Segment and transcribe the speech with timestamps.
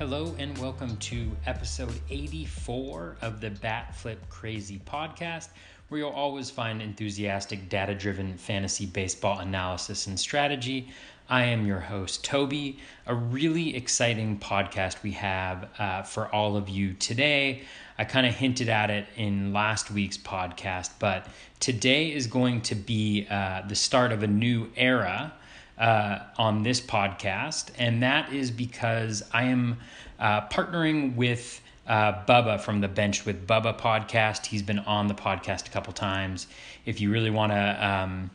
[0.00, 5.50] Hello and welcome to episode 84 of the Bat Flip Crazy podcast,
[5.90, 10.88] where you'll always find enthusiastic, data driven fantasy baseball analysis and strategy.
[11.28, 12.78] I am your host, Toby.
[13.06, 17.64] A really exciting podcast we have uh, for all of you today.
[17.98, 21.26] I kind of hinted at it in last week's podcast, but
[21.60, 25.34] today is going to be uh, the start of a new era
[25.80, 29.78] uh, on this podcast, and that is because I am
[30.18, 34.46] uh, partnering with uh, Bubba from the Bench with Bubba podcast.
[34.46, 36.46] He's been on the podcast a couple times.
[36.84, 38.30] If you really want to, um,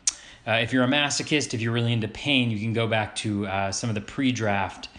[0.47, 3.45] uh, if you're a masochist, if you're really into pain, you can go back to
[3.45, 4.89] uh, some of the pre-draft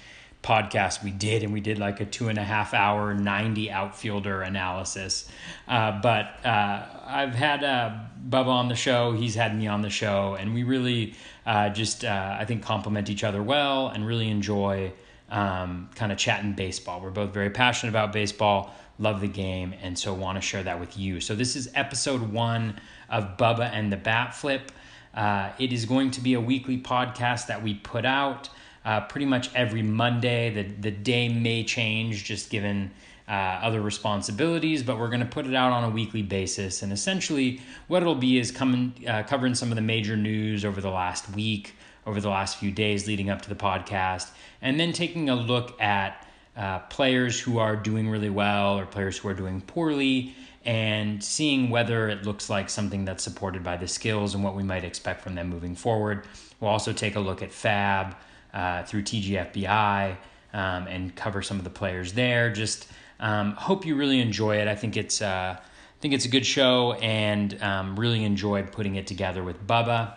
[0.43, 4.43] podcast we did, and we did like a two and a half hour 90 outfielder
[4.43, 5.29] analysis.
[5.67, 7.93] Uh, but uh, I've had uh,
[8.29, 11.15] Bubba on the show, he's had me on the show, and we really
[11.47, 14.93] uh, just, uh, I think, complement each other well and really enjoy
[15.31, 17.01] um, kind of chatting baseball.
[17.01, 20.79] We're both very passionate about baseball, love the game, and so want to share that
[20.79, 21.21] with you.
[21.21, 24.73] So this is episode one of Bubba and the Bat Flip.
[25.15, 28.51] Uh, it is going to be a weekly podcast that we put out
[28.85, 30.51] uh, pretty much every Monday.
[30.51, 32.91] The, the day may change just given
[33.29, 36.83] uh, other responsibilities, but we're going to put it out on a weekly basis.
[36.83, 40.81] And essentially, what it'll be is coming, uh, covering some of the major news over
[40.81, 41.75] the last week,
[42.07, 44.31] over the last few days leading up to the podcast,
[44.63, 49.19] and then taking a look at uh, players who are doing really well or players
[49.19, 53.87] who are doing poorly and seeing whether it looks like something that's supported by the
[53.87, 56.27] skills and what we might expect from them moving forward.
[56.61, 58.17] We'll also take a look at FAAB
[58.55, 60.17] uh, through TGFBI
[60.53, 62.51] um, and cover some of the players there.
[62.51, 62.89] Just
[63.21, 64.69] um, hope you really enjoy it.
[64.69, 68.97] I think it's uh, I think it's a good show and um, really enjoyed putting
[68.97, 70.15] it together with Bubba.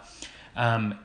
[0.56, 1.00] Um,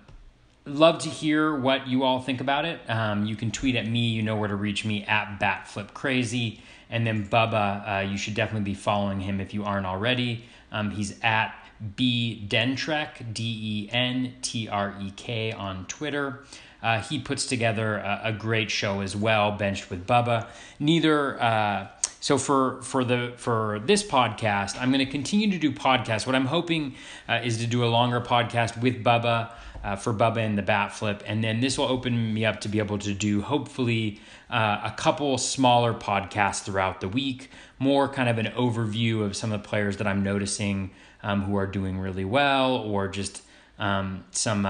[0.67, 2.81] love to hear what you all think about it.
[2.89, 4.09] Um, you can tweet at me.
[4.09, 6.61] You know where to reach me at BatFlipCrazy.
[6.91, 10.45] And then Bubba, uh, you should definitely be following him if you aren't already.
[10.73, 11.55] Um, he's at
[11.97, 16.45] B Dentrek, D E N T R E K on Twitter.
[16.85, 20.47] Uh, he puts together a, a, great show as well, benched with Bubba.
[20.79, 21.43] Neither.
[21.43, 21.87] Uh,
[22.21, 26.27] so for for the for this podcast, I'm going to continue to do podcasts.
[26.27, 26.95] What I'm hoping
[27.27, 29.51] uh, is to do a longer podcast with Bubba.
[29.83, 31.23] Uh, for Bubba and the Bat Flip.
[31.27, 34.19] And then this will open me up to be able to do, hopefully,
[34.49, 39.53] uh, a couple smaller podcasts throughout the week, more kind of an overview of some
[39.53, 40.91] of the players that I'm noticing
[41.23, 43.43] um, who are doing really well, or just
[43.79, 44.65] um, some.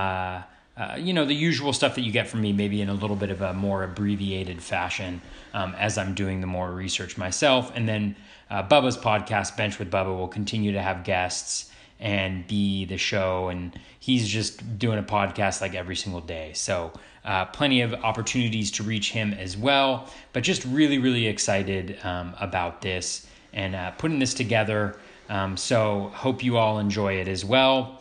[0.77, 3.15] Uh, you know, the usual stuff that you get from me, maybe in a little
[3.15, 5.21] bit of a more abbreviated fashion
[5.53, 7.71] um, as I'm doing the more research myself.
[7.77, 8.17] And then
[8.51, 11.71] uh, Bubba's podcast, Bench with Bubba, will continue to have guests
[12.01, 13.49] and be the show.
[13.51, 16.53] And he's just doing a podcast like every single day.
[16.55, 16.93] So,
[17.25, 20.11] uh, plenty of opportunities to reach him as well.
[20.33, 24.99] But just really, really excited um, about this and uh, putting this together.
[25.29, 28.01] Um, so, hope you all enjoy it as well.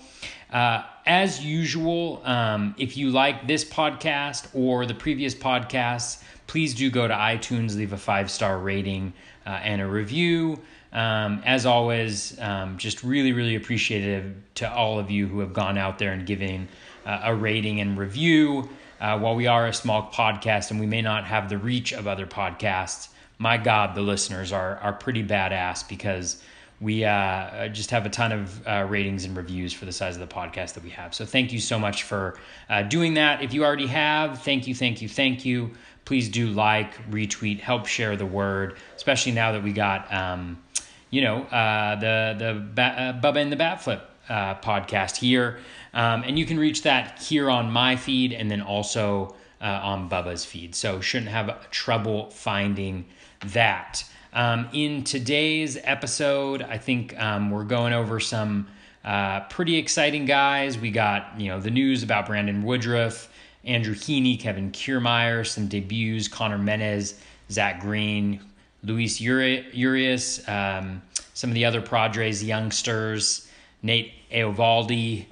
[0.54, 6.92] Uh, as usual, um, if you like this podcast or the previous podcasts, please do
[6.92, 9.12] go to iTunes, leave a five star rating
[9.46, 10.62] uh, and a review.
[10.94, 15.76] Um, as always, um, just really, really appreciative to all of you who have gone
[15.76, 16.68] out there and given
[17.04, 18.70] uh, a rating and review.
[19.02, 22.08] Uh, while we are a small podcast and we may not have the reach of
[22.08, 23.10] other podcasts,
[23.40, 26.42] my God, the listeners are are pretty badass because
[26.84, 30.20] we uh, just have a ton of uh, ratings and reviews for the size of
[30.20, 31.16] the podcast that we have.
[31.16, 32.38] So thank you so much for
[32.70, 33.42] uh, doing that.
[33.42, 35.72] If you already have, thank you, thank you, thank you.
[36.04, 40.62] Please do like, retweet, help share the word, especially now that we got, um,
[41.10, 42.36] you know, uh, the
[42.76, 45.60] the uh, Bubba and the Bat Flip uh, podcast here,
[45.94, 50.44] um, and you can reach that here on my feed and then also on Bubba's
[50.44, 50.76] feed.
[50.76, 53.06] So shouldn't have trouble finding
[53.46, 54.04] that.
[54.34, 58.68] Um, in today's episode, I think um, we're going over some
[59.06, 60.76] uh, pretty exciting guys.
[60.76, 63.32] We got you know the news about Brandon Woodruff,
[63.64, 67.14] Andrew Heaney, Kevin Kiermaier, some debuts: Conner Menez,
[67.52, 68.40] Zach Green,
[68.84, 71.04] Luis Urias, um,
[71.36, 73.48] some of the other Padres youngsters,
[73.84, 75.28] Nate Eovaldi,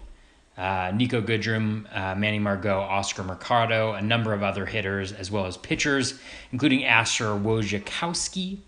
[0.58, 5.48] uh, Niko Goodrum, uh, Manny Margot, Oscar Mercado, a number of other hitters, as well
[5.48, 6.20] as pitchers,
[6.52, 8.60] including Asher Wojciechowski,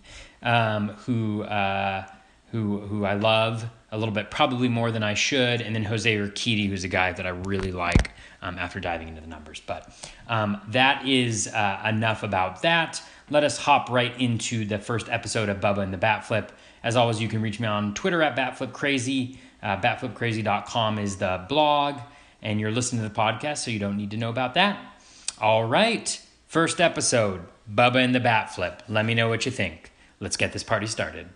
[0.44, 2.06] um, who uh,
[2.52, 6.16] who who I love a little bit, probably more than I should, and then Jose
[6.16, 8.12] Urquidy, who's a guy that I really like
[8.42, 9.62] um, after diving into the numbers.
[9.66, 9.90] But
[10.28, 13.02] um, that is uh, enough about that.
[13.30, 16.52] Let us hop right into the first episode of Bubba and the Bat Flip.
[16.84, 19.38] As always, you can reach me on Twitter at BatFlipCrazy.
[19.62, 22.00] Uh, batflipcrazy.com is the blog,
[22.42, 24.78] and you're listening to the podcast, so you don't need to know about that.
[25.40, 26.20] All right,
[26.54, 28.84] First episode Bubba and the Bat Flip.
[28.88, 29.92] Let me know what you think.
[30.20, 31.28] Let's get this party started.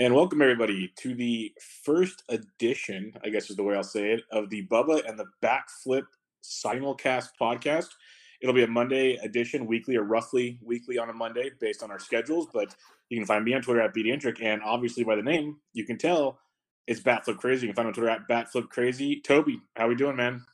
[0.00, 1.52] And welcome everybody to the
[1.84, 5.26] first edition, I guess is the way I'll say it, of the Bubba and the
[5.42, 6.04] Bat Flip
[6.42, 7.88] simulcast podcast.
[8.40, 11.98] It'll be a Monday edition, weekly or roughly weekly on a Monday based on our
[11.98, 12.46] schedules.
[12.52, 12.74] But
[13.08, 14.42] you can find me on Twitter at BDentrek.
[14.42, 16.38] And obviously by the name, you can tell
[16.86, 17.66] it's Batflip Crazy.
[17.66, 19.20] You can find me on Twitter at Batflip Crazy.
[19.20, 20.44] Toby, how we doing, man?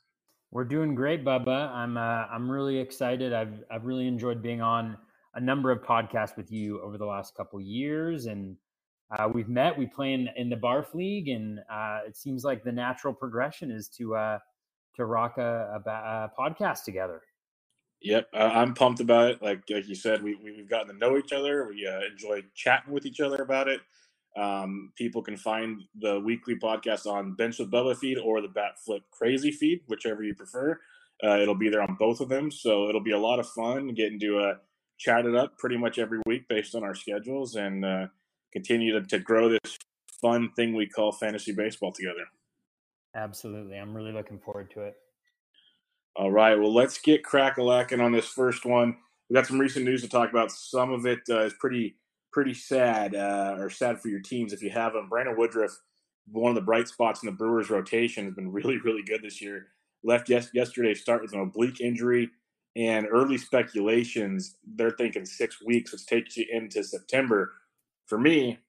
[0.55, 1.69] We're doing great, Bubba.
[1.69, 3.33] I'm uh, I'm really excited.
[3.33, 4.97] I've I've really enjoyed being on
[5.33, 8.55] a number of podcasts with you over the last couple years, and
[9.11, 9.77] uh, we've met.
[9.77, 13.69] We play in, in the Barf League, and uh, it seems like the natural progression
[13.69, 14.39] is to uh,
[14.95, 17.21] to rock a, a, a podcast together.
[18.01, 19.41] Yep, I'm pumped about it.
[19.41, 21.67] Like like you said, we we've gotten to know each other.
[21.67, 23.81] We uh, enjoy chatting with each other about it.
[24.37, 28.79] Um, people can find the weekly podcast on Bench with Bubba feed or the Bat
[28.83, 30.79] Flip Crazy feed, whichever you prefer.
[31.23, 33.93] Uh, it'll be there on both of them, so it'll be a lot of fun
[33.93, 34.55] getting to uh,
[34.97, 38.07] chat it up pretty much every week based on our schedules and uh,
[38.51, 39.77] continue to, to grow this
[40.21, 42.25] fun thing we call fantasy baseball together.
[43.15, 44.95] Absolutely, I'm really looking forward to it.
[46.17, 48.97] All right, well, let's get crack a lacking on this first one.
[49.29, 50.51] We got some recent news to talk about.
[50.51, 51.95] Some of it uh, is pretty
[52.35, 55.07] pretty sad, uh, or sad for your teams if you have them.
[55.07, 55.71] Brandon Woodruff,
[56.27, 59.41] one of the bright spots in the Brewers' rotation, has been really really good this
[59.41, 59.67] year.
[60.03, 62.29] Left yes, yesterday's start with an oblique injury,
[62.75, 67.53] and early speculations they're thinking six weeks, which takes you into September.
[68.05, 68.59] For me,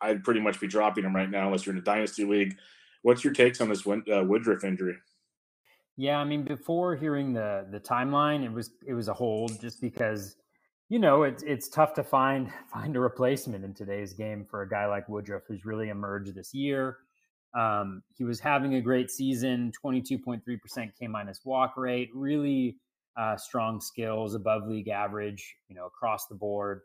[0.00, 2.56] I'd pretty much be dropping him right now unless you're in a dynasty league.
[3.02, 4.98] What's your takes on this uh, Woodruff injury?
[5.96, 9.80] Yeah, I mean, before hearing the the timeline, it was it was a hold just
[9.80, 10.36] because
[10.88, 14.68] you know it's it's tough to find find a replacement in today's game for a
[14.68, 16.98] guy like Woodruff who's really emerged this year.
[17.54, 21.76] Um, he was having a great season, twenty two point three percent K minus walk
[21.76, 22.78] rate, really
[23.16, 26.80] uh, strong skills, above league average, you know, across the board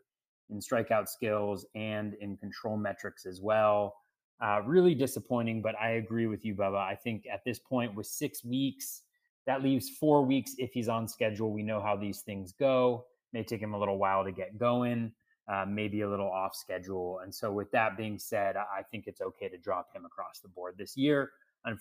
[0.48, 3.96] in strikeout skills and in control metrics as well.
[4.40, 6.78] Uh, really disappointing, but I agree with you, Bubba.
[6.78, 9.02] I think at this point, with six weeks,
[9.46, 11.52] that leaves four weeks if he's on schedule.
[11.52, 13.04] We know how these things go.
[13.32, 15.12] May take him a little while to get going,
[15.48, 17.20] uh, maybe a little off schedule.
[17.22, 20.48] And so, with that being said, I think it's okay to drop him across the
[20.48, 21.30] board this year,
[21.66, 21.74] uh,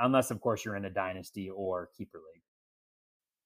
[0.00, 2.42] unless, of course, you're in a dynasty or keeper league.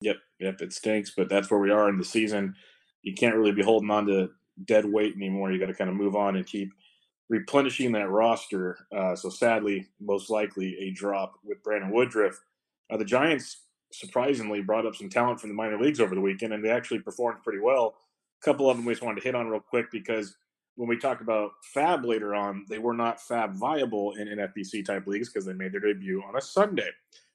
[0.01, 2.55] Yep, yep, it stinks, but that's where we are in the season.
[3.03, 4.31] You can't really be holding on to
[4.65, 5.51] dead weight anymore.
[5.51, 6.73] You got to kind of move on and keep
[7.29, 8.79] replenishing that roster.
[8.97, 12.41] Uh, so sadly, most likely a drop with Brandon Woodruff.
[12.91, 16.52] Uh, the Giants surprisingly brought up some talent from the minor leagues over the weekend,
[16.52, 17.94] and they actually performed pretty well.
[18.40, 20.37] A couple of them we just wanted to hit on real quick because
[20.76, 25.06] when we talk about FAAB later on, they were not FAAB viable in NFBC type
[25.06, 26.90] leagues because they made their debut on a Sunday.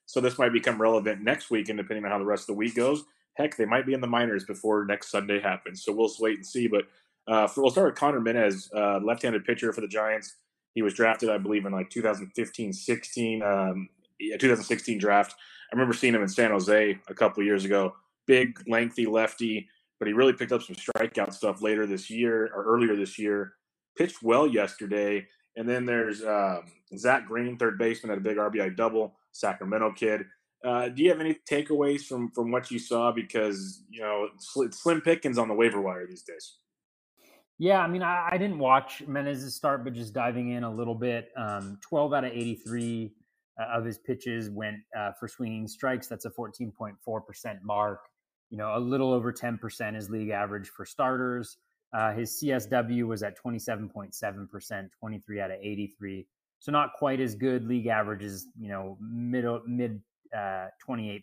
[0.06, 2.54] So this might become relevant next week, and depending on how the rest of the
[2.54, 3.04] week goes,
[3.34, 5.82] heck, they might be in the minors before next Sunday happens.
[5.82, 6.68] So we'll wait and see.
[6.68, 6.84] But
[7.26, 10.36] uh, for, we'll start with Conner Menez, uh, left-handed pitcher for the Giants.
[10.74, 13.88] He was drafted, I believe, in like 2015, 16, um,
[14.20, 15.34] yeah, 2016 draft.
[15.72, 17.94] I remember seeing him in San Jose a couple years ago.
[18.26, 19.68] Big, lengthy lefty,
[19.98, 23.54] but he really picked up some strikeout stuff later this year or earlier this year.
[23.96, 25.26] Pitched well yesterday.
[25.56, 26.62] And then there's um,
[26.96, 29.14] Zach Green, third baseman, had a big RBI double.
[29.32, 30.22] Sacramento kid.
[30.64, 33.12] Uh, do you have any takeaways from from what you saw?
[33.12, 36.56] Because you know, slim pickings on the waiver wire these days.
[37.58, 40.94] Yeah, I mean, I, I didn't watch Menez's start, but just diving in a little
[40.94, 43.12] bit, um, 12 out of 83
[43.60, 46.06] uh, of his pitches went uh, for swinging strikes.
[46.06, 46.94] That's a 14.4%
[47.62, 48.00] mark.
[48.50, 51.56] You know, a little over 10% is league average for starters.
[51.92, 56.26] Uh, his CSW was at 27.7%, 23 out of 83.
[56.58, 57.64] So not quite as good.
[57.64, 60.00] League average is, you know, middle, mid
[60.36, 61.22] uh, 28%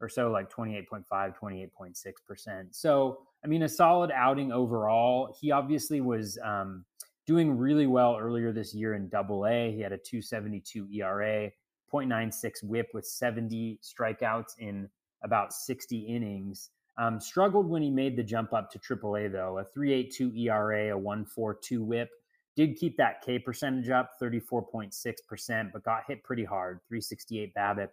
[0.00, 2.66] or so, like 28.5, 28.6%.
[2.70, 5.34] So, I mean, a solid outing overall.
[5.40, 6.84] He obviously was um,
[7.26, 9.72] doing really well earlier this year in double A.
[9.72, 11.50] He had a 272 ERA,
[11.92, 14.88] 0.96 whip with 70 strikeouts in
[15.22, 16.70] about 60 innings.
[16.98, 19.58] Um, struggled when he made the jump up to triple A, though.
[19.58, 22.08] A 382 ERA, a 142 whip.
[22.54, 27.88] Did keep that K percentage up, 34.6%, but got hit pretty hard, 368 BABIP.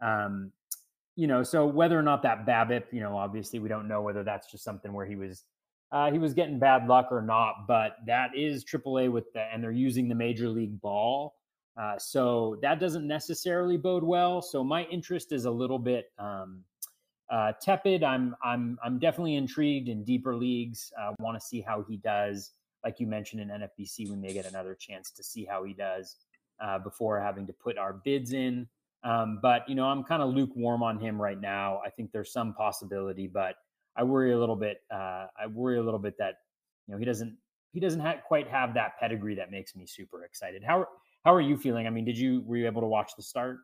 [0.00, 0.52] Um,
[1.16, 4.22] you know, so whether or not that BABIP, you know, obviously we don't know whether
[4.22, 5.44] that's just something where he was
[5.92, 9.62] uh, he was getting bad luck or not, but that is AAA with the, and
[9.62, 11.36] they're using the major league ball.
[11.80, 14.40] Uh, so that doesn't necessarily bode well.
[14.42, 16.64] So my interest is a little bit um,
[17.30, 18.02] uh, tepid.
[18.02, 20.92] I'm I'm I'm definitely intrigued in deeper leagues.
[21.00, 22.52] Uh, Want to see how he does.
[22.84, 26.16] Like you mentioned in NFBC, we may get another chance to see how he does.
[26.60, 28.66] uh, before having to put our bids in.
[29.04, 31.80] Um, but you know, I'm kind of lukewarm on him right now.
[31.84, 33.56] I think there's some possibility, but
[33.96, 34.82] I worry a little bit.
[34.92, 36.34] Uh, I worry a little bit that
[36.86, 37.36] you know he doesn't
[37.72, 40.62] he doesn't ha- quite have that pedigree that makes me super excited.
[40.64, 40.86] How
[41.24, 41.86] how are you feeling?
[41.86, 43.58] I mean, did you were you able to watch the start?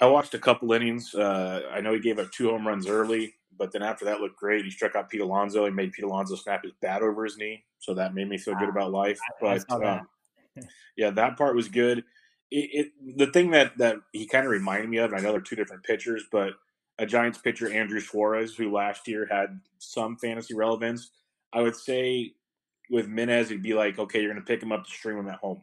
[0.00, 1.14] I watched a couple innings.
[1.14, 4.36] Uh, I know he gave up two home runs early, but then after that looked
[4.36, 4.64] great.
[4.64, 5.64] He struck out Pete Alonso.
[5.64, 8.54] He made Pete Alonso snap his bat over his knee, so that made me feel
[8.56, 9.18] good about life.
[9.42, 10.08] I, but I um,
[10.96, 12.04] yeah, that part was good.
[12.50, 15.40] It, it, the thing that that he kind of reminded me of, I know they're
[15.40, 16.52] two different pitchers, but
[16.98, 21.10] a Giants pitcher, Andrew Suarez, who last year had some fantasy relevance.
[21.52, 22.32] I would say
[22.90, 25.28] with Menez, it'd be like, okay, you're going to pick him up to stream him
[25.28, 25.62] at home.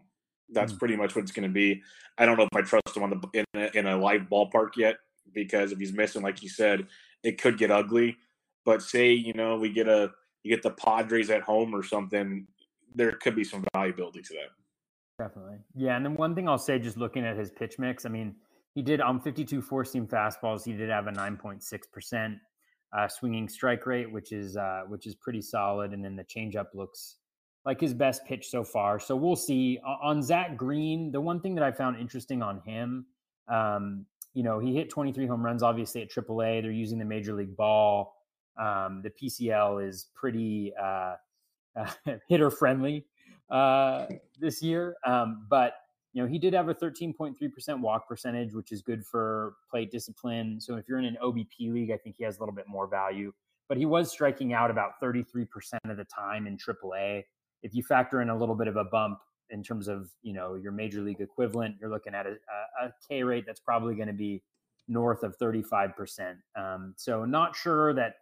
[0.50, 0.80] That's mm-hmm.
[0.80, 1.82] pretty much what it's going to be.
[2.18, 4.76] I don't know if I trust him on the in a, in a live ballpark
[4.78, 4.98] yet
[5.34, 6.88] because if he's missing, like you said,
[7.24, 8.18] it could get ugly.
[8.66, 10.12] But say you know we get a
[10.44, 12.46] you get the Padres at home or something,
[12.94, 15.26] there could be some valuability to that.
[15.26, 15.58] Definitely.
[15.76, 15.96] Yeah.
[15.96, 18.36] And then one thing I'll say, just looking at his pitch mix, I mean,
[18.74, 22.40] he did on 52 four seam fastballs, he did have a 9.6%
[22.96, 25.94] uh, swinging strike rate, which is uh, which is pretty solid.
[25.94, 27.18] And then the changeup looks
[27.66, 29.00] like his best pitch so far.
[29.00, 29.80] So we'll see.
[29.84, 33.06] On Zach Green, the one thing that I found interesting on him,
[33.48, 36.62] um, you know, he hit 23 home runs, obviously at AAA.
[36.62, 38.16] They're using the major league ball.
[38.60, 41.16] Um, the PCL is pretty uh,
[42.28, 43.06] hitter friendly
[43.50, 44.08] uh,
[44.40, 44.96] this year.
[45.06, 45.76] Um, but
[46.14, 50.62] you know, he did have a 13.3% walk percentage, which is good for plate discipline.
[50.62, 52.88] So if you're in an OBP league, I think he has a little bit more
[52.88, 53.34] value.
[53.68, 55.48] But he was striking out about 33%
[55.86, 57.24] of the time in AAA.
[57.64, 60.56] If you factor in a little bit of a bump in terms of you know
[60.56, 62.36] your major league equivalent, you're looking at a,
[62.82, 64.44] a K rate that's probably going to be
[64.88, 66.36] north of 35%.
[66.56, 68.16] Um, so not sure that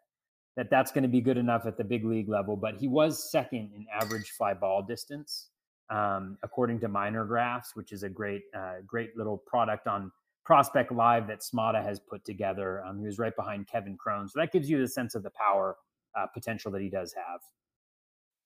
[0.57, 2.55] that that's going to be good enough at the big league level.
[2.55, 5.49] But he was second in average fly ball distance,
[5.91, 10.11] um, according to Minor Graphs, which is a great, uh, great little product on
[10.45, 12.83] Prospect Live that Smada has put together.
[12.85, 15.31] Um, he was right behind Kevin Cron, so that gives you the sense of the
[15.31, 15.75] power
[16.17, 17.41] uh, potential that he does have.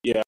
[0.04, 0.22] Yeah,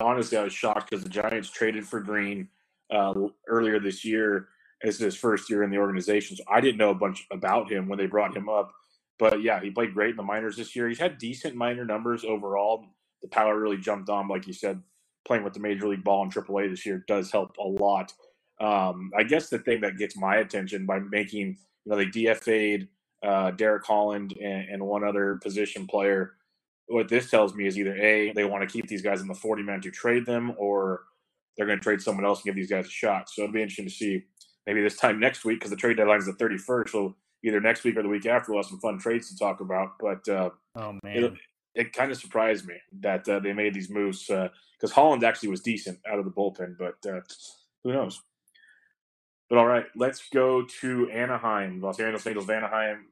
[0.00, 2.48] honestly, I was shocked because the Giants traded for Green
[2.90, 3.14] uh,
[3.48, 4.48] earlier this year
[4.82, 6.36] as his first year in the organization.
[6.36, 8.72] So I didn't know a bunch about him when they brought him up.
[9.18, 10.88] But yeah, he played great in the minors this year.
[10.88, 12.86] He's had decent minor numbers overall.
[13.20, 14.82] The power really jumped on, like you said,
[15.26, 18.12] playing with the major league ball in AAA this year does help a lot.
[18.60, 22.88] Um, I guess the thing that gets my attention by making, you know, they DFA'd
[23.22, 26.32] uh, Derek Holland and, and, one other position player.
[26.86, 29.34] What this tells me is either A, they want to keep these guys in the
[29.34, 31.02] 40 man to trade them, or
[31.56, 33.28] they're going to trade someone else and give these guys a shot.
[33.28, 34.24] So it'll be interesting to see
[34.66, 36.88] maybe this time next week because the trade deadline is the 31st.
[36.88, 38.52] So either next week or the week after.
[38.52, 39.92] We'll have some fun trades to talk about.
[39.98, 41.32] But uh, oh man, it,
[41.74, 45.50] it kind of surprised me that uh, they made these moves because uh, Holland actually
[45.50, 47.20] was decent out of the bullpen, but uh,
[47.84, 48.20] who knows?
[49.48, 53.06] But all right, let's go to Anaheim, Los Angeles Angels of Anaheim.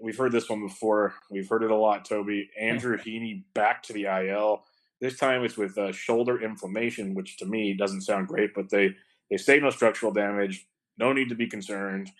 [0.00, 1.14] We've heard this one before.
[1.30, 2.50] We've heard it a lot, Toby.
[2.58, 4.64] Andrew Heaney back to the IL.
[5.00, 8.94] This time it's with uh, shoulder inflammation, which to me doesn't sound great, but they
[9.30, 10.66] they say no structural damage.
[10.98, 12.10] No need to be concerned.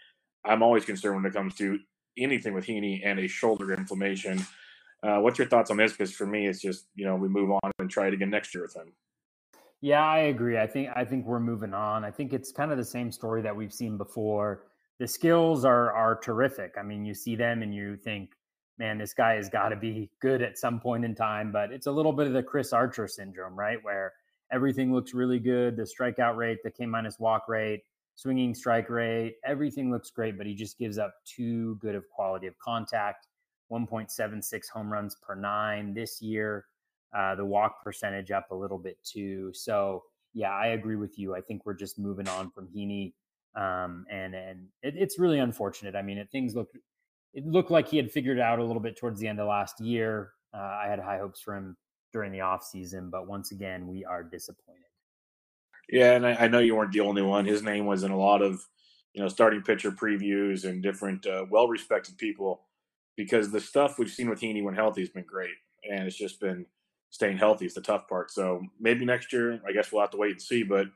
[0.44, 1.78] I'm always concerned when it comes to
[2.18, 4.44] anything with Heaney and a shoulder inflammation.
[5.06, 5.92] Uh, what's your thoughts on this?
[5.92, 8.54] Because for me, it's just you know we move on and try it again next
[8.54, 8.92] year with him.
[9.80, 10.58] Yeah, I agree.
[10.58, 12.04] I think I think we're moving on.
[12.04, 14.64] I think it's kind of the same story that we've seen before.
[14.98, 16.74] The skills are are terrific.
[16.78, 18.30] I mean, you see them and you think,
[18.78, 21.52] man, this guy has got to be good at some point in time.
[21.52, 23.78] But it's a little bit of the Chris Archer syndrome, right?
[23.82, 24.12] Where
[24.50, 27.82] everything looks really good, the strikeout rate, the K minus walk rate,
[28.16, 32.46] swinging strike rate, everything looks great, but he just gives up too good of quality
[32.46, 33.28] of contact.
[33.70, 36.66] 1.76 home runs per nine this year.
[37.16, 39.50] Uh, the walk percentage up a little bit too.
[39.54, 40.02] So
[40.34, 41.34] yeah, I agree with you.
[41.34, 43.14] I think we're just moving on from Heaney,
[43.54, 45.96] um, and and it, it's really unfortunate.
[45.96, 46.68] I mean, it, things look
[47.32, 49.48] it looked like he had figured it out a little bit towards the end of
[49.48, 50.32] last year.
[50.54, 51.76] Uh, I had high hopes for him
[52.12, 54.82] during the off season, but once again, we are disappointed.
[55.88, 57.44] Yeah, and I, I, know you weren't the only one.
[57.44, 58.60] His name was in a lot of,
[59.12, 62.62] you know, starting pitcher previews and different uh, well-respected people
[63.16, 65.54] because the stuff we've seen with Heaney when healthy has been great,
[65.90, 66.66] and it's just been
[67.10, 68.30] staying healthy is the tough part.
[68.30, 70.62] So maybe next year, I guess we'll have to wait and see.
[70.62, 70.86] But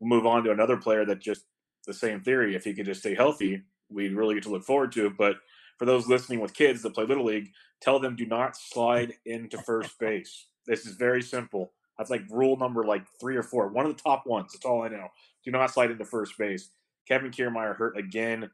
[0.00, 1.42] we'll move on to another player that just
[1.86, 2.54] the same theory.
[2.54, 5.16] If he could just stay healthy, we'd really get to look forward to it.
[5.16, 5.36] But
[5.78, 9.58] for those listening with kids that play little league, tell them do not slide into
[9.58, 10.46] first base.
[10.66, 11.72] This is very simple.
[11.98, 13.68] That's like rule number like three or four.
[13.68, 14.52] One of the top ones.
[14.52, 15.08] That's all I know.
[15.44, 16.70] Do not slide into first base.
[17.08, 18.50] Kevin Kiermaier hurt again.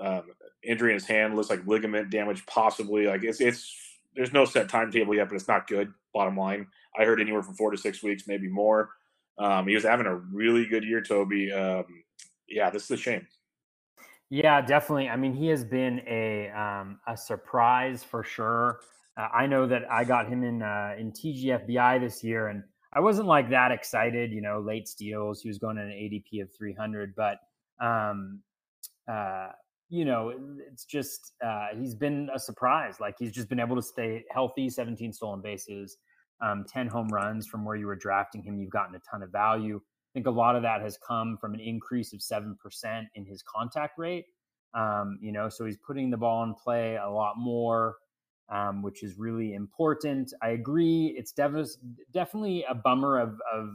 [0.00, 0.22] Um,
[0.62, 3.06] injury in his hand looks like ligament damage, possibly.
[3.06, 3.74] Like it's it's
[4.14, 5.92] there's no set timetable yet, but it's not good.
[6.14, 6.66] Bottom line,
[6.98, 8.90] I heard anywhere from four to six weeks, maybe more.
[9.38, 11.52] Um, he was having a really good year, Toby.
[11.52, 11.84] Um,
[12.48, 13.26] yeah, this is a shame.
[14.30, 15.08] Yeah, definitely.
[15.08, 18.80] I mean, he has been a um, a surprise for sure.
[19.16, 23.00] Uh, I know that I got him in uh, in TGFBI this year, and I
[23.00, 24.32] wasn't like that excited.
[24.32, 25.40] You know, late steals.
[25.40, 27.38] He was going at an ADP of 300, but
[27.80, 28.40] um,
[29.10, 29.48] uh,
[29.88, 30.32] you know,
[30.70, 32.96] it's just uh, he's been a surprise.
[33.00, 34.68] Like he's just been able to stay healthy.
[34.68, 35.96] 17 stolen bases,
[36.42, 38.58] um, 10 home runs from where you were drafting him.
[38.58, 39.76] You've gotten a ton of value.
[39.76, 42.54] I think a lot of that has come from an increase of 7%
[43.14, 44.26] in his contact rate.
[44.74, 47.96] Um, you know, so he's putting the ball in play a lot more,
[48.50, 50.32] um, which is really important.
[50.42, 51.14] I agree.
[51.16, 51.66] It's dev-
[52.12, 53.70] definitely a bummer of, of,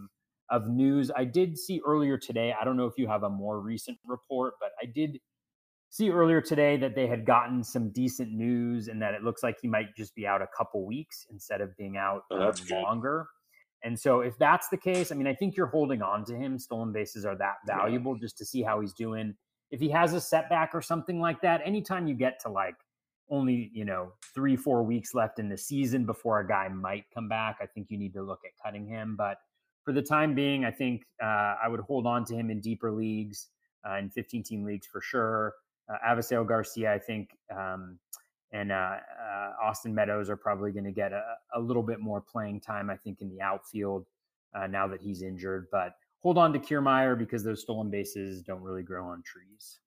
[0.50, 1.10] of news.
[1.16, 4.56] I did see earlier today, I don't know if you have a more recent report,
[4.60, 5.20] but I did
[5.94, 9.60] see earlier today that they had gotten some decent news and that it looks like
[9.62, 13.28] he might just be out a couple weeks instead of being out oh, um, longer.
[13.84, 16.58] And so if that's the case, I mean, I think you're holding on to him.
[16.58, 18.22] Stolen bases are that valuable yeah.
[18.22, 19.36] just to see how he's doing.
[19.70, 22.76] If he has a setback or something like that, anytime you get to like
[23.30, 27.30] only, you know, three, four weeks left in the season before a guy might come
[27.30, 29.16] back, I think you need to look at cutting him.
[29.16, 29.38] But
[29.84, 32.92] for the time being, I think uh, I would hold on to him in deeper
[32.92, 33.50] leagues,
[33.88, 35.54] uh, in 15 team leagues for sure.
[35.90, 37.98] Uh, Avisail Garcia, I think, um,
[38.52, 41.24] and uh, uh, Austin Meadows are probably going to get a,
[41.56, 44.06] a, little bit more playing time, I think, in the outfield
[44.56, 45.68] uh, now that he's injured.
[45.72, 49.80] But hold on to Kiermaier because those stolen bases don't really grow on trees.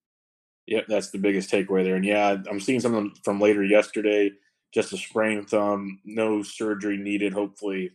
[0.66, 1.94] Yep, that's the biggest takeaway there.
[1.94, 4.32] And yeah, I'm seeing something from later yesterday.
[4.74, 7.32] Just a sprained thumb, no surgery needed.
[7.32, 7.92] Hopefully,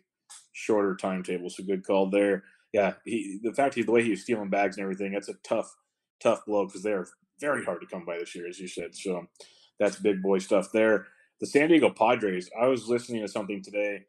[0.53, 1.50] shorter timetable.
[1.50, 2.46] So good call there.
[2.72, 5.11] Yeah, he, the fact he's the way he was stealing bags and everything.
[5.11, 5.75] That's a tough,
[6.24, 7.07] tough blow because they're
[7.42, 8.96] very hard to come by this year, as you said.
[8.96, 9.27] So
[9.80, 11.08] that's big boy stuff there.
[11.42, 12.50] The San Diego Padres.
[12.60, 14.06] I was listening to something today.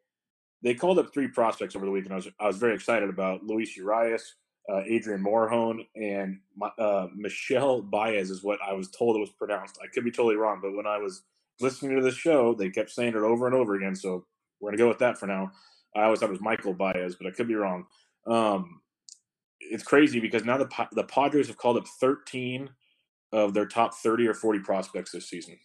[0.61, 2.13] They called up three prospects over the weekend.
[2.13, 4.35] I was I was very excited about Luis Urias,
[4.71, 6.39] uh, Adrian Morejon, and
[6.77, 9.79] uh, Michel Baez is what I was told it was pronounced.
[9.83, 11.23] I could be totally wrong, but when I was
[11.59, 13.95] listening to the show, they kept saying it over and over again.
[13.95, 14.25] So
[14.61, 15.51] we're gonna go with that for now.
[15.95, 17.85] I always thought it was Michael Baez, but I could be wrong.
[18.25, 18.79] Um,
[19.59, 22.69] it's crazy because now the the Padres have called up 13
[23.33, 25.57] of their top 30 or 40 prospects this season.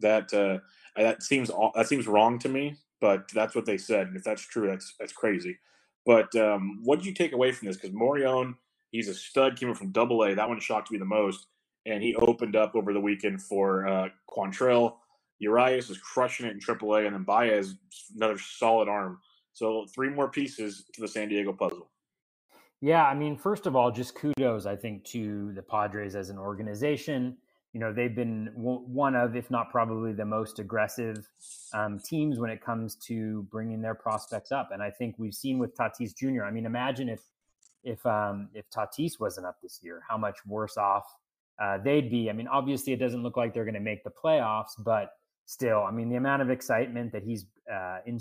[0.00, 0.58] That uh,
[1.00, 4.42] that seems that seems wrong to me, but that's what they said, and if that's
[4.42, 5.58] true, that's that's crazy.
[6.04, 7.76] But um, what did you take away from this?
[7.76, 8.54] Because Morejon,
[8.90, 10.34] he's a stud, came from Double A.
[10.34, 11.46] That one shocked me the most,
[11.86, 14.96] and he opened up over the weekend for uh, Quantrill.
[15.38, 17.76] Urias is crushing it in Triple A, and then Baez,
[18.16, 19.18] another solid arm.
[19.52, 21.88] So three more pieces to the San Diego puzzle.
[22.84, 26.36] Yeah, I mean, first of all, just kudos, I think, to the Padres as an
[26.36, 27.38] organization.
[27.72, 31.26] You know, they've been one of, if not probably the most aggressive
[31.72, 34.68] um, teams when it comes to bringing their prospects up.
[34.70, 36.44] And I think we've seen with Tatis Jr.
[36.44, 37.22] I mean, imagine if
[37.84, 41.06] if um, if Tatis wasn't up this year, how much worse off
[41.58, 42.28] uh, they'd be.
[42.28, 45.08] I mean, obviously, it doesn't look like they're going to make the playoffs, but
[45.46, 48.20] still, I mean, the amount of excitement that he's uh, in,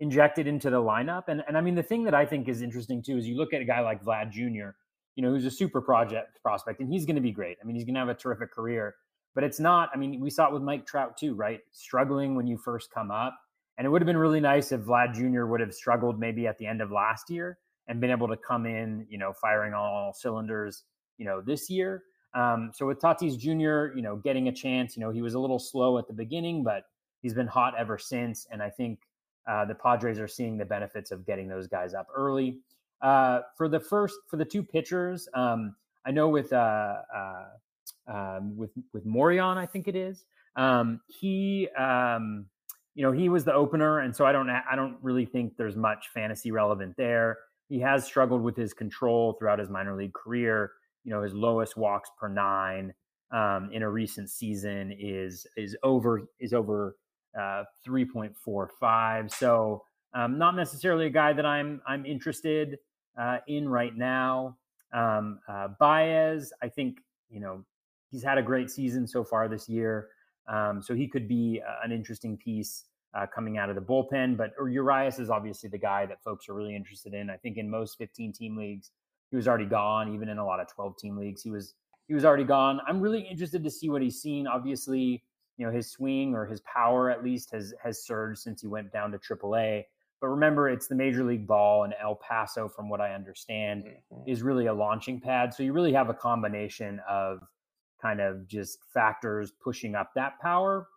[0.00, 1.24] injected into the lineup.
[1.28, 3.52] And and I mean the thing that I think is interesting too is you look
[3.52, 4.70] at a guy like Vlad Jr.,
[5.16, 7.58] you know, who's a super project prospect, and he's going to be great.
[7.60, 8.94] I mean, he's going to have a terrific career.
[9.34, 9.90] But it's not.
[9.94, 11.60] I mean, we saw it with Mike Trout too, right?
[11.70, 13.38] Struggling when you first come up,
[13.76, 15.46] and it would have been really nice if Vlad Jr.
[15.46, 18.66] would have struggled maybe at the end of last year and been able to come
[18.66, 20.84] in, you know, firing all cylinders,
[21.16, 22.02] you know, this year.
[22.34, 25.38] Um, so with Tatis Jr., you know, getting a chance, you know, he was a
[25.38, 26.84] little slow at the beginning, but
[27.22, 28.46] he's been hot ever since.
[28.50, 29.00] And I think
[29.48, 32.58] uh, the Padres are seeing the benefits of getting those guys up early.
[33.00, 35.74] Uh, for the first, for the two pitchers, um,
[36.06, 37.44] I know with uh, uh
[38.08, 40.24] um, with with Morejon, I think it is.
[40.56, 42.46] Um, he, um,
[42.94, 45.76] you know, he was the opener, and so I don't, I don't really think there's
[45.76, 47.38] much fantasy relevant there.
[47.68, 50.72] He has struggled with his control throughout his minor league career.
[51.04, 52.92] You know, his lowest walks per nine
[53.30, 56.96] um, in a recent season is is over is over
[57.38, 59.30] uh, 3.45.
[59.32, 59.82] So
[60.14, 62.78] um, not necessarily a guy that I'm I'm interested
[63.18, 64.56] uh, in right now.
[64.92, 67.64] Um, uh, Baez, I think you know
[68.10, 70.08] he's had a great season so far this year,
[70.48, 74.36] um, so he could be uh, an interesting piece uh, coming out of the bullpen.
[74.36, 77.28] But Urias is obviously the guy that folks are really interested in.
[77.28, 78.90] I think in most 15 team leagues,
[79.30, 80.14] he was already gone.
[80.14, 81.74] Even in a lot of 12 team leagues, he was
[82.06, 82.80] he was already gone.
[82.88, 84.46] I'm really interested to see what he's seen.
[84.46, 85.22] Obviously,
[85.58, 88.92] you know his swing or his power at least has has surged since he went
[88.92, 89.84] down to AAA.
[90.20, 94.28] But remember, it's the major league ball, and El Paso, from what I understand, mm-hmm.
[94.28, 95.54] is really a launching pad.
[95.54, 97.40] So you really have a combination of
[98.00, 100.88] kind of just factors pushing up that power.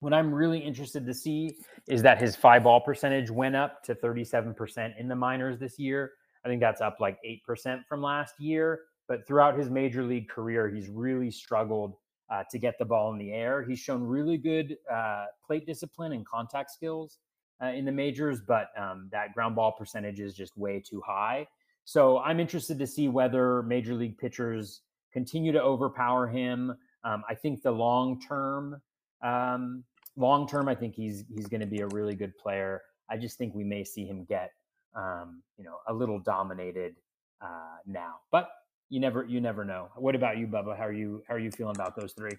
[0.00, 1.56] What I'm really interested to see
[1.88, 6.12] is that his fly ball percentage went up to 37% in the minors this year.
[6.44, 7.18] I think that's up like
[7.48, 8.80] 8% from last year.
[9.06, 11.96] but throughout his major league career, he's really struggled
[12.30, 13.62] uh, to get the ball in the air.
[13.62, 17.18] He's shown really good uh, plate discipline and contact skills
[17.62, 21.46] uh, in the majors, but um, that ground ball percentage is just way too high.
[21.84, 24.80] So I'm interested to see whether major league pitchers
[25.12, 26.74] continue to overpower him.
[27.04, 28.80] Um, I think the long term,
[29.22, 29.84] um,
[30.16, 32.82] long term, I think he's he's going to be a really good player.
[33.10, 34.52] I just think we may see him get,
[34.94, 36.96] um, you know, a little dominated
[37.42, 38.14] uh, now.
[38.32, 38.48] But
[38.94, 39.88] you never you never know.
[39.96, 40.78] What about you, Bubba?
[40.78, 42.38] How are you how are you feeling about those three?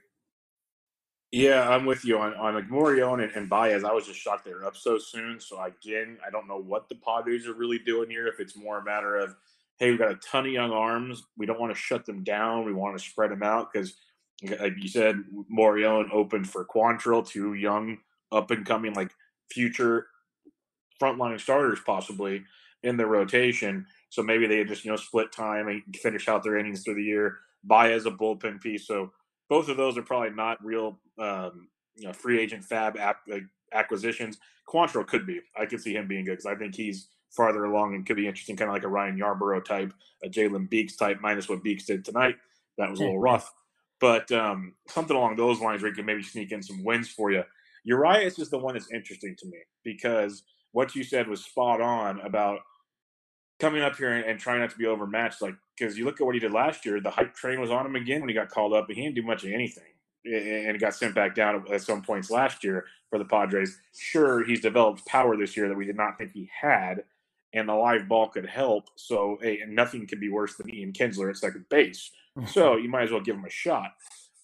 [1.33, 3.83] Yeah, I'm with you on on like Morejon and, and Baez.
[3.83, 5.41] I was just shocked they were up so soon.
[5.41, 8.25] So again, I don't know what the Padres are really doing here.
[8.27, 9.35] If it's more a matter of,
[9.79, 12.63] hey, we've got a ton of young arms, we don't want to shut them down.
[12.63, 13.95] We want to spread them out because,
[14.41, 17.97] like you said, Morejon opened for Quantrill, two young,
[18.31, 19.11] up and coming, like
[19.51, 20.07] future
[21.01, 22.45] frontline starters possibly
[22.81, 23.87] in the rotation.
[24.09, 27.03] So maybe they just you know split time and finish out their innings through the
[27.03, 27.39] year.
[27.63, 28.87] Baez a bullpen piece.
[28.87, 29.11] So
[29.49, 34.37] both of those are probably not real um, you know free agent FAAB acquisitions.
[34.67, 35.41] Quantrill could be.
[35.57, 38.27] I could see him being good because I think he's farther along and could be
[38.27, 41.85] interesting, kind of like a Ryan Yarbrough type, a Jalen Beeks type, minus what Beeks
[41.85, 42.35] did tonight.
[42.77, 43.53] That was a little rough.
[43.99, 47.31] But um, something along those lines where he can maybe sneak in some wins for
[47.31, 47.43] you.
[47.83, 52.19] Urias is the one that's interesting to me because what you said was spot on
[52.21, 52.59] about
[53.59, 55.41] coming up here and, and trying not to be overmatched.
[55.41, 57.85] Like, because you look at what he did last year, the hype train was on
[57.85, 59.83] him again when he got called up, but he didn't do much of anything
[60.25, 63.77] and got sent back down at some points last year for the Padres.
[63.97, 67.03] Sure, he's developed power this year that we did not think he had,
[67.53, 68.89] and the live ball could help.
[68.95, 72.11] So, hey, and nothing could be worse than Ian Kinsler at second base.
[72.47, 73.93] so you might as well give him a shot.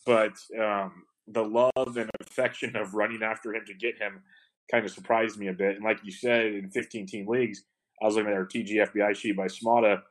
[0.06, 4.22] But um, the love and affection of running after him to get him
[4.70, 5.76] kind of surprised me a bit.
[5.76, 7.64] And like you said, in 15 team leagues,
[8.02, 10.02] I was looking at our TGFBI sheet by Smada.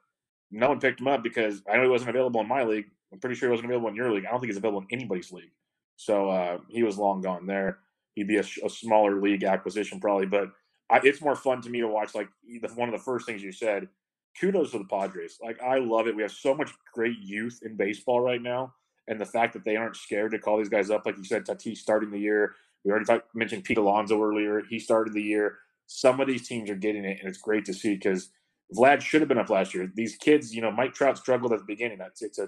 [0.51, 2.87] No one picked him up because I know he wasn't available in my league.
[3.13, 4.27] I'm pretty sure he wasn't available in your league.
[4.27, 5.51] I don't think he's available in anybody's league.
[5.97, 7.79] So uh, he was long gone there.
[8.15, 10.51] He'd be a, a smaller league acquisition probably, but
[10.91, 12.15] I, it's more fun to me to watch.
[12.15, 12.29] Like
[12.75, 13.89] one of the first things you said,
[14.41, 15.39] kudos to the Padres.
[15.43, 16.17] Like I love it.
[16.17, 18.75] We have so much great youth in baseball right now,
[19.09, 21.45] and the fact that they aren't scared to call these guys up, like you said,
[21.45, 22.55] Tatis starting the year.
[22.85, 24.63] We already mentioned Pete Alonso earlier.
[24.69, 25.59] He started the year
[25.93, 28.31] some of these teams are getting it, and it's great to see because
[28.77, 29.91] Vlad should have been up last year.
[29.93, 31.99] These kids, you know, Mike Trout struggled at the beginning.
[31.99, 32.47] That's it's a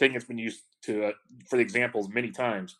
[0.00, 1.12] thing that's been used to uh,
[1.48, 2.76] for the examples many times.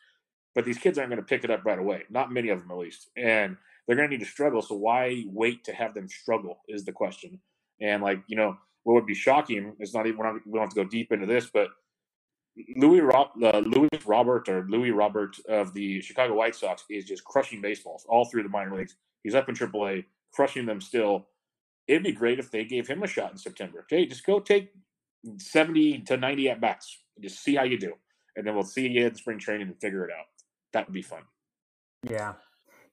[0.52, 2.02] But these kids aren't going to pick it up right away.
[2.10, 4.62] Not many of them, at least, and they're going to need to struggle.
[4.62, 7.40] So why wait to have them struggle is the question.
[7.80, 10.82] And like you know, what would be shocking is not even we don't have to
[10.82, 11.68] go deep into this, but
[12.76, 17.24] Luis Rob, uh, Luis Robert or Luis Robert of the Chicago White Sox is just
[17.24, 18.96] crushing baseballs all through the minor leagues.
[19.24, 21.26] He's up in AAA, crushing them still.
[21.88, 23.80] It'd be great if they gave him a shot in September.
[23.80, 24.70] Okay, just go take
[25.38, 27.02] 70 to 90 at bats.
[27.20, 27.94] Just see how you do.
[28.36, 30.26] And then we'll see you in spring training and figure it out.
[30.72, 31.22] That would be fun.
[32.08, 32.34] Yeah.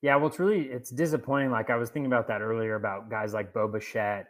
[0.02, 0.16] Yeah.
[0.16, 1.52] Well, it's really, it's disappointing.
[1.52, 4.28] Like I was thinking about that earlier about guys like Bo Bichette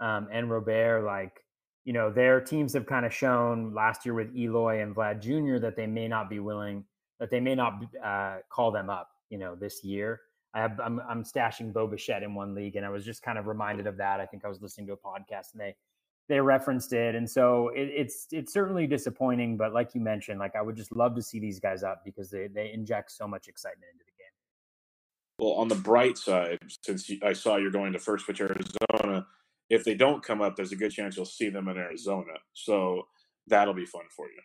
[0.00, 1.04] um, and Robert.
[1.04, 1.40] Like,
[1.84, 5.58] you know, their teams have kind of shown last year with Eloy and Vlad Jr.
[5.60, 6.84] that they may not be willing,
[7.18, 10.20] that they may not uh, call them up, you know, this year.
[10.54, 13.38] I have I'm I'm stashing Bo Bichette in one league, and I was just kind
[13.38, 14.20] of reminded of that.
[14.20, 15.74] I think I was listening to a podcast and they
[16.28, 19.56] they referenced it, and so it, it's it's certainly disappointing.
[19.56, 22.30] But like you mentioned, like I would just love to see these guys up because
[22.30, 24.32] they they inject so much excitement into the game.
[25.38, 29.26] Well, on the bright side, since I saw you're going to first pitch Arizona,
[29.70, 32.34] if they don't come up, there's a good chance you'll see them in Arizona.
[32.52, 33.08] So
[33.46, 34.40] that'll be fun for you.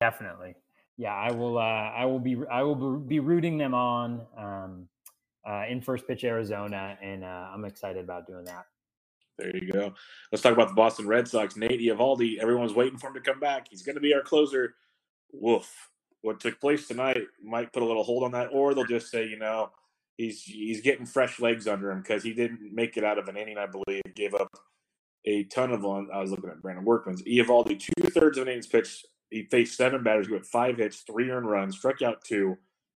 [0.00, 0.54] Definitely.
[0.96, 1.58] Yeah, I will.
[1.58, 2.36] Uh, I will be.
[2.50, 4.22] I will be rooting them on.
[4.38, 4.88] Um,
[5.48, 8.66] uh, in first pitch Arizona, and uh, I'm excited about doing that.
[9.38, 9.94] There you go.
[10.30, 11.56] Let's talk about the Boston Red Sox.
[11.56, 13.66] Nate Eovaldi, everyone's waiting for him to come back.
[13.70, 14.74] He's going to be our closer.
[15.32, 15.88] Woof.
[16.20, 19.26] What took place tonight might put a little hold on that, or they'll just say,
[19.26, 19.70] you know,
[20.16, 23.36] he's he's getting fresh legs under him because he didn't make it out of an
[23.36, 24.02] inning, I believe.
[24.14, 24.48] Gave up
[25.24, 25.84] a ton of.
[25.84, 27.22] I was looking at Brandon Workman's.
[27.22, 29.06] Eovaldi, two thirds of an innings pitched.
[29.30, 32.56] He faced seven batters, got five hits, three earned runs, struck out two.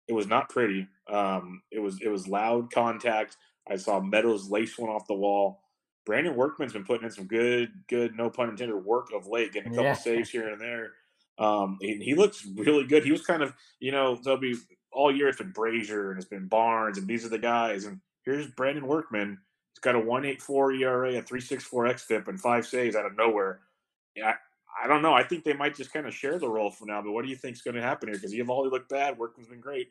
[0.09, 0.87] It was not pretty.
[1.09, 3.37] Um, it was it was loud contact.
[3.69, 5.61] I saw Meadows lace one off the wall.
[6.05, 9.73] Brandon Workman's been putting in some good, good, no pun intended, work of late, getting
[9.73, 9.93] a couple yeah.
[9.93, 10.91] saves here and there.
[11.39, 13.05] Um, he, he, looks really good.
[13.05, 14.57] He was kind of, you know, there'll be
[14.93, 17.85] all year it's been Brasier and it's been Barnes, and these are the guys.
[17.85, 19.39] And here's Brandon Workman.
[19.75, 23.61] He's got a 184 ERA, a 364 XFIP, and five saves out of nowhere.
[24.15, 24.35] Yeah, I,
[24.83, 25.13] I don't know.
[25.13, 27.03] I think they might just kind of share the role for now.
[27.03, 28.17] But what do you think is going to happen here?
[28.17, 29.19] Because Eovaldi looked bad.
[29.19, 29.89] Workman's been great.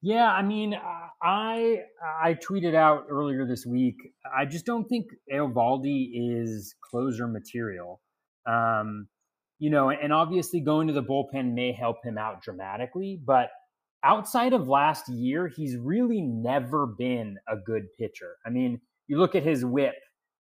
[0.00, 0.76] Yeah, I mean,
[1.22, 1.80] I
[2.22, 3.96] I tweeted out earlier this week.
[4.36, 8.00] I just don't think Eovaldi is closer material.
[8.46, 9.08] Um,
[9.58, 13.50] you know, and obviously going to the bullpen may help him out dramatically, but
[14.04, 18.36] outside of last year, he's really never been a good pitcher.
[18.46, 19.96] I mean, you look at his whip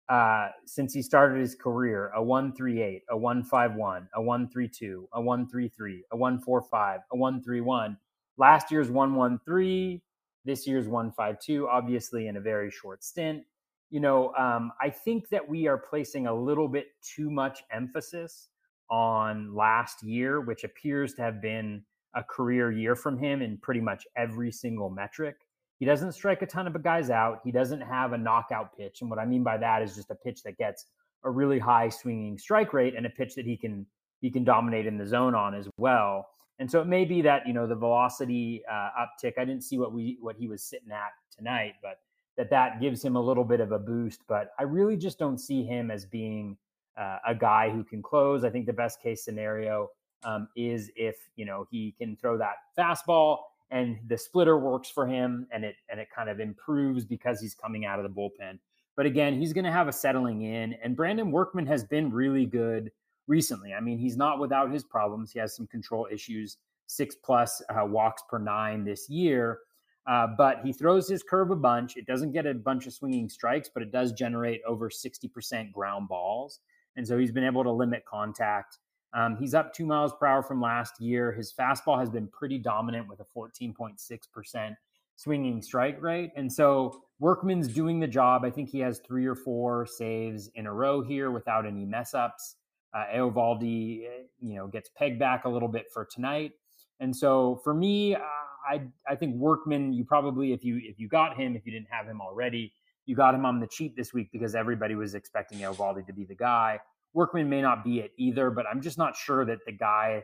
[0.10, 6.17] uh, since he started his career a 138, a 151, a 132, a 133, a
[6.17, 7.98] 145, a 131.
[8.38, 10.02] Last year's 113,
[10.46, 13.43] this year's 152, obviously in a very short stint.
[13.89, 18.50] You know, um, I think that we are placing a little bit too much emphasis
[18.89, 21.84] on last year, which appears to have been
[22.15, 25.36] a career year from him in pretty much every single metric.
[25.80, 27.42] He doesn't strike a ton of guys out.
[27.44, 29.02] He doesn't have a knockout pitch.
[29.02, 30.86] And what I mean by that is just a pitch that gets
[31.24, 33.86] a really high swinging strike rate and a pitch that he can
[34.20, 36.30] he can dominate in the zone on as well.
[36.60, 39.78] And so it may be that, you know, the velocity uh, uptick, I didn't see
[39.78, 42.00] what we what he was sitting at tonight, but
[42.38, 45.40] that that gives him a little bit of a boost, but I really just don't
[45.40, 46.58] see him as being
[46.98, 48.44] uh, a guy who can close.
[48.44, 49.90] I think the best case scenario
[50.24, 53.40] um, is if you know he can throw that fastball
[53.71, 57.53] and the splitter works for him and it and it kind of improves because he's
[57.56, 58.60] coming out of the bullpen.
[58.95, 62.45] But again, he's going to have a settling in, and Brandon Workman has been really
[62.45, 62.91] good
[63.27, 63.73] recently.
[63.73, 65.32] I mean, he's not without his problems.
[65.32, 69.60] He has some control issues, six plus uh, walks per nine this year.
[70.08, 71.97] Uh, but he throws his curve a bunch.
[71.97, 76.08] It doesn't get a bunch of swinging strikes, but it does generate over 60% ground
[76.08, 76.62] balls.
[76.95, 78.80] And so he's been able to limit contact.
[79.13, 81.32] Um, he's up two miles per hour from last year.
[81.32, 84.76] His fastball has been pretty dominant with a 14.6%
[85.15, 86.32] swinging strike rate.
[86.36, 88.43] And so Workman's doing the job.
[88.46, 92.13] I think he has three or four saves in a row here without any mess
[92.13, 92.56] ups.
[92.93, 96.52] Uh, Eovaldi, eh, you know, gets pegged back a little bit for tonight.
[97.00, 98.20] And so for me, uh,
[98.67, 101.89] I I think Workman, you probably if you if you got him, if you didn't
[101.91, 102.74] have him already,
[103.06, 106.26] you got him on the cheap this week because everybody was expecting Eovaldi to be
[106.26, 106.80] the guy.
[107.13, 110.24] Workman may not be it either, but I'm just not sure that the guy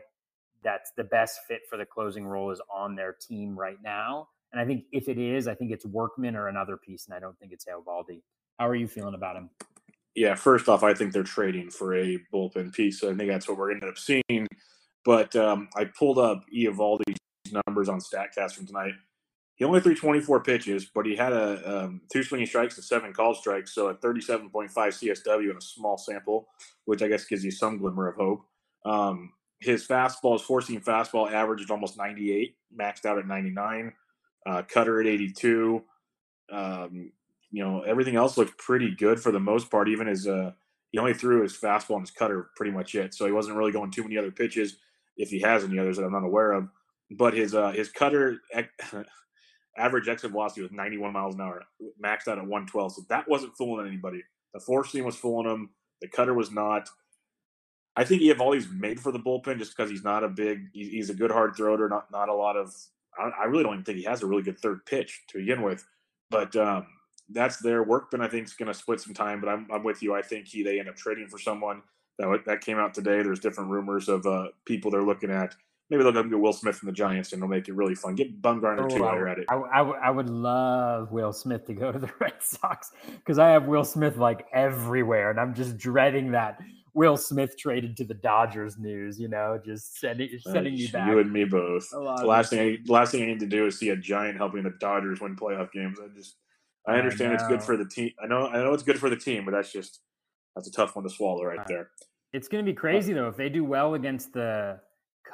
[0.62, 4.28] that's the best fit for the closing role is on their team right now.
[4.52, 7.18] And I think if it is, I think it's Workman or another piece, and I
[7.18, 8.22] don't think it's Eovaldi.
[8.58, 9.50] How are you feeling about him?
[10.14, 13.00] Yeah, first off, I think they're trading for a bullpen piece.
[13.00, 14.46] So I think that's what we're going to end up seeing.
[15.04, 17.18] But um, I pulled up Eovaldi's
[17.66, 18.94] numbers on Statcast from tonight.
[19.56, 23.12] He only threw 24 pitches, but he had a um, two swinging strikes and seven
[23.12, 26.48] called strikes, so a 37.5 CSW in a small sample,
[26.86, 28.44] which I guess gives you some glimmer of hope.
[28.84, 33.92] Um, his fastball, his four seam fastball, averaged almost 98, maxed out at 99,
[34.46, 35.82] uh, cutter at 82.
[36.50, 37.12] Um,
[37.52, 39.88] you know, everything else looked pretty good for the most part.
[39.88, 40.50] Even his, uh,
[40.90, 43.72] he only threw his fastball and his cutter pretty much it, so he wasn't really
[43.72, 44.78] going too many other pitches.
[45.16, 46.68] If he has any others that I'm not aware of,
[47.12, 48.40] but his uh, his cutter
[49.76, 51.62] average exit velocity was 91 miles an hour,
[52.02, 52.92] maxed out at 112.
[52.92, 54.22] So that wasn't fooling anybody.
[54.52, 55.70] The four seam was fooling him.
[56.00, 56.88] The cutter was not.
[57.96, 60.68] I think Eovaldi's made for the bullpen just because he's not a big.
[60.72, 61.88] He's a good hard thrower.
[61.88, 62.74] Not not a lot of.
[63.16, 65.86] I really don't even think he has a really good third pitch to begin with.
[66.30, 66.86] But um,
[67.28, 68.20] that's their Workman.
[68.20, 69.40] I think is going to split some time.
[69.40, 70.14] But I'm I'm with you.
[70.14, 71.82] I think he they end up trading for someone
[72.18, 73.22] that that came out today.
[73.22, 75.54] There's different rumors of uh, people they're looking at
[75.90, 78.14] maybe they'll go get Will Smith from the Giants and it'll make it really fun.
[78.14, 79.46] Get Bumgarner oh, too while you're at it.
[79.48, 83.50] I, I, I, would love Will Smith to go to the Red Sox because I
[83.50, 86.58] have Will Smith like everywhere, and I'm just dreading that
[86.94, 89.20] Will Smith traded to the Dodgers news.
[89.20, 91.10] You know, just sending sending uh, you back.
[91.10, 91.90] You and me both.
[91.90, 94.62] The last thing I, last thing I need to do is see a Giant helping
[94.62, 95.98] the Dodgers win playoff games.
[96.02, 96.36] I just
[96.86, 98.12] I understand I it's good for the team.
[98.22, 100.00] I know I know it's good for the team, but that's just
[100.54, 101.66] that's a tough one to swallow right, right.
[101.66, 101.90] there.
[102.32, 104.80] It's going to be crazy though if they do well against the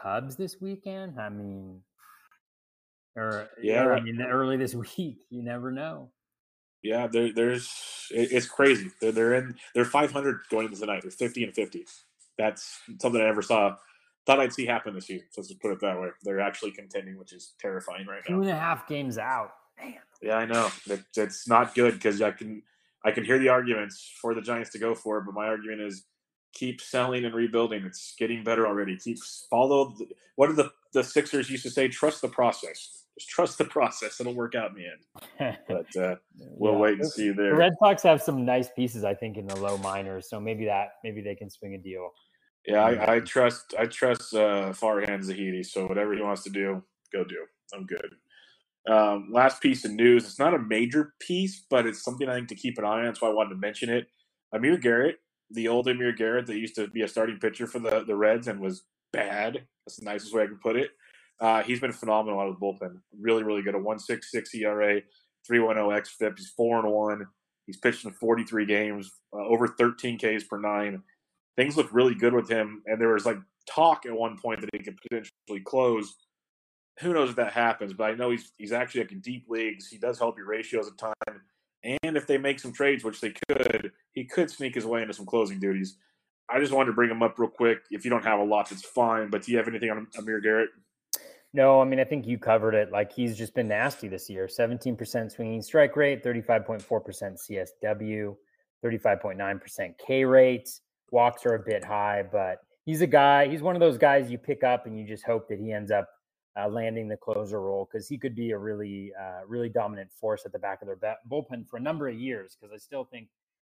[0.02, 1.20] Cubs this weekend.
[1.20, 1.80] I mean,
[3.16, 5.24] or yeah, or, I mean, early this week.
[5.30, 6.10] You never know.
[6.82, 7.70] Yeah, there, there's
[8.10, 8.90] it's crazy.
[9.00, 11.02] They're, they're in they're 500 going into the night.
[11.02, 11.84] They're 50 and 50.
[12.38, 13.76] That's something I never saw.
[14.26, 15.20] Thought I'd see happen this year.
[15.30, 16.08] So let's just put it that way.
[16.22, 18.36] They're actually contending, which is terrifying right now.
[18.36, 19.52] Two and a half games out.
[19.78, 19.94] Man.
[20.22, 20.68] Yeah, I know.
[20.86, 22.62] It, it's not good because I can
[23.04, 25.82] I can hear the arguments for the Giants to go for it, but my argument
[25.82, 26.04] is
[26.52, 27.84] keep selling and rebuilding.
[27.84, 28.96] It's getting better already.
[28.96, 29.94] Keep follow.
[29.98, 31.88] The, what did the the Sixers used to say?
[31.88, 33.04] Trust the process.
[33.18, 34.20] Just trust the process.
[34.20, 35.56] It'll work out in the end.
[35.68, 36.78] But uh, we'll yeah.
[36.78, 37.50] wait and see there.
[37.50, 40.28] The Red Sox have some nice pieces, I think, in the low minors.
[40.28, 42.10] So maybe that maybe they can swing a deal.
[42.66, 45.64] Yeah, I, I trust I trust uh, Farhan Zaidi.
[45.64, 46.82] So whatever he wants to do,
[47.12, 47.46] go do.
[47.74, 48.14] I'm good.
[48.90, 50.24] Um, last piece of news.
[50.24, 53.04] It's not a major piece, but it's something I think to keep an eye on.
[53.04, 54.08] That's why I wanted to mention it.
[54.52, 55.18] Amir Garrett
[55.50, 58.48] the old Amir Garrett that used to be a starting pitcher for the, the Reds
[58.48, 59.66] and was bad.
[59.86, 60.90] That's the nicest way I can put it.
[61.40, 63.00] Uh, he's been phenomenal out of the bullpen.
[63.18, 63.74] Really, really good.
[63.74, 65.00] A 166 ERA,
[65.46, 66.38] 310 XFIP.
[66.38, 67.26] He's 4 and 1.
[67.66, 71.02] He's pitched in 43 games, uh, over 13 Ks per nine.
[71.56, 72.82] things look really good with him.
[72.86, 76.14] And there was like talk at one point that he could potentially close.
[77.00, 77.92] Who knows if that happens?
[77.92, 79.86] But I know he's he's actually like in deep leagues.
[79.86, 81.40] He does help your ratios a ton.
[81.82, 85.14] And if they make some trades, which they could, he could sneak his way into
[85.14, 85.96] some closing duties.
[86.48, 87.78] I just wanted to bring him up real quick.
[87.90, 89.30] If you don't have a lot, that's fine.
[89.30, 90.70] But do you have anything on Amir Garrett?
[91.52, 92.92] No, I mean, I think you covered it.
[92.92, 98.36] Like he's just been nasty this year 17% swinging strike rate, 35.4% CSW,
[98.84, 100.70] 35.9% K rate.
[101.10, 104.38] Walks are a bit high, but he's a guy, he's one of those guys you
[104.38, 106.08] pick up and you just hope that he ends up
[106.60, 110.42] uh, landing the closer role because he could be a really, uh, really dominant force
[110.46, 113.28] at the back of their bullpen for a number of years because I still think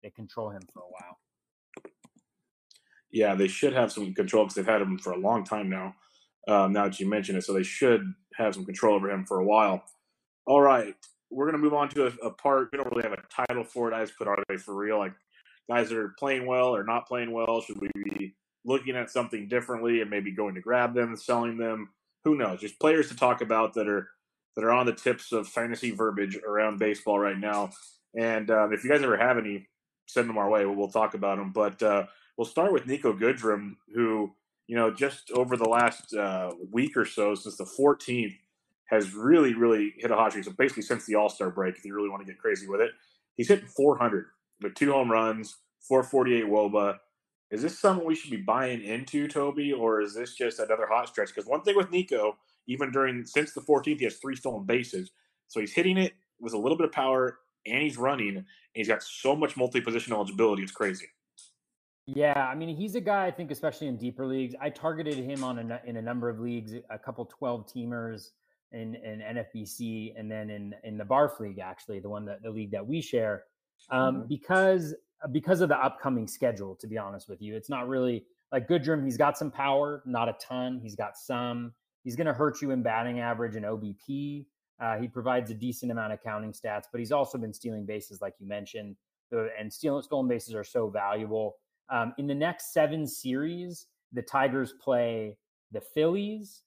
[0.07, 1.19] they control him for a while.
[3.11, 5.95] Yeah, they should have some control because they've had him for a long time now.
[6.49, 9.41] Um, now that you mention it, so they should have some control over him for
[9.41, 9.83] a while.
[10.47, 10.95] All right,
[11.31, 12.69] we're gonna move on to a, a part.
[12.71, 13.95] We don't really have a title for it.
[13.95, 14.99] I just put are they for real?
[14.99, 15.15] Like
[15.69, 17.61] guys that are playing well or not playing well.
[17.63, 21.91] Should we be looking at something differently and maybe going to grab them selling them?
[22.25, 22.61] Who knows?
[22.61, 24.09] Just players to talk about that are
[24.55, 27.71] that are on the tips of fantasy verbiage around baseball right now.
[28.17, 29.67] And um, if you guys ever have any,
[30.07, 30.65] send them our way.
[30.65, 31.53] We'll, talk about them.
[31.53, 34.33] But uh, we'll start with Niko Goodrum, who
[34.67, 38.37] you know just over the last uh, week or so, since the 14th,
[38.87, 40.45] has really really hit a hot streak.
[40.45, 42.81] So basically, since the All Star break, if you really want to get crazy with
[42.81, 42.93] it,
[43.37, 44.27] he's hitting 400
[44.63, 45.57] with two home runs,
[45.89, 46.99] 448 WOBA.
[47.51, 51.09] Is this something we should be buying into, Toby, or is this just another hot
[51.09, 51.29] stretch?
[51.29, 52.33] Because one thing with Niko,
[52.67, 55.13] even during since the 14th, he has three stolen bases,
[55.47, 58.89] so he's hitting it with a little bit of power, and he's running, and he's
[58.89, 60.63] got so much multi-position eligibility.
[60.63, 61.07] It's crazy.
[62.07, 64.55] Yeah, I mean, he's a guy I think, especially in deeper leagues.
[64.61, 68.29] I targeted him on a, in a number of leagues, a couple 12 teamers
[68.73, 72.51] in, in NFBC, and then in in the Barf League, actually, the one that the
[72.51, 73.45] league that we share,
[73.91, 74.29] um, mm-hmm.
[74.29, 74.95] because
[75.33, 76.77] because of the upcoming schedule.
[76.77, 79.05] To be honest with you, it's not really like Goodrum.
[79.05, 80.81] He's got some power, not a ton.
[80.83, 81.73] He's got some.
[82.05, 84.47] He's going to hurt you in batting average and OBP.
[84.81, 88.21] Uh, he provides a decent amount of counting stats, but he's also been stealing bases,
[88.21, 88.97] like you mentioned.
[89.33, 91.57] And stealing stolen bases are so valuable
[91.89, 95.37] um, in the next seven series, the Tigers play
[95.73, 96.63] the Phillies,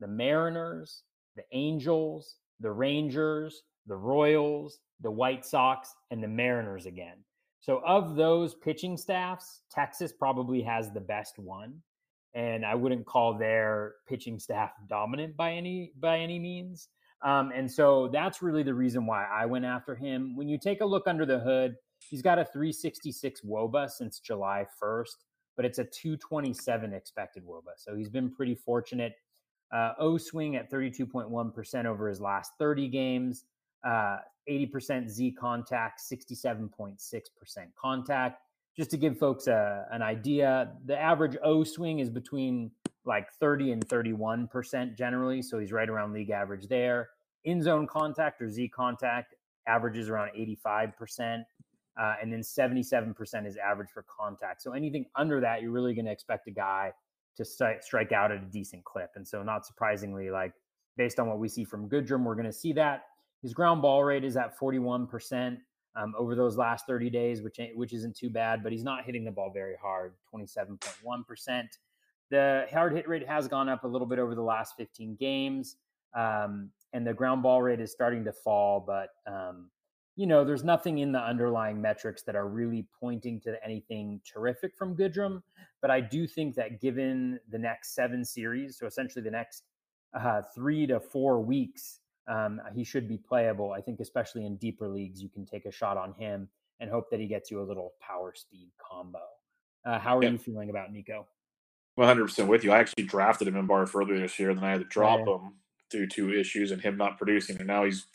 [0.00, 1.04] the Mariners,
[1.36, 7.16] the Angels, the Rangers, the Royals, the White Sox, and the Mariners again.
[7.60, 11.74] So, of those pitching staffs, Texas probably has the best one,
[12.34, 16.88] and I wouldn't call their pitching staff dominant by any by any means.
[17.22, 20.36] Um, and so that's really the reason why I went after him.
[20.36, 21.76] When you take a look under the hood,
[22.06, 25.24] He's got a 366 WOBA since July 1st,
[25.56, 27.72] but it's a 227 expected WOBA.
[27.76, 29.14] So he's been pretty fortunate.
[29.72, 33.44] Uh, O swing at 32.1% over his last 30 games,
[33.84, 36.96] uh, 80% Z contact, 67.6%
[37.78, 38.42] contact.
[38.76, 42.70] Just to give folks a, an idea, the average O swing is between
[43.08, 45.42] like 30 and 31% generally.
[45.42, 47.08] So he's right around league average there.
[47.44, 49.34] In zone contact or Z contact
[49.66, 51.42] averages around 85%
[51.98, 54.62] uh, and then 77% is average for contact.
[54.62, 56.92] So anything under that, you're really going to expect a guy
[57.36, 59.10] to st- strike out at a decent clip.
[59.16, 60.52] And so, not surprisingly, like
[60.96, 63.06] based on what we see from Goodrum, we're going to see that
[63.42, 65.58] his ground ball rate is at 41%
[65.96, 68.62] um, over those last 30 days, which which isn't too bad.
[68.62, 71.64] But he's not hitting the ball very hard, 27.1%.
[72.30, 75.76] The hard hit rate has gone up a little bit over the last 15 games,
[76.14, 79.70] um, and the ground ball rate is starting to fall, but um,
[80.18, 84.76] you know, there's nothing in the underlying metrics that are really pointing to anything terrific
[84.76, 85.42] from Goodrum.
[85.80, 89.62] But I do think that given the next seven series, so essentially the next
[90.12, 93.70] uh, three to four weeks, um, he should be playable.
[93.70, 96.48] I think, especially in deeper leagues, you can take a shot on him
[96.80, 99.22] and hope that he gets you a little power speed combo.
[99.86, 100.30] Uh, how are yeah.
[100.30, 101.26] you feeling about Niko?
[101.98, 102.72] 100% with you.
[102.72, 105.34] I actually drafted him in Barf earlier this year, then I had to drop yeah.
[105.34, 105.54] him
[105.90, 107.58] due to issues and him not producing.
[107.58, 108.06] And now he's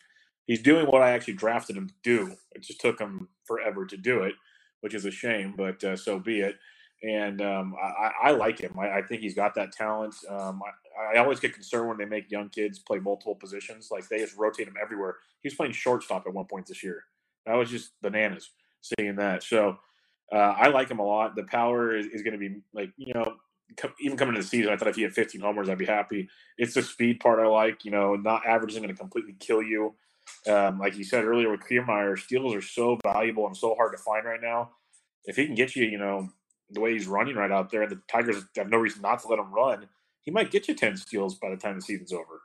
[0.45, 2.35] he's doing what I actually drafted him to do.
[2.53, 4.35] It just took him forever to do it,
[4.81, 6.57] which is a shame, but uh, so be it.
[7.01, 8.79] And um, I, I, like him.
[8.79, 10.15] I, I, think he's got that talent.
[10.29, 10.61] Um,
[10.97, 13.89] I, I, always get concerned when they make young kids play multiple positions.
[13.91, 15.17] Like they just rotate him everywhere.
[15.41, 17.03] He was playing shortstop at one point this year.
[17.45, 19.43] That was just bananas seeing that.
[19.43, 19.79] So
[20.31, 21.35] uh, I like him a lot.
[21.35, 23.35] The power is, is going to be like you know
[23.99, 26.29] even coming into the season, I thought if he had 15 homers, I'd be happy.
[26.57, 27.85] It's the speed part I like.
[27.85, 29.95] You know, not averaging going to completely kill you.
[30.47, 33.97] Um, like you said earlier with Kiermaier, steals are so valuable and so hard to
[33.97, 34.71] find right now.
[35.25, 36.29] If he can get you, you know,
[36.69, 39.39] the way he's running right out there, the Tigers have no reason not to let
[39.39, 39.87] him run.
[40.21, 42.41] He might get you ten steals by the time the season's over,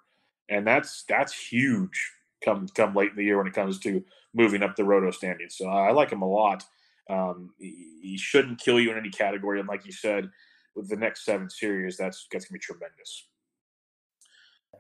[0.49, 2.12] and that's that's huge.
[2.45, 4.05] Come come late in the year when it comes to
[4.35, 5.57] moving up the roto standings.
[5.57, 6.64] So I like him a lot.
[7.11, 9.61] Um, he, he, shouldn't kill you in any category.
[9.61, 10.29] And like you said,
[10.79, 13.26] with the next seven series, that's that's gonna be tremendous.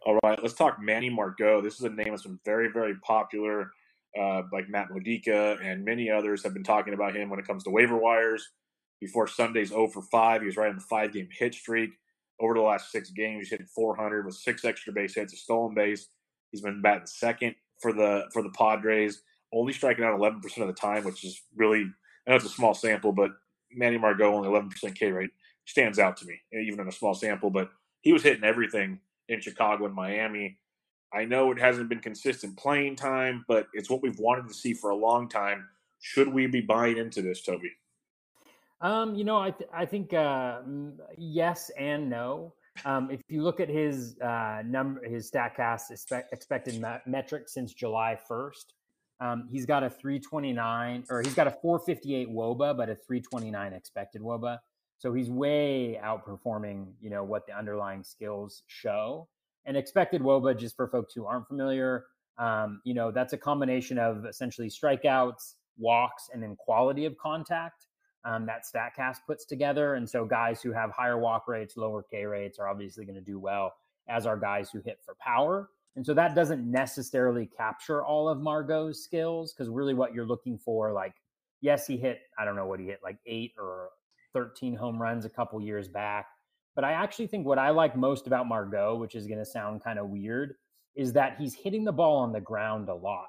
[0.06, 1.60] All right, let's talk Manny Margot.
[1.60, 3.72] This is a name that's been very, very popular.
[4.18, 7.64] Uh, like Matt Modica and many others have been talking about him when it comes
[7.64, 8.48] to waiver wires.
[9.00, 11.90] Before Sunday's 0 for 5, he was right on the five game hit streak.
[12.40, 15.74] Over the last six games, he's hit 400 with six extra base hits, a stolen
[15.74, 16.08] base.
[16.52, 19.22] He's been batting second for the for the Padres,
[19.52, 21.82] only striking out 11% of the time, which is really
[22.26, 23.32] I know it's a small sample, but
[23.72, 25.30] Manny Margot only 11% K rate
[25.68, 27.50] stands out to me, even in a small sample.
[27.50, 28.98] But he was hitting everything
[29.28, 30.58] in Chicago and Miami.
[31.12, 34.74] I know it hasn't been consistent playing time, but it's what we've wanted to see
[34.74, 35.66] for a long time.
[36.00, 37.70] Should we be buying into this, Toby?
[38.80, 40.60] Um, you know, I th- I think uh,
[41.16, 42.54] yes and no.
[42.84, 47.74] Um, if you look at his uh, number, his Statcast expect, expected me- metric since
[47.74, 48.74] July first,
[49.20, 54.22] um, he's got a 329 or he's got a 458 WOBA, but a 329 expected
[54.22, 54.58] WOBA.
[54.98, 59.28] So he's way outperforming, you know, what the underlying skills show.
[59.64, 62.06] And expected WOBA, just for folks who aren't familiar,
[62.38, 67.86] um, you know, that's a combination of essentially strikeouts, walks, and then quality of contact
[68.24, 69.94] um, that StatCast puts together.
[69.94, 73.20] And so guys who have higher walk rates, lower K rates are obviously going to
[73.20, 73.74] do well,
[74.08, 75.70] as are guys who hit for power.
[75.96, 80.58] And so that doesn't necessarily capture all of Margot's skills because really what you're looking
[80.58, 81.14] for, like,
[81.60, 83.90] yes, he hit, I don't know what he hit, like eight or
[84.38, 86.28] 13 home runs a couple years back.
[86.76, 89.82] But I actually think what I like most about Margot, which is going to sound
[89.82, 90.54] kind of weird,
[90.94, 93.26] is that he's hitting the ball on the ground a lot.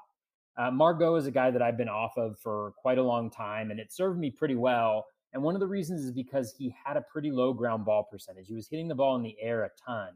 [0.56, 3.72] Uh, Margot is a guy that I've been off of for quite a long time,
[3.72, 5.04] and it served me pretty well.
[5.32, 8.46] And one of the reasons is because he had a pretty low ground ball percentage.
[8.46, 10.10] He was hitting the ball in the air a ton,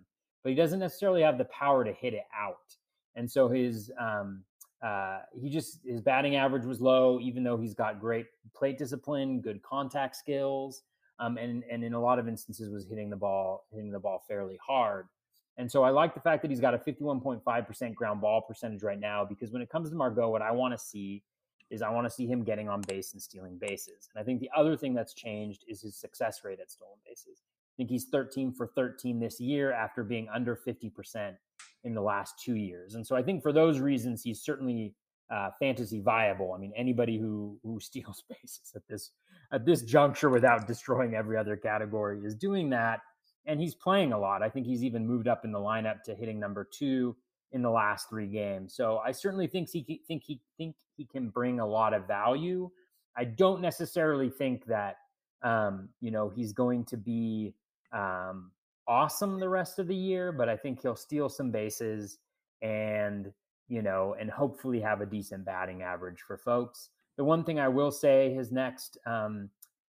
[0.45, 2.76] but he doesn't necessarily have the power to hit it out.
[3.16, 4.45] And so his um,
[4.85, 9.41] uh, he just his batting average was low, even though he's got great plate discipline,
[9.41, 10.82] good contact skills,
[11.18, 14.22] um, and and in a lot of instances was hitting the ball hitting the ball
[14.28, 15.09] fairly hard.
[15.57, 18.99] And so I like the fact that he's got a 51.5% ground ball percentage right
[18.99, 21.22] now because when it comes to Margot, what I want to see
[21.70, 24.09] is I want to see him getting on base and stealing bases.
[24.12, 27.43] And I think the other thing that's changed is his success rate at stolen bases.
[27.43, 31.37] I think he's 13 for 13 this year after being under 50%
[31.85, 32.95] in the last two years.
[32.95, 34.95] And so I think for those reasons, he's certainly
[35.30, 36.53] uh, fantasy viable.
[36.53, 39.11] I mean, anybody who who steals bases at this
[39.53, 43.01] at this juncture without destroying every other category is doing that,
[43.47, 44.43] and he's playing a lot.
[44.43, 47.16] I think he's even moved up in the lineup to hitting number two
[47.53, 48.74] in the last three games.
[48.74, 52.70] So I certainly think he think he think he can bring a lot of value.
[53.16, 54.97] I don't necessarily think that
[55.43, 57.55] um, you know he's going to be
[57.93, 58.51] um,
[58.87, 62.18] awesome the rest of the year, but I think he'll steal some bases
[62.62, 63.32] and
[63.68, 66.91] you know and hopefully have a decent batting average for folks.
[67.16, 69.49] The one thing I will say, his next um,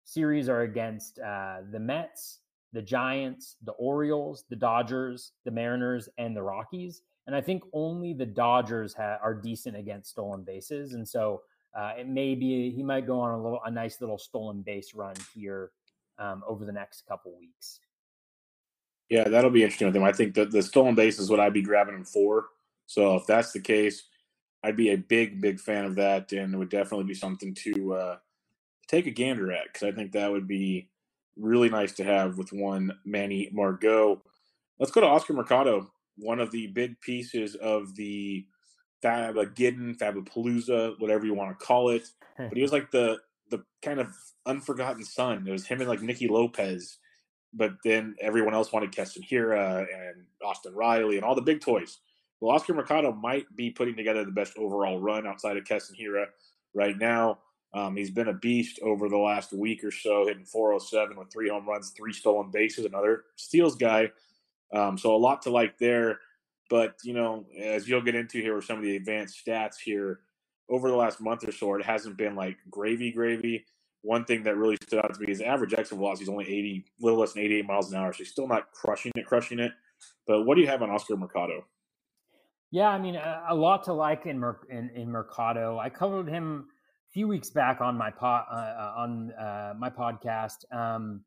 [0.04, 2.38] series are against uh, the Mets,
[2.72, 7.02] the Giants, the Orioles, the Dodgers, the Mariners, and the Rockies.
[7.26, 11.42] And I think only the Dodgers ha- are decent against stolen bases, and so
[11.78, 14.94] uh, it may be he might go on a little a nice little stolen base
[14.94, 15.70] run here
[16.18, 17.80] um, over the next couple weeks.
[19.10, 20.04] Yeah, that'll be interesting with him.
[20.04, 22.46] I think that the stolen base is what I'd be grabbing him for.
[22.86, 24.04] So if that's the case,
[24.62, 27.94] I'd be a big, big fan of that, and it would definitely be something to
[27.94, 28.16] uh,
[28.86, 30.88] take a gander at because I think that would be
[31.36, 34.22] really nice to have with one Manny Margot.
[34.78, 38.46] Let's go to Oscar Mercado, one of the big pieces of the
[39.02, 42.08] Fabagiddon, Fabapalooza, whatever you want to call it.
[42.36, 43.18] But he was like the
[43.50, 44.14] the kind of
[44.46, 45.46] unforgotten son.
[45.46, 46.98] It was him and like Nicky Lopez
[47.52, 51.98] but then everyone else wanted Keston Hiura and Austin Riley and all the big toys.
[52.40, 56.26] Well, Oscar Mercado might be putting together the best overall run outside of Keston Hiura
[56.74, 57.38] right now.
[57.72, 61.48] Um, he's been a beast over the last week or so, hitting 407 with three
[61.48, 64.10] home runs, three stolen bases, another steals guy.
[64.72, 66.18] Um, so a lot to like there.
[66.68, 70.20] But, you know, as you'll get into here with some of the advanced stats here,
[70.68, 73.64] over the last month or so, it hasn't been like gravy, gravy
[74.02, 76.84] one thing that really stood out to me is average exit velocity is only 80,
[77.00, 78.12] a little less than 88 miles an hour.
[78.12, 79.72] So he's still not crushing it, crushing it.
[80.26, 81.64] But what do you have on Oscar Mercado?
[82.70, 85.78] Yeah, I mean, a, a lot to like in, Mer- in, in Mercado.
[85.78, 86.68] I covered him
[87.08, 90.72] a few weeks back on my pod uh, uh, on uh, my podcast.
[90.72, 91.22] Um,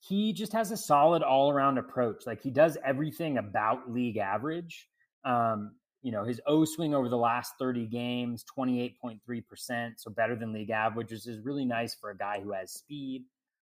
[0.00, 2.26] he just has a solid all around approach.
[2.26, 4.88] Like he does everything about league average.
[5.24, 5.72] Um,
[6.04, 10.68] you know, his O swing over the last 30 games, 28.3%, so better than league
[10.68, 13.24] average, which is really nice for a guy who has speed.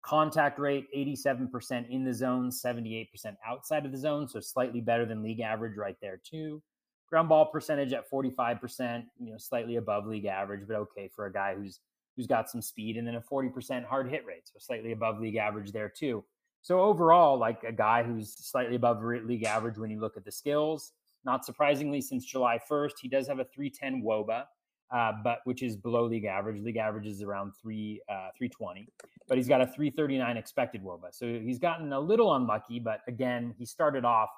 [0.03, 3.09] Contact rate, 87% in the zone, 78%
[3.43, 6.61] outside of the zone, so slightly better than league average right there too.
[7.09, 11.33] Ground ball percentage at 45%, you know, slightly above league average, but okay for a
[11.33, 11.79] guy who's
[12.15, 15.37] who's got some speed, and then a 40% hard hit rate, so slightly above league
[15.37, 16.23] average there too.
[16.61, 20.31] So overall, like a guy who's slightly above league average when you look at the
[20.31, 20.91] skills.
[21.25, 24.43] Not surprisingly, since July 1st, he does have a 310 WOBA,
[24.91, 26.61] uh, but which is below league average.
[26.61, 28.87] League average is around three uh, 320,
[29.27, 31.11] but he's got a 339 expected WOBA.
[31.11, 34.29] So he's gotten a little unlucky, but again, he started off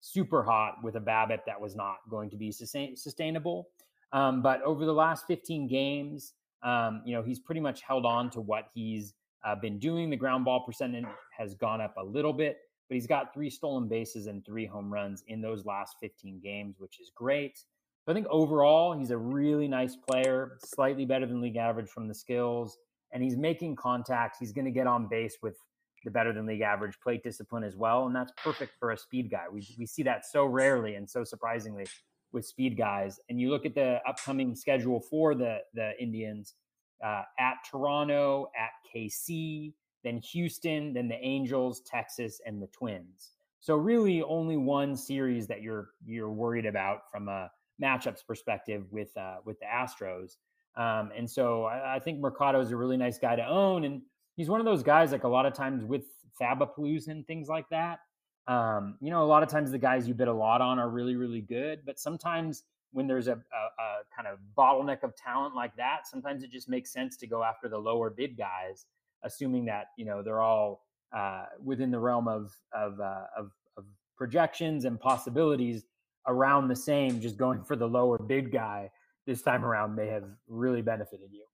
[0.00, 3.68] super hot with a BABIP that was not going to be sustain- sustainable.
[4.12, 8.30] Um, but over the last 15 games, um, you know, he's pretty much held on
[8.30, 9.14] to what he's
[9.44, 10.10] uh, been doing.
[10.10, 11.04] The ground ball percentage
[11.36, 12.58] has gone up a little bit,
[12.88, 16.76] but he's got three stolen bases and three home runs in those last 15 games,
[16.78, 17.58] which is great.
[18.06, 22.14] I think overall, he's a really nice player, slightly better than league average from the
[22.14, 22.76] skills,
[23.12, 24.36] and he's making contact.
[24.38, 25.56] He's going to get on base with
[26.04, 29.30] the better than league average plate discipline as well, and that's perfect for a speed
[29.30, 29.44] guy.
[29.50, 31.86] We we see that so rarely and so surprisingly
[32.32, 33.18] with speed guys.
[33.30, 36.54] And you look at the upcoming schedule for the the Indians
[37.02, 39.72] uh, at Toronto, at KC,
[40.04, 43.30] then Houston, then the Angels, Texas, and the Twins.
[43.60, 47.50] So really, only one series that you're you're worried about from a
[47.82, 50.36] matchups perspective with uh, with the Astros.
[50.76, 54.02] Um, and so I, I, think Mercado is a really nice guy to own, and
[54.36, 56.02] he's one of those guys like a lot of times with
[56.40, 58.00] Fabapalooza and things like that.
[58.48, 60.90] Um, you know, a lot of times the guys you bid a lot on are
[60.90, 65.54] really really good, but sometimes when there's a, a, a kind of bottleneck of talent
[65.54, 68.86] like that, sometimes it just makes sense to go after the lower bid guys,
[69.24, 70.84] assuming that you know they're all
[71.16, 73.84] uh, within the realm of of, uh, of of
[74.16, 75.84] projections and possibilities
[76.26, 78.90] around the same, just going for the lower bid guy
[79.26, 81.44] this time around may have really benefited you.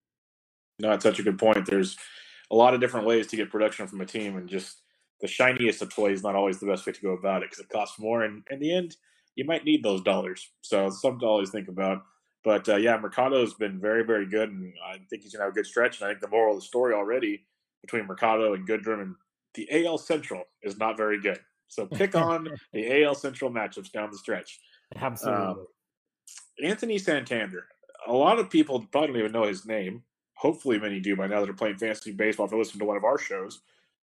[0.79, 1.66] No, it's such a good point.
[1.66, 1.97] There's
[2.51, 4.83] a lot of different ways to get production from a team, and just
[5.21, 7.64] the shiniest of toys is not always the best way to go about it because
[7.64, 8.23] it costs more.
[8.23, 8.97] And in the end,
[9.37, 10.51] you might need those dollars.
[10.62, 12.03] So something to always think about.
[12.43, 15.55] But uh, yeah, Mercado's been very, very good, and I think he's gonna have a
[15.55, 16.01] good stretch.
[16.01, 17.45] And I think the moral of the story already
[17.83, 19.14] between Mercado and Goodrum and
[19.55, 21.41] the AL Central is not very good.
[21.68, 24.61] So pick on the AL Central matchups down the stretch.
[24.97, 25.45] Absolutely.
[25.45, 25.66] Um,
[26.62, 27.66] Anthony Santander.
[28.07, 30.03] A lot of people probably don't even know his name.
[30.35, 32.97] Hopefully, many do by now that are playing fantasy baseball if they listen to one
[32.97, 33.61] of our shows.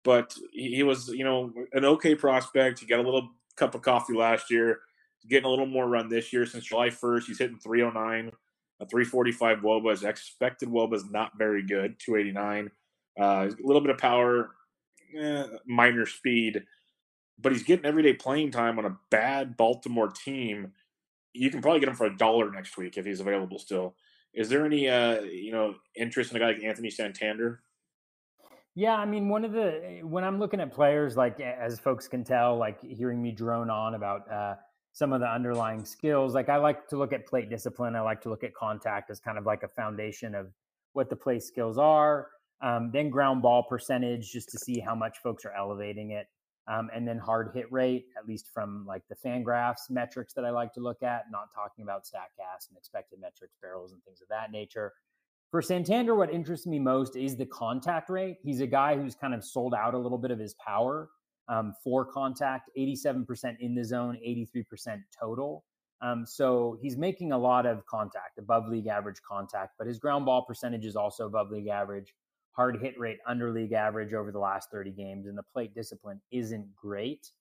[0.04, 2.80] But he was, you know, an okay prospect.
[2.80, 4.80] He got a little cup of coffee last year.
[5.20, 7.26] He's getting a little more run this year since July 1st.
[7.26, 8.32] He's hitting 309,
[8.80, 9.92] a 345 Woba.
[9.92, 12.72] His expected Woba is not very good, 289.
[13.20, 14.52] Uh, a little bit of power,
[15.18, 16.64] eh, minor speed
[17.42, 20.72] but he's getting everyday playing time on a bad Baltimore team.
[21.34, 23.96] You can probably get him for a dollar next week if he's available still.
[24.34, 27.62] Is there any uh, you know interest in a guy like Anthony Santander?
[28.76, 32.24] Yeah, I mean, one of the when I'm looking at players, like as folks can
[32.24, 34.56] tell, like hearing me drone on about uh,
[34.94, 37.96] some of the underlying skills, like I like to look at plate discipline.
[37.96, 40.48] I like to look at contact as kind of like a foundation of
[40.94, 42.28] what the play skills are.
[42.62, 46.28] Um, then ground ball percentage, just to see how much folks are elevating it
[46.68, 50.52] um, and then hard hit rate, at least from like the Fangraphs metrics that I
[50.52, 54.28] like to look at, not talking about Statcast and expected metrics, barrels, and things of
[54.30, 54.94] that nature.
[55.50, 58.38] For Santander, what interests me most is the contact rate.
[58.44, 61.10] He's a guy who's kind of sold out a little bit of his power
[61.50, 65.66] um, for contact, 87% in the zone, 83% total.
[66.02, 70.26] Um, so he's making a lot of contact, above league average contact, but his ground
[70.26, 72.14] ball percentage is also above league average
[72.52, 76.22] hard hit rate under league average over the last 30 games, and the plate discipline
[76.32, 77.32] isn't great.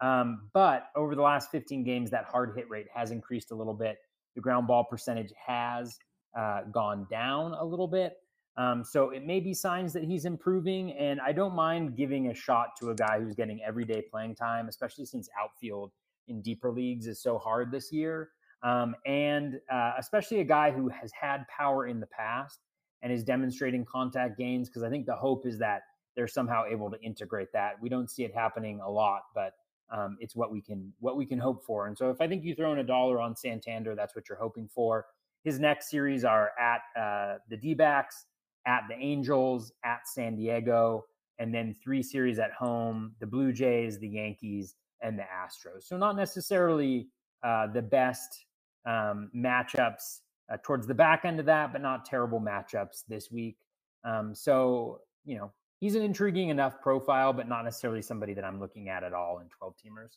[0.00, 3.74] Um, but over the last 15 games, that hard hit rate has increased a little
[3.74, 3.98] bit.
[4.34, 5.98] The ground ball percentage has
[6.36, 8.14] uh, gone down a little bit.
[8.56, 12.34] Um, so it may be signs that he's improving, and I don't mind giving a
[12.34, 15.92] shot to a guy who's getting everyday playing time, especially since outfield
[16.26, 18.30] in deeper leagues is so hard this year.
[18.64, 22.58] Um, and uh, especially a guy who has had power in the past
[23.02, 25.82] and is demonstrating contact gains because I think the hope is that
[26.16, 27.80] they're somehow able to integrate that.
[27.80, 29.52] We don't see it happening a lot, but
[29.90, 31.86] um, it's what we can what we can hope for.
[31.86, 34.38] And so if I think you throw in a dollar on Santander, that's what you're
[34.38, 35.06] hoping for.
[35.44, 38.26] His next series are at uh, the D-backs,
[38.66, 41.04] at the Angels, at San Diego,
[41.38, 45.84] and then three series at home: the Blue Jays, the Yankees, and the Astros.
[45.84, 47.08] So not necessarily
[47.42, 48.44] uh, the best
[48.84, 50.20] um, matchups
[50.50, 53.56] uh, towards the back end of that, but not terrible matchups this week.
[54.04, 58.60] Um, so, you know, he's an intriguing enough profile, but not necessarily somebody that I'm
[58.60, 60.16] looking at at all in 12 teamers.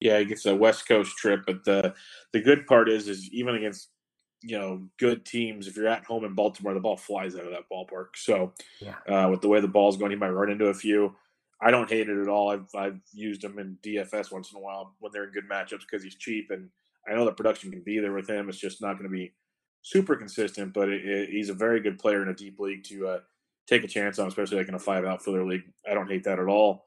[0.00, 1.94] Yeah, he gets a West Coast trip, but the
[2.34, 3.88] the good part is is even against
[4.42, 7.52] you know good teams, if you're at home in Baltimore, the ball flies out of
[7.52, 8.08] that ballpark.
[8.14, 8.96] So, yeah.
[9.08, 11.16] uh, with the way the ball's going, he might run into a few.
[11.62, 12.50] I don't hate it at all.
[12.50, 15.80] I've I've used him in DFS once in a while when they're in good matchups
[15.80, 16.68] because he's cheap and
[17.08, 18.48] I know the production can be there with him.
[18.48, 19.32] It's just not going to be
[19.82, 23.06] super consistent, but it, it, he's a very good player in a deep league to
[23.06, 23.18] uh,
[23.66, 25.62] take a chance on, especially like in a five outfielder league.
[25.88, 26.84] I don't hate that at all.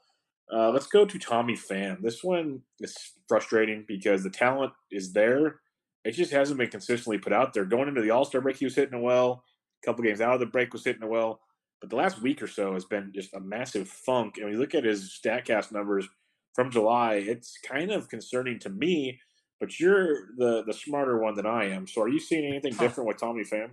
[0.51, 2.01] Uh, let's go to Tommy Pham.
[2.01, 2.95] This one is
[3.27, 5.61] frustrating because the talent is there.
[6.03, 7.65] It just hasn't been consistently put out there.
[7.65, 9.43] Going into the All Star break, he was hitting it well.
[9.83, 11.41] A couple games out of the break was hitting it well.
[11.81, 14.35] But the last week or so has been just a massive funk.
[14.37, 16.07] And you look at his StatCast numbers
[16.53, 19.19] from July, it's kind of concerning to me.
[19.59, 21.87] But you're the the smarter one than I am.
[21.87, 23.71] So are you seeing anything different with Tommy Pham?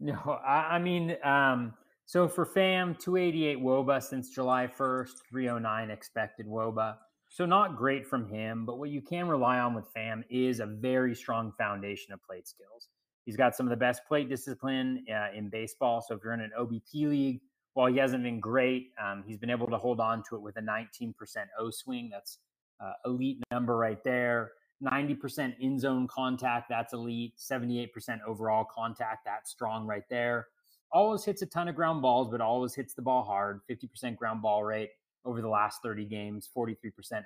[0.00, 1.74] No, I, I mean, um,
[2.06, 6.96] so for Pham, 288 Woba since July 1st, 309 expected Woba.
[7.28, 10.66] So not great from him, but what you can rely on with Pham is a
[10.66, 12.88] very strong foundation of plate skills.
[13.26, 16.00] He's got some of the best plate discipline uh, in baseball.
[16.00, 17.40] So if you're in an OBP league,
[17.74, 20.56] while he hasn't been great, um, he's been able to hold on to it with
[20.56, 21.12] a 19%
[21.60, 22.08] O swing.
[22.10, 22.38] That's
[22.80, 24.52] uh, elite number right there.
[24.82, 27.34] 90% in zone contact, that's elite.
[27.38, 27.88] 78%
[28.26, 30.48] overall contact, that's strong right there.
[30.92, 33.60] Always hits a ton of ground balls, but always hits the ball hard.
[33.70, 34.90] 50% ground ball rate
[35.24, 36.72] over the last 30 games, 43%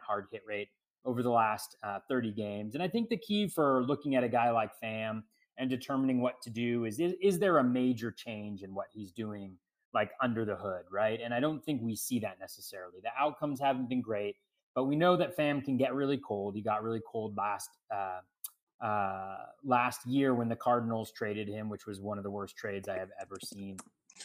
[0.05, 0.69] hard hit rate
[1.05, 2.75] over the last uh, 30 games.
[2.75, 5.23] And I think the key for looking at a guy like Pham
[5.59, 9.13] and determining what to do is, is is there a major change in what he's
[9.13, 9.57] doing
[9.95, 13.61] like under the hood right and i don't think we see that necessarily the outcomes
[13.61, 14.37] haven't been great
[14.75, 18.21] but we know that Pham can get really cold he got really cold last uh,
[18.85, 22.89] uh, last year when the cardinals traded him which was one of the worst trades
[22.89, 23.77] i have ever seen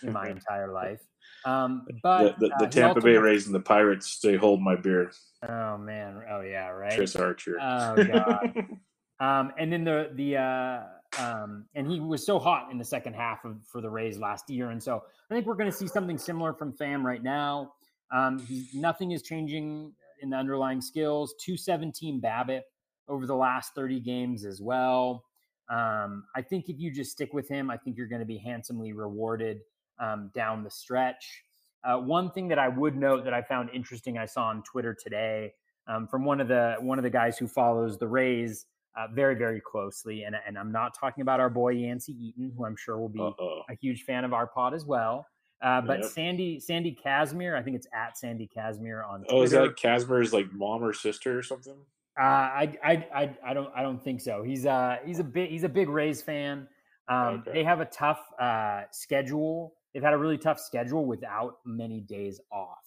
[0.03, 1.01] in my entire life
[1.45, 4.75] um, but the, the, the uh, Tampa Bay Rays and the Pirates, they hold my
[4.75, 5.11] beer.
[5.47, 6.93] Oh man, oh yeah, right.
[6.93, 7.57] Chris Archer.
[7.61, 8.53] Oh god.
[9.19, 10.83] um, and then the the uh,
[11.19, 14.49] um, and he was so hot in the second half of, for the Rays last
[14.49, 14.71] year.
[14.71, 17.73] And so I think we're going to see something similar from Pham right now.
[18.13, 21.35] Um, he, nothing is changing in the underlying skills.
[21.39, 22.61] 217 BABIP
[23.07, 25.23] over the last 30 games as well.
[25.69, 28.37] Um, I think if you just stick with him, I think you're going to be
[28.37, 29.59] handsomely rewarded
[29.99, 31.43] um, down the stretch.
[31.83, 34.93] Uh, one thing that I would note that I found interesting, I saw on Twitter
[34.93, 35.53] today
[35.87, 38.65] um, from one of the one of the guys who follows the Rays
[38.97, 40.23] uh, very, very closely.
[40.23, 43.19] And, and I'm not talking about our boy Yancey Eaton, who I'm sure will be
[43.19, 43.61] Uh-oh.
[43.69, 45.27] a huge fan of our pod as well.
[45.61, 46.11] Uh, but yep.
[46.11, 49.21] Sandy Sandy Kazmir, I think it's at Sandy Kazmir on.
[49.21, 49.35] Twitter.
[49.35, 51.77] Oh, is that Kazmir's like mom or sister or something?
[52.19, 54.43] Uh, I, I I I don't I don't think so.
[54.43, 56.67] He's uh he's a big he's a big Rays fan.
[57.09, 57.51] Um, okay.
[57.53, 59.73] They have a tough uh, schedule.
[59.93, 62.83] They've had a really tough schedule without many days off.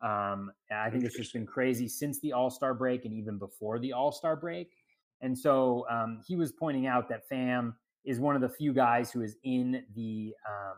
[0.00, 3.78] Um, I think it's just been crazy since the All Star break and even before
[3.78, 4.70] the All Star break.
[5.20, 9.10] And so um, he was pointing out that Pham is one of the few guys
[9.10, 10.76] who is in the um,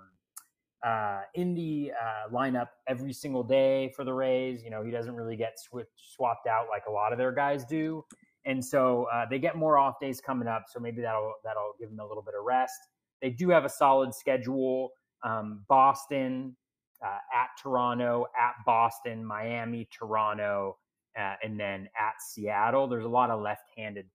[0.82, 4.62] uh, in the uh, lineup every single day for the Rays.
[4.62, 7.64] You know, he doesn't really get sw- swapped out like a lot of their guys
[7.64, 8.04] do,
[8.46, 10.64] and so uh, they get more off days coming up.
[10.68, 12.78] So maybe that'll that'll give them a little bit of rest.
[13.20, 14.90] They do have a solid schedule:
[15.22, 16.56] um, Boston,
[17.04, 20.78] uh, at Toronto, at Boston, Miami, Toronto,
[21.18, 22.88] uh, and then at Seattle.
[22.88, 24.06] There's a lot of left-handed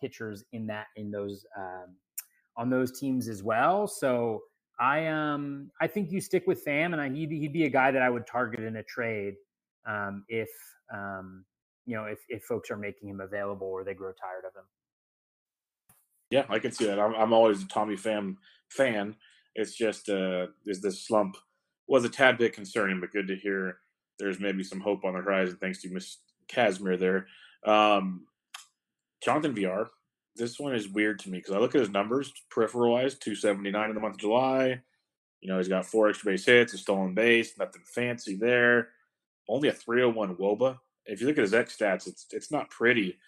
[0.00, 1.96] pitchers in that in those um,
[2.56, 3.86] on those teams as well.
[3.86, 4.42] So
[4.82, 7.92] I um I think you stick with Pham, and I, he'd he'd be a guy
[7.92, 9.34] that I would target in a trade
[9.86, 10.48] um, if
[10.92, 11.44] um,
[11.86, 14.64] you know if if folks are making him available or they grow tired of him.
[16.30, 16.98] Yeah, I can see that.
[16.98, 18.36] I'm, I'm always a Tommy Pham
[18.70, 19.14] fan.
[19.54, 21.36] It's just uh, is this slump
[21.86, 23.78] was a tad bit concerning, but good to hear.
[24.18, 26.18] There's maybe some hope on the horizon thanks to Miss
[26.48, 27.26] Kazmir there.
[27.64, 28.26] Um,
[29.22, 29.90] Jonathan Villar,
[30.36, 33.88] this one is weird to me because I look at his numbers peripheral wise 279
[33.88, 34.80] in the month of July.
[35.40, 38.90] You know, he's got four extra base hits, a stolen base, nothing fancy there.
[39.48, 40.78] Only a 301 Woba.
[41.04, 43.18] If you look at his X stats, it's it's not pretty.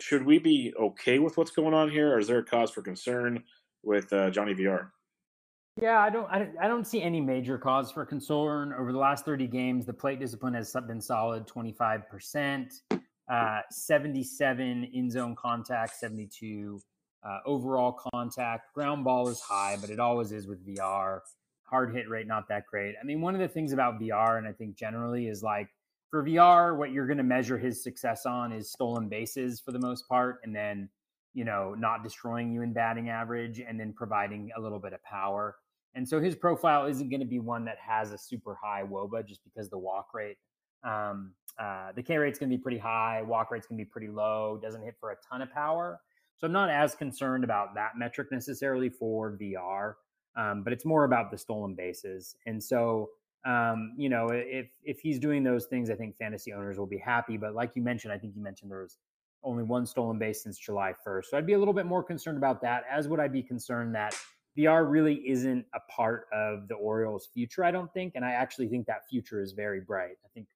[0.00, 2.82] Should we be okay with what's going on here, or is there a cause for
[2.82, 3.42] concern
[3.82, 4.92] with uh, Johnny Villar?
[5.80, 8.72] Yeah, I don't, I, I don't see any major cause for concern.
[8.72, 12.80] Over the last 30 games, the plate discipline has been solid, 25%
[13.28, 16.80] uh, 77 in zone contact, 72
[17.22, 18.72] uh, overall contact.
[18.74, 21.22] Ground ball is high, but it always is with Villar.
[21.64, 22.94] Hard hit rate, not that great.
[23.00, 25.68] I mean, one of the things about Villar, and I think generally, is like
[26.10, 29.78] for Villar, what you're going to measure his success on is stolen bases for the
[29.78, 30.88] most part, and then,
[31.34, 35.02] you know, not destroying you in batting average, and then providing a little bit of
[35.02, 35.56] power.
[35.94, 39.26] And so his profile isn't going to be one that has a super high WOBA
[39.26, 40.38] just because the walk rate
[40.84, 43.88] um, uh, the K rate's going to be pretty high, walk rate's going to be
[43.88, 46.00] pretty low, doesn't hit for a ton of power.
[46.36, 49.96] So I'm not as concerned about that metric necessarily for Villar,
[50.36, 52.36] um, but it's more about the stolen bases.
[52.46, 53.10] And so,
[53.44, 56.98] um, you know, if if he's doing those things, I think fantasy owners will be
[56.98, 57.36] happy.
[57.36, 58.98] But like you mentioned, I think you mentioned there was
[59.42, 61.26] only one stolen base since July 1st.
[61.26, 63.94] So I'd be a little bit more concerned about that, as would I be concerned
[63.94, 64.14] that
[64.56, 68.14] Villar really isn't a part of the Orioles' future, I don't think.
[68.16, 70.16] And I actually think that future is very bright.
[70.24, 70.48] I think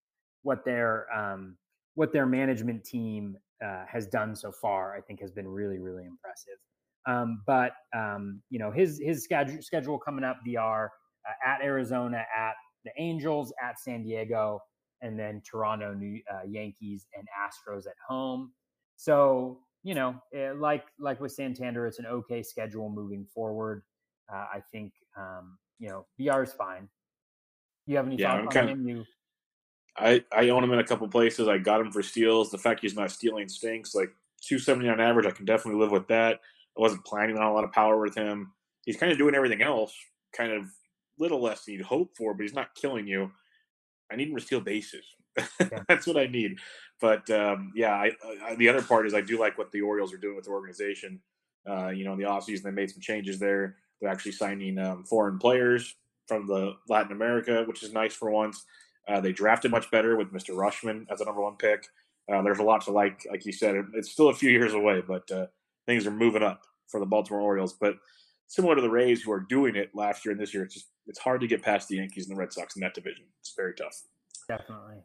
[0.42, 1.56] what their um,
[1.94, 6.04] what their management team uh, has done so far, I think, has been really, really
[6.04, 6.58] impressive.
[7.06, 10.90] Um, but um, you know, his his schedule schedule coming up, Villar
[11.26, 14.60] uh, at Arizona, at the Angels, at San Diego,
[15.00, 18.52] and then Toronto, New uh, Yankees, and Astros at home.
[18.96, 23.82] So you know, eh, like like with Santander, it's an okay schedule moving forward.
[24.32, 26.88] Uh, I think um, you know Villar is fine.
[27.86, 28.86] You have any yeah, thoughts on him?
[28.86, 29.04] You
[29.96, 31.48] I, I own him in a couple places.
[31.48, 32.50] I got him for steals.
[32.50, 33.94] The fact he's not stealing stinks.
[33.94, 34.10] Like
[34.42, 36.40] 270 on average, I can definitely live with that.
[36.76, 38.52] I wasn't planning on a lot of power with him.
[38.84, 39.94] He's kind of doing everything else,
[40.34, 40.64] kind of
[41.18, 43.30] little less than you'd hope for, but he's not killing you.
[44.10, 45.04] I need him to steal bases.
[45.88, 46.56] That's what I need.
[47.00, 48.12] But um, yeah, I,
[48.44, 50.50] I, the other part is I do like what the Orioles are doing with the
[50.50, 51.20] organization.
[51.68, 53.76] Uh, you know, in the offseason, they made some changes there.
[54.00, 55.94] They're actually signing um, foreign players
[56.26, 58.64] from the Latin America, which is nice for once.
[59.08, 60.50] Uh, they drafted much better with Mr.
[60.50, 61.86] Rutschman as a number one pick.
[62.32, 63.74] Uh, there's a lot to like, like you said.
[63.94, 65.46] It's still a few years away, but uh,
[65.86, 67.72] things are moving up for the Baltimore Orioles.
[67.72, 67.96] But
[68.46, 70.86] similar to the Rays, who are doing it last year and this year, it's just
[71.06, 73.24] it's hard to get past the Yankees and the Red Sox in that division.
[73.40, 74.00] It's very tough.
[74.48, 74.98] Definitely.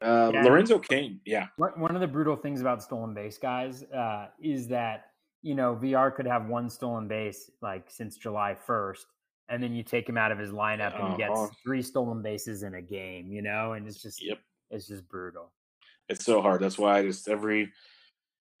[0.00, 1.48] Uh, yeah, Lorenzo Cain, yeah.
[1.56, 5.06] One of the brutal things about stolen base guys uh, is that
[5.42, 9.06] you know Villar could have one stolen base like since July first,
[9.48, 11.46] and then you take him out of his lineup and he uh-huh.
[11.46, 14.38] gets three stolen bases in a game, you know, and it's just yep.
[14.70, 15.52] it's just brutal.
[16.08, 16.60] It's so hard.
[16.60, 17.72] That's why I just every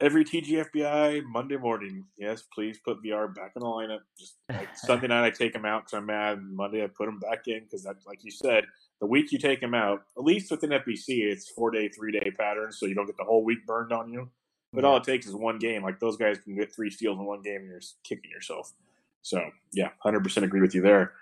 [0.02, 4.00] every TGFBI Monday morning, yes, please put Villar back in the lineup.
[4.18, 6.42] Just like Sunday night, I take him out because I'm mad.
[6.42, 8.64] Monday, I put him back in because that's like you said.
[9.00, 12.30] The week you take him out, at least within FBC, it's four day, three day
[12.38, 14.28] pattern, so you don't get the whole week burned on you.
[14.72, 14.90] But yeah.
[14.90, 15.82] all it takes is one game.
[15.82, 18.72] Like those guys can get three steals in one game, and you're kicking yourself.
[19.22, 19.40] So
[19.72, 21.12] yeah, hundred percent agree with you there.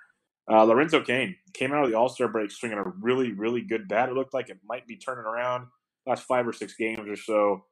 [0.51, 3.87] Uh, Lorenzo Cain came out of the All Star break swinging a really, really good
[3.87, 4.09] bat.
[4.09, 5.67] It looked like it might be turning around
[6.07, 7.65] last five or six games or so.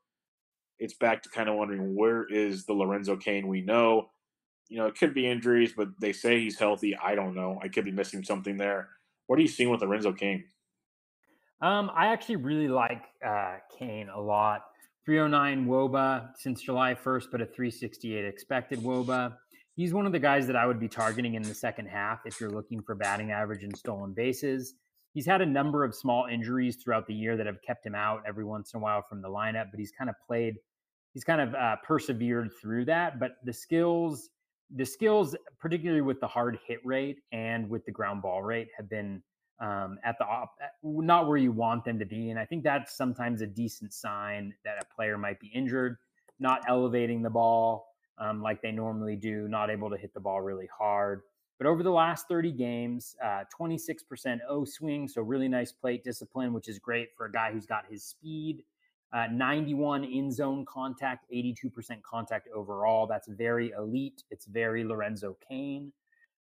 [0.79, 4.11] It's back to kind of wondering where is the Lorenzo Cain we know.
[4.69, 6.97] You know, it could be injuries, but they say he's healthy.
[6.97, 7.59] I don't know.
[7.63, 8.91] I could be missing something there.
[9.27, 10.45] What are you seeing with Lorenzo Cain?
[11.61, 14.67] Um, I actually really like uh, Cain a lot.
[15.05, 19.37] 309 Woba since July 1st, but a 368 expected Woba
[19.79, 22.41] he's one of the guys that I would be targeting in the second half if
[22.41, 24.75] you're looking for batting average and stolen bases.
[25.15, 28.25] He's had a number of small injuries throughout the year that have kept him out
[28.27, 30.57] every once in a while from the lineup, but he's kind of played,
[31.15, 33.21] he's kind of uh, persevered through that.
[33.21, 34.31] But the skills,
[34.75, 38.91] the skills, particularly with the hard hit rate and with the ground ball rate, have
[38.91, 39.23] been
[39.61, 42.31] um, at the op- not where you want them to be.
[42.31, 45.99] And I think that's sometimes a decent sign that a player might be injured,
[46.41, 47.88] not elevating the ball,
[48.21, 51.23] um, like they normally do, not able to hit the ball really hard.
[51.59, 56.53] But over the last 30 games, uh, 26% O swing, so really nice plate discipline,
[56.53, 58.63] which is great for a guy who's got his speed.
[59.13, 63.07] Uh, 91 in zone contact, 82% contact overall.
[63.07, 64.23] That's very elite.
[64.31, 65.93] It's very Lorenzo Cain.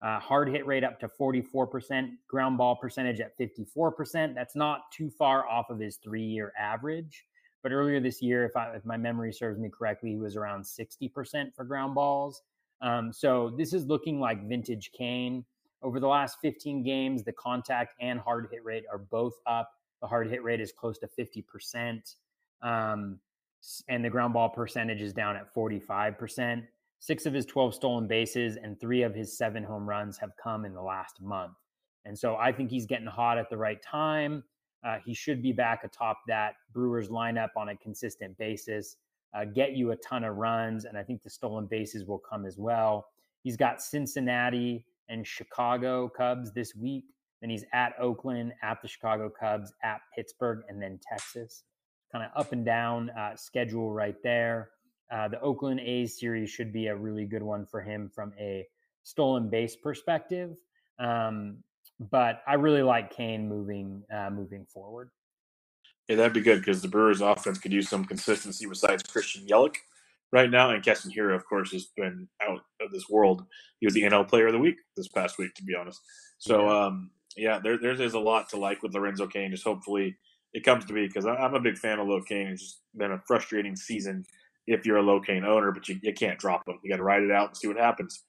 [0.02, 4.36] Uh, hard hit rate up to 44%, ground ball percentage at 54%.
[4.36, 7.26] That's not too far off of his three year average.
[7.66, 10.62] But earlier this year, if, I, if my memory serves me correctly, he was around
[10.62, 12.44] 60% for ground balls.
[12.80, 15.44] Um, so this is looking like vintage Cain.
[15.82, 19.72] Over the last 15 games, the contact and hard hit rate are both up.
[20.00, 22.16] The hard hit rate is close to 50%.
[22.62, 23.20] Um,
[23.90, 26.68] and the ground ball percentage is down at 45%.
[27.00, 30.66] Six of his 12 stolen bases and three of his seven home runs have come
[30.66, 31.56] in the last month.
[32.06, 34.44] And so I think he's getting hot at the right time.
[34.86, 38.98] Uh, he should be back atop that Brewers lineup on a consistent basis,
[39.34, 42.46] uh, get you a ton of runs, and I think the stolen bases will come
[42.46, 43.08] as well.
[43.42, 47.06] He's got Cincinnati and Chicago Cubs this week.
[47.42, 51.64] Then he's at Oakland, at the Chicago Cubs, at Pittsburgh, and then Texas.
[52.12, 54.70] Kind of up and down uh, schedule right there.
[55.12, 58.66] Uh, the Oakland A's series should be a really good one for him from a
[59.04, 60.56] stolen base perspective.
[60.98, 61.58] Um,
[62.00, 65.10] but I really like Cain moving uh, moving forward.
[66.08, 69.76] Yeah, that'd be good because the Brewers' offense could use some consistency besides Christian Yelich
[70.32, 73.44] right now, and Keston Hiura, of course, has been out of this world.
[73.80, 76.02] He was the NL Player of the Week this past week, to be honest.
[76.38, 79.52] So, yeah, um, yeah there, there's a lot to like with Lorenzo Cain.
[79.52, 80.16] Just hopefully
[80.54, 82.48] it comes to be because I'm a big fan of Lo Cain.
[82.48, 84.26] It's just been a frustrating season
[84.68, 86.80] if you're a Lo Cain owner, but you, you can't drop him.
[86.84, 88.24] You got to ride it out and see what happens.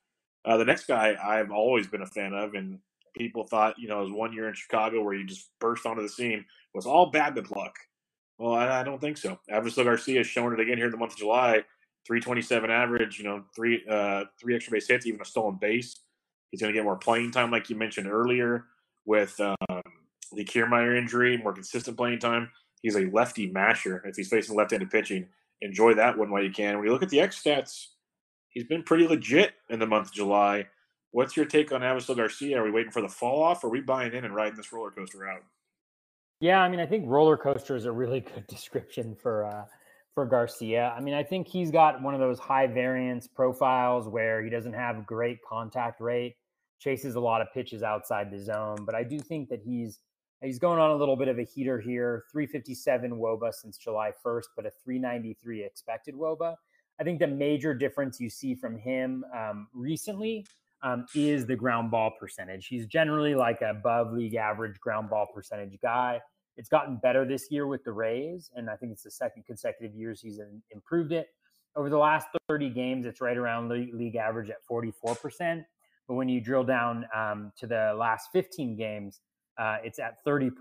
[0.45, 2.79] Uh, the next guy I've always been a fan of, and
[3.17, 6.03] people thought, you know, it was one year in Chicago where he just burst onto
[6.03, 6.45] the scene
[6.75, 7.77] was all BABIP luck.
[8.39, 9.39] Well, I, I don't think so.
[9.51, 11.65] Avisail Garcia has shown it again here in the month of July.
[12.07, 16.01] 327 average, you know, three uh, three extra base hits, even a stolen base.
[16.51, 18.67] He's going to get more playing time, like you mentioned earlier,
[19.05, 19.83] with um,
[20.33, 22.51] the Kiermaier injury, more consistent playing time.
[22.83, 24.03] He's a lefty masher.
[24.05, 25.27] If he's facing left-handed pitching,
[25.61, 26.77] enjoy that one while you can.
[26.77, 27.89] When you look at the X stats,
[28.51, 30.67] he's been pretty legit in the month of July.
[31.17, 32.61] What's your take on Avisail Garcia?
[32.61, 34.71] Are we waiting for the fall off, or are we buying in and riding this
[34.71, 35.41] roller coaster out?
[36.41, 39.65] Yeah, I mean, I think roller coaster is a really good description for uh,
[40.15, 40.95] for Garcia.
[40.95, 44.75] I mean, I think he's got one of those high variance profiles where he doesn't
[44.75, 46.37] have great contact rate,
[46.81, 50.01] chases a lot of pitches outside the zone, but I do think that he's
[50.43, 52.25] he's going on a little bit of a heater here.
[52.31, 56.57] 357 WOBA since July 1st, but a 393 expected WOBA.
[57.01, 60.45] I think the major difference you see from him um, recently
[60.83, 62.67] um, is the ground ball percentage.
[62.67, 66.21] He's generally like above league average ground ball percentage guy.
[66.57, 69.95] It's gotten better this year with the Rays, and I think it's the second consecutive
[69.95, 71.29] years he's improved it.
[71.75, 75.65] Over the last 30 games, it's right around league average at 44%.
[76.09, 79.21] But when you drill down um, to the last 15 games,
[79.59, 80.53] uh, it's at 30%,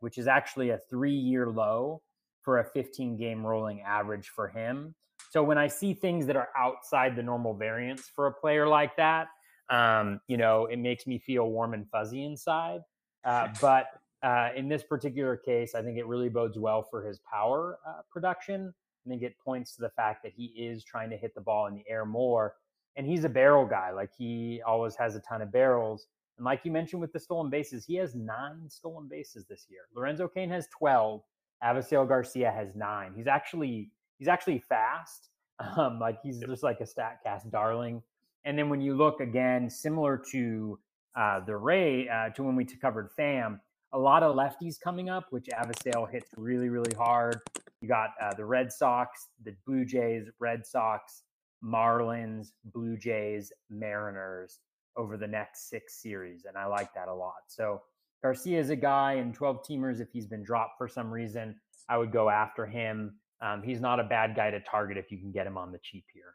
[0.00, 2.02] which is actually a three year low
[2.42, 4.94] for a 15 game rolling average for him.
[5.30, 8.96] So when I see things that are outside the normal variance for a player like
[8.96, 9.28] that,
[9.70, 12.80] um, you know, it makes me feel warm and fuzzy inside.
[13.24, 13.86] Uh, but
[14.22, 18.02] uh, in this particular case, I think it really bodes well for his power uh,
[18.10, 18.74] production.
[19.06, 21.66] I think it points to the fact that he is trying to hit the ball
[21.66, 22.54] in the air more.
[22.96, 23.92] And he's a barrel guy.
[23.92, 26.08] Like he always has a ton of barrels.
[26.36, 29.82] And like you mentioned with the stolen bases, he has nine stolen bases this year.
[29.94, 31.22] Lorenzo Cain has 12.
[31.62, 33.12] Avisail Garcia has nine.
[33.14, 35.28] He's actually he's actually fast.
[35.76, 38.02] Um, like he's just like a Statcast darling.
[38.44, 40.78] And then when you look again, similar to
[41.16, 43.60] uh, the Ray, uh, to when we covered Pham,
[43.92, 47.40] a lot of lefties coming up, which Avisail hits really, really hard.
[47.80, 51.22] You got uh, the Red Sox, the Blue Jays, Red Sox,
[51.64, 54.60] Marlins, Blue Jays, Mariners
[54.96, 56.44] over the next six series.
[56.44, 57.42] And I like that a lot.
[57.48, 57.82] So
[58.22, 60.00] Garcia is a guy in 12 teamers.
[60.00, 61.56] If he's been dropped for some reason,
[61.88, 63.16] I would go after him.
[63.40, 65.78] Um, he's not a bad guy to target if you can get him on the
[65.82, 66.34] cheap here.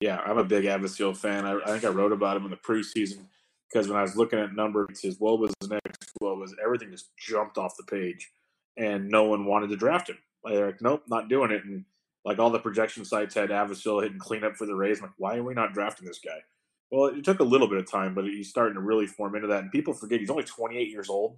[0.00, 1.44] Yeah, I'm a big Avisail fan.
[1.44, 3.26] I, I think I wrote about him in the preseason
[3.70, 6.90] because when I was looking at numbers, his what was his next what was everything
[6.90, 8.30] just jumped off the page,
[8.76, 10.18] and no one wanted to draft him.
[10.44, 11.64] They're like, nope, not doing it.
[11.64, 11.84] And
[12.24, 14.98] like all the projection sites had Avisail hitting cleanup for the Rays.
[14.98, 16.38] I'm like, why are we not drafting this guy?
[16.90, 19.46] Well, it took a little bit of time, but he's starting to really form into
[19.48, 19.62] that.
[19.62, 21.36] And people forget he's only 28 years old.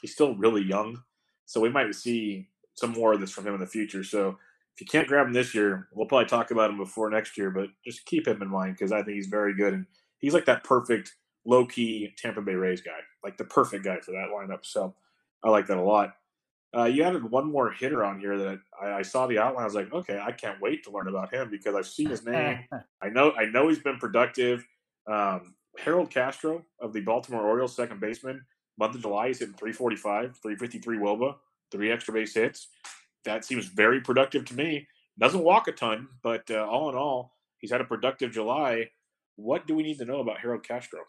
[0.00, 1.02] He's still really young,
[1.46, 4.04] so we might see some more of this from him in the future.
[4.04, 4.38] So
[4.74, 7.50] if you can't grab him this year, we'll probably talk about him before next year,
[7.50, 9.74] but just keep him in mind because I think he's very good.
[9.74, 9.86] And
[10.18, 11.12] he's like that perfect
[11.44, 14.64] low key Tampa Bay Rays guy, like the perfect guy for that lineup.
[14.64, 14.94] So
[15.44, 16.14] I like that a lot.
[16.74, 19.60] Uh, you added one more hitter on here that I, I, saw the outline.
[19.60, 22.24] I was like, okay, I can't wait to learn about him because I've seen his
[22.26, 22.60] name.
[23.02, 24.66] I know, I know he's been productive.
[25.06, 28.42] Um, Harold Castro of the Baltimore Orioles, second baseman,
[28.78, 31.34] month of July, he's hitting 345, 353 Woba,
[31.70, 32.68] three extra base hits
[33.24, 34.86] that seems very productive to me.
[35.18, 38.88] Doesn't walk a ton, but uh, all in all, he's had a productive July.
[39.36, 41.00] What do we need to know about Harold Castro?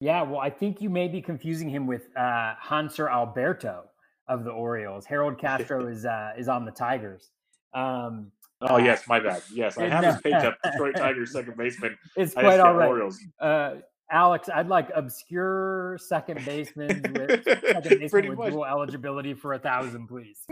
[0.00, 3.84] Yeah, well, I think you may be confusing him with uh, Hanser Alberto
[4.28, 5.06] of the Orioles.
[5.06, 7.30] Harold Castro is uh, is on the Tigers.
[7.72, 8.30] Um,
[8.62, 9.42] oh yes, my bad.
[9.52, 10.58] Yes, I have his page up.
[10.64, 11.96] Detroit Tigers second baseman.
[12.16, 12.88] It's quite all right.
[12.88, 13.18] Orioles.
[13.40, 13.76] Uh,
[14.10, 20.08] Alex, I'd like obscure second baseman with second baseman with dual eligibility for a thousand,
[20.08, 20.40] please.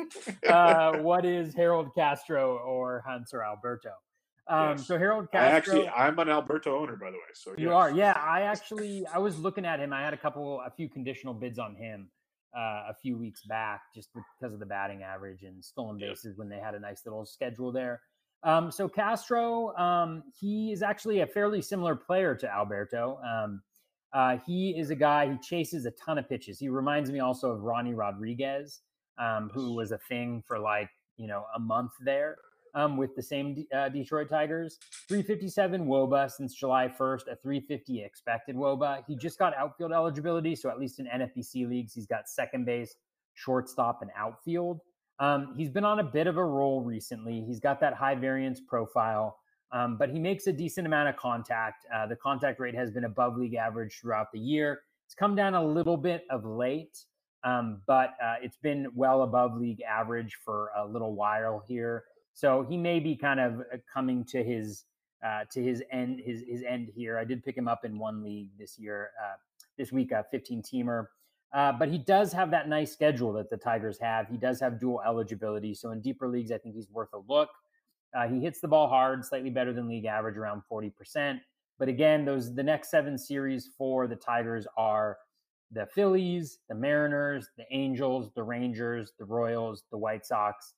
[0.48, 3.90] Uh, what is Harold Castro or Hanser Alberto?
[4.46, 4.86] Um, yes.
[4.86, 5.48] So Harold Castro.
[5.48, 7.32] I actually, I'm an Alberto owner, by the way.
[7.32, 7.74] So you yes.
[7.74, 8.12] are, yeah.
[8.12, 9.92] I actually, I was looking at him.
[9.92, 12.09] I had a couple, a few conditional bids on him
[12.57, 16.36] uh, a few weeks back, just because of the batting average and stolen bases yep.
[16.36, 18.00] when they had a nice little schedule there.
[18.45, 23.18] Um, so Castro, um, he is actually a fairly similar player to Alberto.
[23.24, 23.62] Um,
[24.12, 26.59] uh, he is a guy who chases a ton of pitches.
[26.59, 28.80] He reminds me also of Ronny Rodriguez,
[29.18, 32.36] um, who was a thing for like you know a month there
[32.74, 34.78] um, with the same uh, Detroit Tigers.
[35.09, 39.05] 357 WOBA since July 1st, a 350 expected WOBA.
[39.07, 42.95] He just got outfield eligibility, so at least in NFBC leagues, he's got second base,
[43.34, 44.80] shortstop, and outfield.
[45.21, 47.45] Um, he's been on a bit of a roll recently.
[47.47, 49.39] He's got that high variance profile,
[49.73, 51.87] um, but he makes a decent amount of contact.
[51.95, 54.81] Uh, the contact rate has been above league average throughout the year.
[55.07, 57.05] It's come down a little bit of late,
[57.45, 62.05] um, but uh, it's been well above league average for a little while here.
[62.33, 64.85] So he may be kind of uh, coming to his
[65.25, 67.19] uh, to his end his his end here.
[67.19, 69.37] I did pick him up in one league this year, uh,
[69.79, 71.07] this week, a 15 teamer.
[71.55, 74.26] Uh, but he does have that nice schedule that the Tigers have.
[74.28, 75.72] He does have dual eligibility.
[75.72, 77.48] So in deeper leagues, I think he's worth a look.
[78.14, 81.38] Uh, he hits the ball hard, slightly better than league average, around 40%.
[81.78, 85.16] But again, those the next seven series for the Tigers are
[85.70, 90.74] the Phillies, the Mariners, the Angels, the Rangers, the Royals, the White Sox,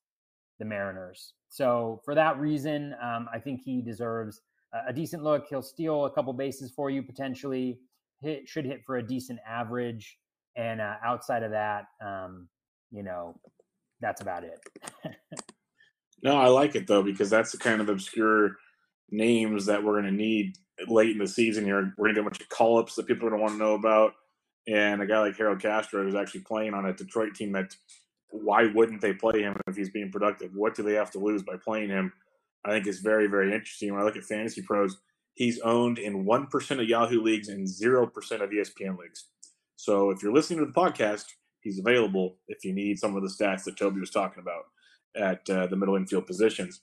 [0.59, 1.35] the Mariners.
[1.49, 4.41] So for that reason, um, I think he deserves
[4.73, 5.47] a, a decent look.
[5.49, 7.79] He'll steal a couple bases for you potentially.
[8.23, 10.19] Hit should hit for a decent average.
[10.57, 12.49] And uh, outside of that, um,
[12.91, 13.39] you know,
[14.01, 14.59] that's about it.
[16.23, 18.57] no, I like it though because that's the kind of obscure
[19.11, 20.57] names that we're going to need
[20.89, 21.65] late in the season.
[21.65, 23.45] Here, we're going to get a bunch of call ups that people are going to
[23.45, 24.15] want to know about,
[24.67, 27.75] and a guy like Harold Castro who's actually playing on a Detroit team that.
[28.31, 30.51] Why wouldn't they play him if he's being productive?
[30.53, 32.13] What do they have to lose by playing him?
[32.67, 33.93] I think is very, very interesting.
[33.93, 34.99] When I look at fantasy pros,
[35.35, 38.07] he's owned in 1% of Yahoo leagues and 0%
[38.43, 39.27] of ESPN leagues.
[39.77, 41.27] So if you're listening to the podcast,
[41.61, 44.65] he's available if you need some of the stats that Toby was talking about
[45.17, 46.81] at uh, the middle infield positions.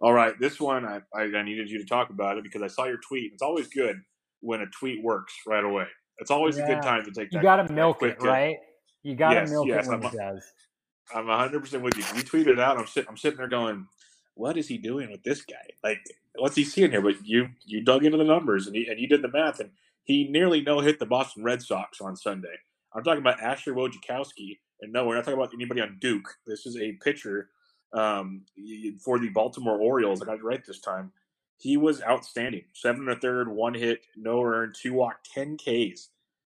[0.00, 2.84] All right, this one I, I, needed you to talk about it because I saw
[2.84, 3.32] your tweet.
[3.32, 3.96] It's always good
[4.40, 5.86] when a tweet works right away.
[6.18, 6.64] It's always yeah.
[6.64, 7.32] a good time to take.
[7.32, 8.58] You got to milk it, right?
[9.02, 10.52] You got to yes, milk yes, it when I'm, it does.
[11.14, 12.04] I'm 100 percent with you.
[12.14, 12.78] You tweeted out.
[12.78, 13.08] I'm sitting.
[13.08, 13.86] I'm sitting there going,
[14.34, 15.54] "What is he doing with this guy?
[15.82, 16.00] Like,
[16.34, 19.08] what's he seeing here?" But you you dug into the numbers and, he, and you
[19.08, 19.70] did the math, and
[20.06, 22.54] he nearly no hit the Boston Red Sox on Sunday.
[22.94, 26.32] I'm talking about Asher Wojciechowski, and no, we're not talking about anybody on Duke.
[26.46, 27.50] This is a pitcher
[27.92, 28.42] um,
[29.04, 30.22] for the Baltimore Orioles.
[30.22, 31.10] I got it right this time.
[31.58, 32.62] He was outstanding.
[32.72, 36.10] Seven and a third, one hit, no earned, two walk, 10 Ks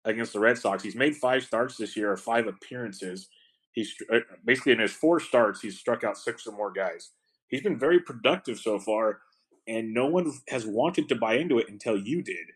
[0.05, 0.83] against the Red Sox.
[0.83, 3.29] He's made five starts this year, five appearances.
[3.71, 7.11] He's uh, basically in his four starts, he's struck out six or more guys.
[7.47, 9.21] He's been very productive so far,
[9.69, 12.47] and no one has wanted to buy into it until you did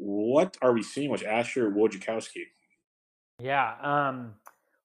[0.00, 2.44] what are we seeing with Asher Wojciechowski?
[3.38, 3.74] Yeah.
[3.82, 4.34] Um,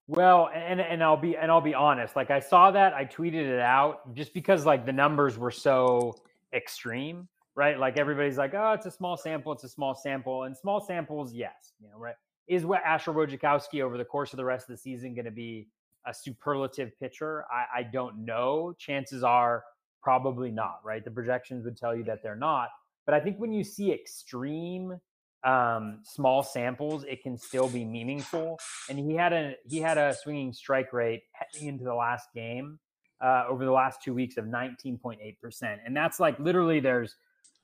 [0.07, 2.15] well, and and I'll be and I'll be honest.
[2.15, 6.15] Like I saw that, I tweeted it out just because like the numbers were so
[6.53, 7.79] extreme, right?
[7.79, 11.33] Like everybody's like, oh, it's a small sample, it's a small sample, and small samples,
[11.33, 12.15] yes, you know, right?
[12.47, 15.31] Is what Asher Wojciechowski over the course of the rest of the season going to
[15.31, 15.67] be
[16.05, 17.45] a superlative pitcher?
[17.51, 18.75] I, I don't know.
[18.77, 19.63] Chances are
[20.03, 21.03] probably not, right?
[21.03, 22.69] The projections would tell you that they're not.
[23.05, 24.99] But I think when you see extreme
[25.43, 28.59] um, small samples, it can still be meaningful.
[28.89, 32.79] And he had a he had a swinging strike rate heading into the last game
[33.21, 37.15] uh, over the last two weeks of 19.8 percent, and that's like literally there's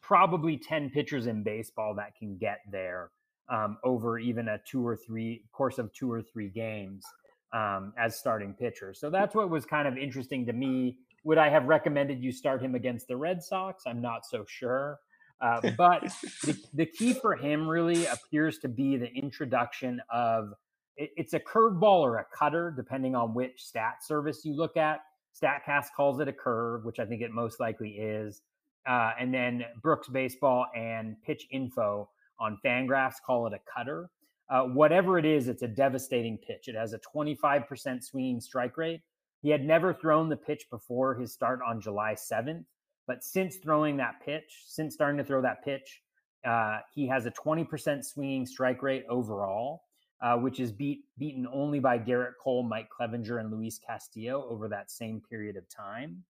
[0.01, 3.11] probably 10 pitchers in baseball that can get there
[3.49, 7.05] um, over even a two or three course of two or three games
[7.53, 8.93] um, as starting pitcher.
[8.93, 10.97] So that's what was kind of interesting to me.
[11.23, 13.83] Would I have recommended you start him against the Red Sox?
[13.85, 14.99] I'm not so sure.
[15.41, 16.03] Uh, but
[16.43, 20.53] the, the, key for him really appears to be the introduction of
[20.97, 24.99] it, it's a curveball or a cutter, depending on which stat service you look at.
[25.41, 28.41] StatCast calls it a curve, which I think it most likely is.
[28.87, 34.09] Uh, and then Brooks Baseball and Pitch Info on Fangraphs call it a cutter.
[34.49, 36.67] Uh, whatever it is, it's a devastating pitch.
[36.67, 39.01] It has a 25% swinging strike rate.
[39.41, 42.65] He had never thrown the pitch before his start on July 7th.
[43.07, 46.01] But since throwing that pitch, since starting to throw that pitch,
[46.45, 49.83] uh, he has a 20% swinging strike rate overall,
[50.21, 54.67] uh, which is beat beaten only by Gerrit Cole, Mike Clevinger, and Luis Castillo over
[54.67, 56.23] that same period of time.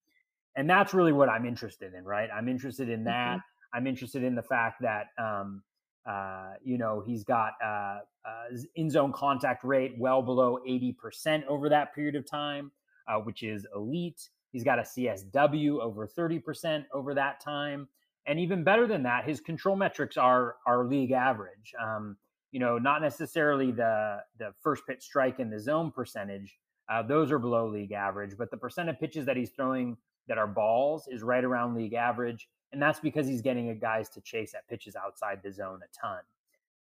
[0.56, 2.30] And that's really what I'm interested in, right?
[2.34, 3.38] I'm interested in that.
[3.38, 3.78] Mm-hmm.
[3.78, 5.64] I'm interested in the fact that um,
[6.06, 11.70] uh, you know he's got uh, uh, in zone contact rate well below 80% over
[11.70, 12.72] that period of time,
[13.08, 14.30] uh, which is elite.
[14.52, 17.88] He's got a CSW over 30% over that time.
[18.28, 21.74] And even better than that, his control metrics are are league average.
[21.82, 22.18] Um,
[22.52, 26.58] you know, not necessarily the the first pitch strike in the zone percentage.
[26.90, 29.98] Uh, those are below league average, but the percent of pitches that he's throwing
[30.28, 34.22] that are balls is right around league average, and that's because he's getting guys to
[34.22, 36.20] chase at pitches outside the zone a ton.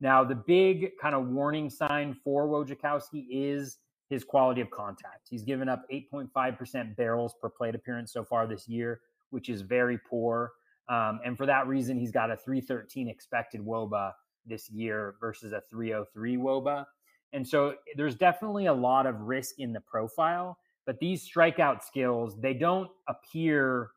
[0.00, 3.78] Now, the big kind of warning sign for Wojciechowski is
[4.08, 5.26] his quality of contact.
[5.28, 9.00] He's given up 8.5% barrels per plate appearance so far this year,
[9.30, 10.52] which is very poor.
[10.88, 14.12] Um, and for that reason, he's got a 313 expected WOBA
[14.46, 16.86] this year versus a 303 WOBA.
[17.34, 20.56] And so there's definitely a lot of risk in the profile,
[20.86, 23.90] but these strikeout skills, they don't appear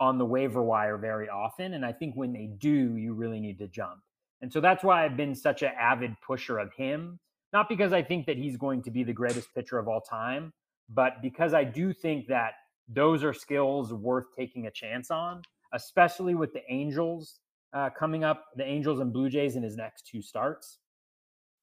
[0.00, 1.74] on the waiver wire very often.
[1.74, 4.00] And I think when they do, you really need to jump.
[4.40, 7.20] And so that's why I've been such an avid pusher of him
[7.52, 10.52] not because I think that he's going to be the greatest pitcher of all time,
[10.88, 12.52] but because I do think that
[12.88, 15.42] those are skills worth taking a chance on,
[15.72, 17.38] especially with the Angels
[17.74, 20.78] uh, coming up, the Angels and Blue Jays in his next two starts.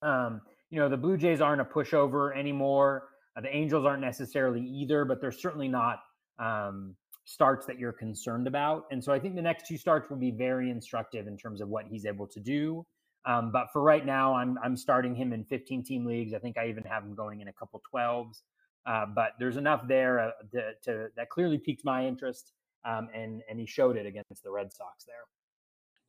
[0.01, 3.09] Um, you know, the Blue Jays aren't a pushover anymore.
[3.35, 5.99] Uh, the Angels aren't necessarily either, but they're certainly not
[6.39, 8.85] um, starts that you're concerned about.
[8.91, 11.69] And so I think the next two starts will be very instructive in terms of
[11.69, 12.85] what he's able to do.
[13.25, 16.33] Um, but for right now, I'm I'm starting him in 15 team leagues.
[16.33, 18.41] I think I even have him going in a couple 12s.
[18.85, 22.53] Uh, but there's enough there uh, to, to, that clearly piqued my interest,
[22.85, 25.15] um, and and he showed it against the Red Sox there.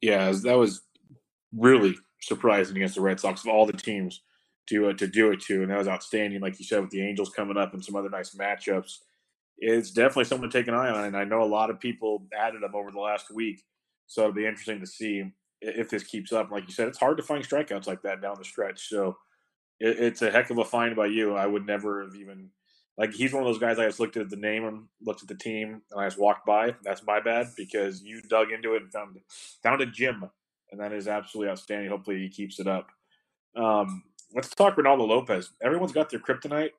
[0.00, 0.82] Yeah, that was
[1.54, 4.22] really surprising against the Red Sox of all the teams
[4.68, 6.40] to uh, to do it to, and that was outstanding.
[6.40, 8.98] Like you said, with the Angels coming up and some other nice matchups,
[9.58, 11.04] it's definitely someone to take an eye on.
[11.04, 13.62] And I know a lot of people added him over the last week,
[14.06, 15.24] so it'll be interesting to see
[15.60, 16.50] if this keeps up.
[16.50, 18.88] Like you said, it's hard to find strikeouts like that down the stretch.
[18.88, 19.16] So
[19.78, 21.34] it, it's a heck of a find by you.
[21.34, 22.50] I would never have even
[22.98, 25.28] like he's one of those guys I just looked at the name and looked at
[25.28, 26.74] the team and I just walked by.
[26.82, 29.18] That's my bad because you dug into it and found
[29.62, 30.24] found a gym,
[30.70, 31.90] and that is absolutely outstanding.
[31.90, 32.88] Hopefully he keeps it up.
[33.56, 34.04] Um,
[34.34, 35.50] let's talk Reynaldo Lopez.
[35.62, 36.70] Everyone's got their kryptonite.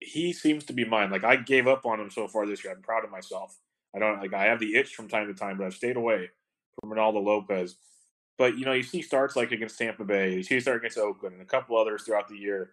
[0.00, 1.10] He seems to be mine.
[1.10, 2.72] Like I gave up on him so far this year.
[2.72, 3.58] I'm proud of myself.
[3.94, 6.30] I don't like I have the itch from time to time, but I've stayed away
[6.80, 7.76] from Reynaldo Lopez.
[8.38, 11.34] But you know, you see starts like against Tampa Bay, you see start against Oakland,
[11.34, 12.72] and a couple others throughout the year.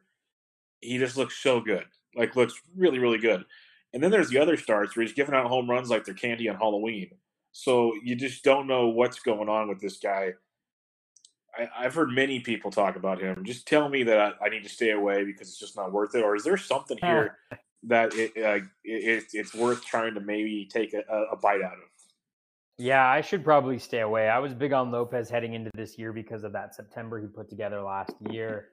[0.81, 1.85] He just looks so good,
[2.15, 3.45] like looks really, really good.
[3.93, 6.47] And then there's the other starts where he's giving out home runs like they're candy
[6.47, 7.11] on Halloween.
[7.51, 10.33] So you just don't know what's going on with this guy.
[11.57, 13.43] I, have heard many people talk about him.
[13.43, 16.15] Just tell me that I, I, need to stay away because it's just not worth
[16.15, 17.37] it, or is there something here
[17.83, 21.01] that it, uh, it, it's worth trying to maybe take a,
[21.31, 21.88] a bite out of?
[22.79, 24.29] Yeah, I should probably stay away.
[24.29, 27.49] I was big on Lopez heading into this year because of that September he put
[27.49, 28.69] together last year.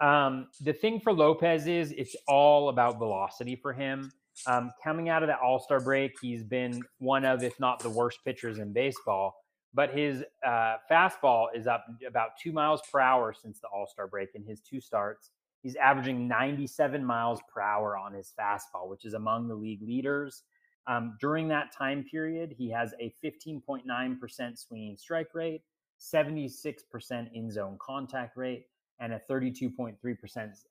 [0.00, 4.10] Um, the thing for Lopez is it's all about velocity for him.
[4.48, 7.90] Um, coming out of that All Star break, he's been one of, if not the
[7.90, 9.36] worst pitchers in baseball.
[9.72, 14.08] But his uh, fastball is up about two miles per hour since the All Star
[14.08, 15.30] break in his two starts.
[15.62, 20.42] He's averaging 97 miles per hour on his fastball, which is among the league leaders.
[20.86, 25.62] Um, during that time period, he has a 15.9% swinging strike rate,
[26.00, 28.66] 76% in zone contact rate,
[29.00, 29.96] and a 32.3%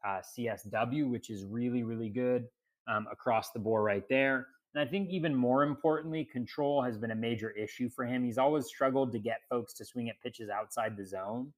[0.06, 2.48] uh, CSW, which is really, really good
[2.88, 4.48] um, across the board right there.
[4.76, 8.24] And I think even more importantly, control has been a major issue for him.
[8.24, 11.54] He's always struggled to get folks to swing at pitches outside the zone.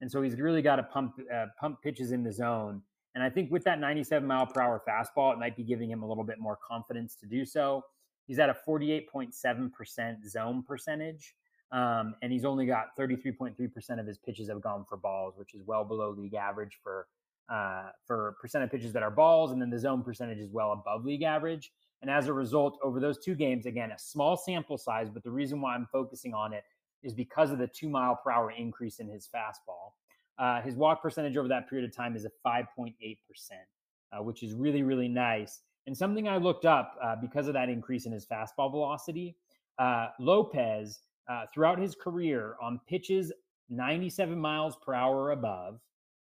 [0.00, 2.82] And so he's really got to pump uh, pump pitches in the zone.
[3.14, 6.02] And I think with that 97 mile per hour fastball, it might be giving him
[6.02, 7.84] a little bit more confidence to do so.
[8.30, 11.34] He's at a 48.7% zone percentage.
[11.72, 15.62] Um, and he's only got 33.3% of his pitches have gone for balls, which is
[15.66, 17.08] well below league average for
[17.52, 19.50] uh, for percent of pitches that are balls.
[19.50, 21.72] And then the zone percentage is well above league average.
[22.02, 25.30] And as a result, over those two games, again, a small sample size, but the
[25.32, 26.62] reason why I'm focusing on it
[27.02, 29.94] is because of the two mile per hour increase in his fastball.
[30.38, 32.94] Uh, his walk percentage over that period of time is a 5.8%,
[34.12, 35.62] uh, which is really, really nice.
[35.90, 39.34] And something I looked up uh, because of that increase in his fastball velocity,
[39.76, 43.32] uh, Lopez, uh, throughout his career on pitches
[43.70, 45.80] 97 miles per hour above,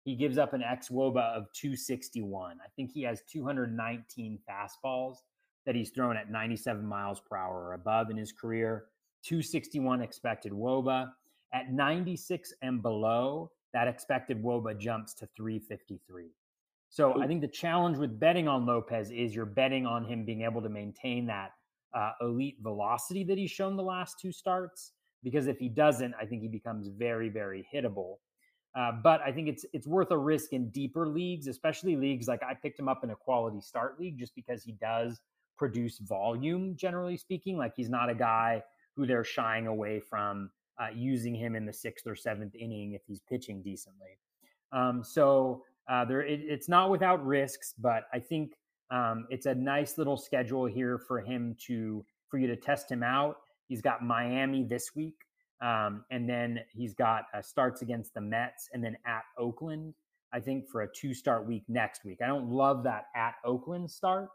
[0.03, 2.59] he gives up an xwOBA of 261.
[2.61, 5.19] I think he has 219 fastballs
[5.67, 8.87] that he's thrown at 97 miles per hour or above in his career,
[9.23, 11.13] 261 expected wOBA.
[11.53, 16.33] At 96 and below, that expected wOBA jumps to 353.
[16.95, 20.43] So I think the challenge with betting on Lopez is you're betting on him being
[20.43, 21.51] able to maintain that
[21.93, 24.93] uh, elite velocity that he's shown the last two starts.
[25.25, 28.19] Because if he doesn't, I think he becomes very, very hittable.
[28.77, 32.45] Uh, but I think it's it's worth a risk in deeper leagues, especially leagues like
[32.45, 35.21] I picked him up in a quality start league just because he does
[35.59, 37.59] produce volume, generally speaking.
[37.59, 38.63] Like he's not a guy
[38.95, 40.49] who they're shying away from
[40.81, 44.17] uh, using him in the sixth or seventh inning if he's pitching decently.
[44.71, 48.55] Um, so uh, there, it, it's not without risks, but I think
[48.91, 53.03] um, it's a nice little schedule here for him to for you to test him
[53.03, 53.37] out.
[53.67, 55.17] He's got Miami this week,
[55.61, 59.95] um, and then he's got uh, starts against the Mets, and then at Oakland.
[60.33, 62.19] I think for a two start week next week.
[62.21, 64.31] I don't love that at Oakland start,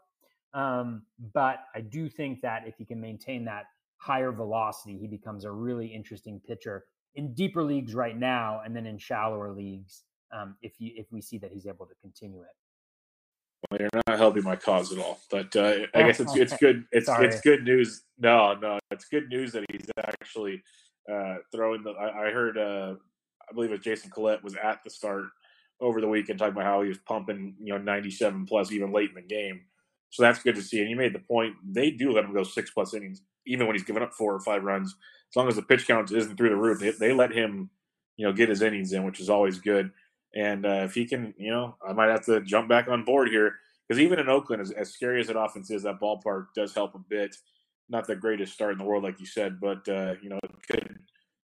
[0.54, 1.02] um,
[1.34, 3.64] but I do think that if he can maintain that
[3.98, 6.84] higher velocity, he becomes a really interesting pitcher
[7.16, 11.20] in deeper leagues right now, and then in shallower leagues um, if you if we
[11.20, 12.48] see that he's able to continue it.
[13.70, 16.84] Well, you're not helping my cause at all, but uh, I guess it's it's good.
[16.92, 18.02] It's it's good news.
[18.18, 20.62] No, no, it's good news that he's actually
[21.12, 21.90] uh, throwing the.
[21.90, 22.94] I, I heard, uh,
[23.48, 25.24] I believe it was Jason Collette was at the start
[25.80, 29.10] over the weekend talking about how he was pumping, you know, 97 plus even late
[29.10, 29.62] in the game.
[30.10, 30.80] So that's good to see.
[30.80, 33.76] And you made the point; they do let him go six plus innings, even when
[33.76, 34.94] he's given up four or five runs.
[35.30, 37.70] As long as the pitch count isn't through the roof, they, they let him,
[38.16, 39.92] you know, get his innings in, which is always good.
[40.34, 43.28] And uh, if he can, you know, I might have to jump back on board
[43.28, 43.54] here
[43.88, 46.94] because even in Oakland, as, as scary as that offense is, that ballpark does help
[46.94, 47.36] a bit.
[47.88, 50.52] Not the greatest start in the world, like you said, but uh, you know, it
[50.70, 50.98] could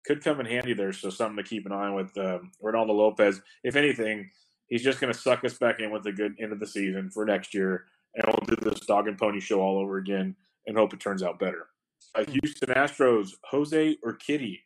[0.05, 0.93] could come in handy there.
[0.93, 3.41] So something to keep an eye on with um, Reynaldo Lopez.
[3.63, 4.31] If anything,
[4.67, 7.11] he's just going to suck us back in with a good end of the season
[7.11, 10.37] for next year, and we'll do this dog and pony show all over again
[10.67, 11.69] and hope it turns out better.
[12.15, 14.61] Uh, Houston Astros, Jose Urquidy,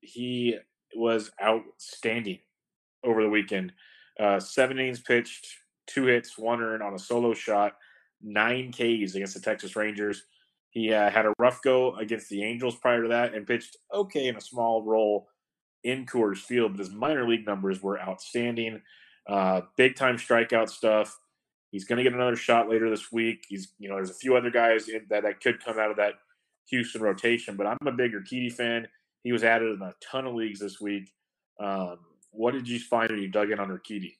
[0.00, 0.56] he
[0.94, 2.38] was outstanding
[3.04, 3.72] over the weekend.
[4.18, 5.46] Uh, seven innings pitched,
[5.86, 7.76] two hits, one earned on a solo shot,
[8.22, 10.24] nine Ks against the Texas Rangers.
[10.70, 14.28] He uh, had a rough go against the Angels prior to that and pitched okay
[14.28, 15.28] in a small role
[15.82, 18.80] in Coors Field, but his minor league numbers were outstanding.
[19.26, 21.18] Uh, big time strikeout stuff.
[21.70, 23.44] He's going to get another shot later this week.
[23.48, 26.14] He's, you know, there's a few other guys that, that could come out of that
[26.66, 28.88] Houston rotation, but I'm a bigger Urquidy fan.
[29.22, 31.12] He was added in a ton of leagues this week.
[31.60, 31.98] Um,
[32.30, 34.14] what did you find when you dug in on Urquidy?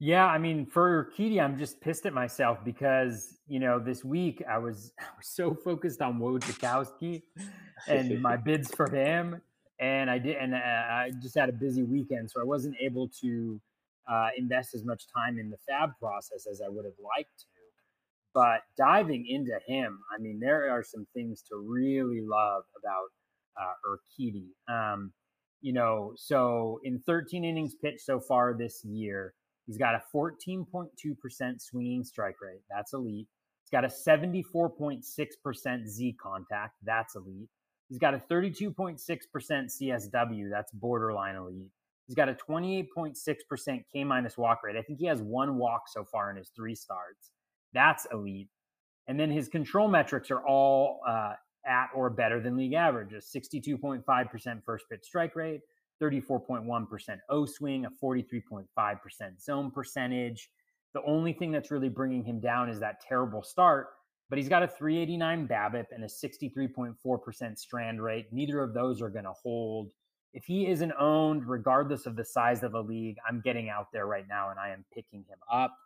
[0.00, 4.42] Yeah, I mean, for Urquidy, I'm just pissed at myself because you know this week
[4.48, 7.22] I was, I was so focused on Wojciechowski
[7.88, 9.40] and my bids for him,
[9.80, 13.08] and I did, and uh, I just had a busy weekend, so I wasn't able
[13.20, 13.60] to
[14.10, 17.46] uh, invest as much time in the FAAB process as I would have liked to.
[18.34, 23.10] But diving into him, I mean, there are some things to really love about
[23.56, 24.48] uh, Urquidy.
[24.68, 25.12] Um,
[25.64, 29.32] you know, so in 13 innings pitched so far this year,
[29.66, 30.90] he's got a 14.2%
[31.58, 32.60] swinging strike rate.
[32.68, 33.26] That's elite.
[33.62, 36.74] He's got a 74.6% Z contact.
[36.82, 37.48] That's elite.
[37.88, 40.50] He's got a 32.6% CSW.
[40.50, 41.70] That's borderline elite.
[42.06, 44.76] He's got a 28.6% K minus walk rate.
[44.76, 47.30] I think he has one walk so far in his three starts.
[47.72, 48.50] That's elite.
[49.06, 51.32] And then his control metrics are all uh,
[51.66, 53.12] at or better than league average.
[53.12, 55.60] A 62.5% first pitch strike rate,
[56.02, 58.66] 34.1% O swing, a 43.5%
[59.40, 60.50] zone percentage.
[60.94, 63.88] The only thing that's really bringing him down is that terrible start,
[64.30, 68.26] but he's got a 389 BABIP and a 63.4% strand rate.
[68.32, 69.90] Neither of those are going to hold.
[70.32, 74.06] If he isn't owned, regardless of the size of the league, I'm getting out there
[74.06, 75.76] right now and I am picking him up.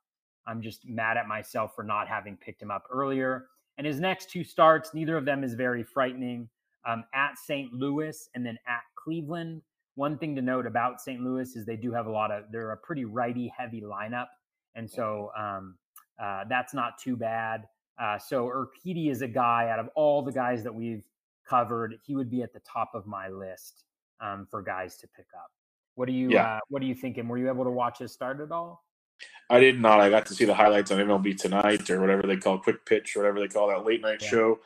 [0.46, 3.46] I'm just mad at myself for not having picked him up earlier.
[3.78, 6.48] And his next two starts, neither of them is very frightening.
[6.86, 7.72] Um, at St.
[7.72, 9.62] Louis and then at Cleveland.
[9.96, 11.20] One thing to note about St.
[11.20, 14.28] Louis is they do have a lot of, they're a pretty righty heavy lineup.
[14.74, 15.76] And so um,
[16.22, 17.64] uh, that's not too bad.
[18.00, 21.04] Uh, so Urquidy is a guy out of all the guys that we've
[21.48, 23.84] covered, he would be at the top of my list
[24.20, 25.50] um, for guys to pick up.
[25.94, 26.56] What do you yeah.
[26.56, 27.26] uh, What are you thinking?
[27.26, 28.84] Were you able to watch his start at all?
[29.50, 30.00] I did not.
[30.00, 33.16] I got to see the highlights on MLB Tonight or whatever they call Quick Pitch
[33.16, 34.28] or whatever they call that late night yeah.
[34.28, 34.58] show.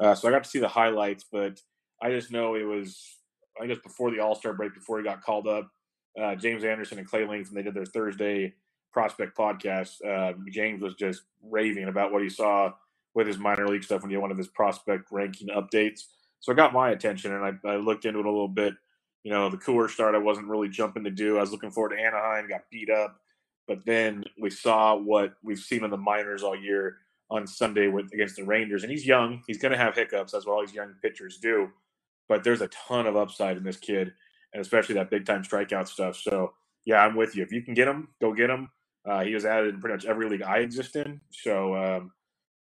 [0.00, 1.60] Uh, so I got to see the highlights, but
[2.02, 3.16] I just know it was
[3.60, 5.70] I guess before the All Star break, before he got called up.
[6.20, 8.54] Uh, James Anderson and Clay and they did their Thursday
[8.92, 10.04] prospect podcast.
[10.04, 12.72] Uh, James was just raving about what he saw
[13.14, 16.02] with his minor league stuff when he wanted his prospect ranking updates.
[16.40, 18.74] So it got my attention, and I, I looked into it a little bit.
[19.22, 21.36] You know, the cooler start I wasn't really jumping to do.
[21.36, 23.20] I was looking forward to Anaheim, got beat up.
[23.70, 26.96] But then we saw what we've seen in the minors all year
[27.30, 29.44] on Sunday with against the Rangers, and he's young.
[29.46, 30.32] He's going to have hiccups.
[30.32, 31.68] That's what all these young pitchers do.
[32.28, 34.12] But there's a ton of upside in this kid,
[34.52, 36.16] and especially that big time strikeout stuff.
[36.16, 36.52] So
[36.84, 37.44] yeah, I'm with you.
[37.44, 38.70] If you can get him, go get him.
[39.08, 41.20] Uh, he was added in pretty much every league I exist in.
[41.30, 42.12] So um,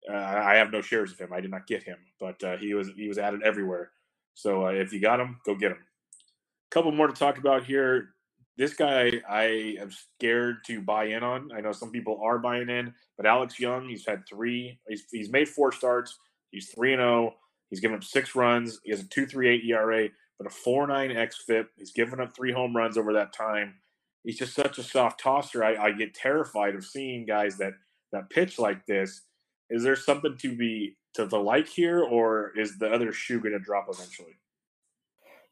[0.07, 1.33] uh, I have no shares of him.
[1.33, 3.89] I did not get him, but uh, he was he was added everywhere.
[4.35, 5.79] So uh, if you got him, go get him.
[5.79, 8.09] A couple more to talk about here
[8.57, 11.51] this guy I am scared to buy in on.
[11.55, 15.29] I know some people are buying in, but Alex Young, he's had three, he's, he's
[15.29, 16.17] made four starts.
[16.51, 17.35] He's 3 and 0.
[17.69, 18.79] He's given up six runs.
[18.83, 21.65] He has a 2.38 ERA, but a 4.9 xFIP.
[21.77, 23.75] He's given up three home runs over that time.
[24.23, 25.63] He's just such a soft tosser.
[25.63, 27.73] I, I get terrified of seeing guys that
[28.11, 29.21] that pitch like this.
[29.69, 33.53] Is there something to be to the like here, or is the other shoe going
[33.53, 34.37] to drop eventually?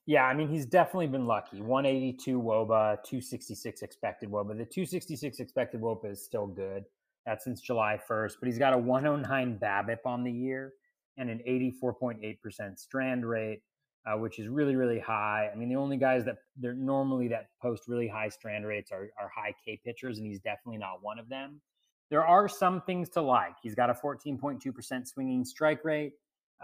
[0.10, 1.62] Yeah, I mean, he's definitely been lucky.
[1.62, 4.58] 182 Woba, 266 expected Woba.
[4.58, 6.86] The 266 expected Woba is still good.
[7.28, 10.74] That's since July 1st, but he's got a 109 BABIP on the year
[11.18, 13.62] and an 84.8% strand rate,
[14.08, 15.48] uh, which is really, really high.
[15.54, 19.12] I mean, the only guys that they're normally that post really high strand rates are,
[19.22, 21.62] are high K pitchers, and he's definitely not one of them.
[22.10, 23.58] There are some things to like.
[23.62, 26.14] He's got a 14.2% swinging strike rate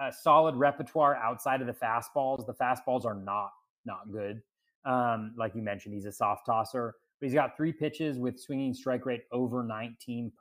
[0.02, 2.46] a solid repertoire outside of the fastballs.
[2.46, 3.52] The fastballs are not
[3.86, 4.42] not good.
[4.86, 8.74] Um, like you mentioned, he's a soft tosser, but he's got three pitches with swinging
[8.74, 10.32] strike rate over 19%.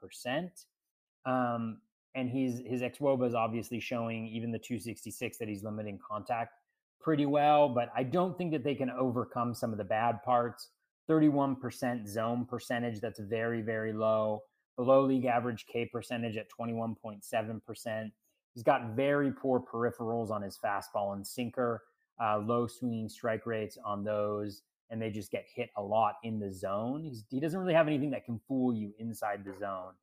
[1.27, 1.79] Um,
[2.15, 6.55] and he's his xwOBA is obviously showing even the 266 that he's limiting contact
[7.01, 10.71] pretty well, but I don't think that they can overcome some of the bad parts
[11.09, 13.01] 31% zone percentage.
[13.01, 14.43] That's very, very low.
[14.77, 18.11] Below league average K percentage at 21.7%.
[18.55, 21.83] He's got very poor peripherals on his fastball and sinker,
[22.23, 26.39] uh, low swinging strike rates on those, and they just get hit a lot in
[26.39, 27.03] the zone.
[27.03, 29.95] He's, he doesn't really have anything that can fool you inside the zone.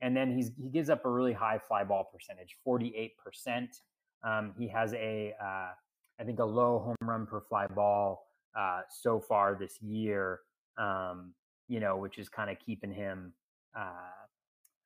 [0.00, 3.10] And then he's, he gives up a really high fly ball percentage, 48%.
[4.24, 5.72] Um, he has a, uh,
[6.18, 8.26] I think, a low home run per fly ball
[8.58, 10.40] uh, so far this year,
[10.78, 11.34] um,
[11.68, 13.34] you know, which is kind of keeping him,
[13.76, 13.92] uh,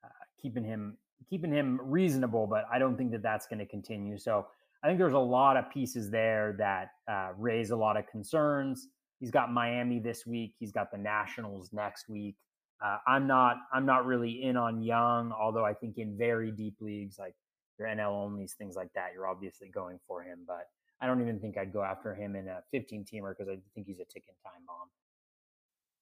[0.03, 0.09] uh,
[0.41, 0.97] keeping him
[1.29, 4.19] keeping him reasonable, but I don't think that that's going to continue.
[4.19, 4.47] So
[4.83, 8.89] I think there's a lot of pieces there that uh, raise a lot of concerns.
[9.21, 10.55] He's got Miami this week.
[10.59, 12.37] He's got the Nationals next week.
[12.85, 13.57] Uh, I'm not.
[13.73, 17.35] I'm not really in on Young, although I think in very deep leagues like
[17.79, 20.41] your NL onlys, things like that, you're obviously going for him.
[20.47, 20.69] But
[21.01, 23.87] I don't even think I'd go after him in a 15 teamer because I think
[23.87, 24.89] he's a ticking time bomb.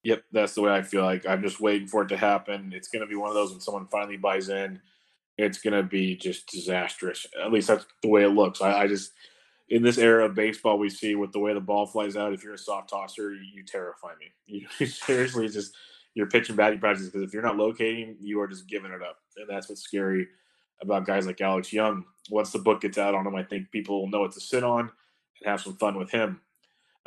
[0.03, 1.25] Yep, that's the way I feel like.
[1.25, 2.73] I'm just waiting for it to happen.
[2.75, 4.81] It's going to be one of those when someone finally buys in
[5.37, 7.25] it's going to be just disastrous.
[7.43, 8.61] At least that's the way it looks.
[8.61, 9.11] I, I, just,
[9.69, 12.43] in this era of baseball, we see with the way the ball flies out, if
[12.43, 14.65] you're a soft tosser, you, terrify me.
[14.79, 15.75] You seriously just,
[16.13, 19.17] you're pitching batting practice because if you're not locating, you are just giving it up.
[19.37, 20.27] And that's what's scary
[20.81, 22.05] about guys like Alex Young.
[22.29, 24.63] Once the book gets out on him, I think people will know what to sit
[24.63, 26.41] on and have some fun with him.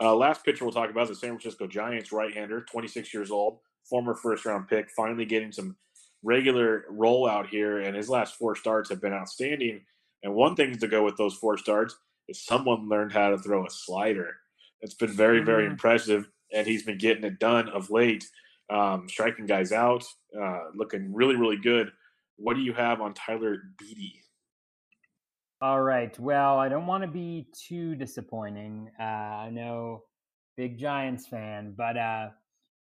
[0.01, 3.31] Uh, last pitcher we'll talk about is the San Francisco Giants right hander, 26 years
[3.31, 5.77] old, former first round pick, finally getting some
[6.23, 9.83] regular rollout here, and his last four starts have been outstanding.
[10.23, 11.97] And one thing to go with those four starts
[12.29, 14.37] is someone learned how to throw a slider.
[14.81, 15.73] It's been very, very mm-hmm.
[15.73, 18.25] impressive, and he's been getting it done of late,
[18.71, 20.05] um, striking guys out,
[20.39, 21.93] uh, looking really, really good.
[22.37, 24.21] What do you have on Tyler Beede?
[25.63, 26.19] All right.
[26.19, 28.91] Well, I don't want to be too disappointing.
[29.01, 30.03] Uh, I know,
[30.57, 32.29] big Giants fan, but uh,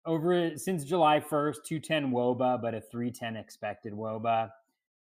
[0.07, 4.51] over since July 1st, 210 Woba, but a 310 expected Woba.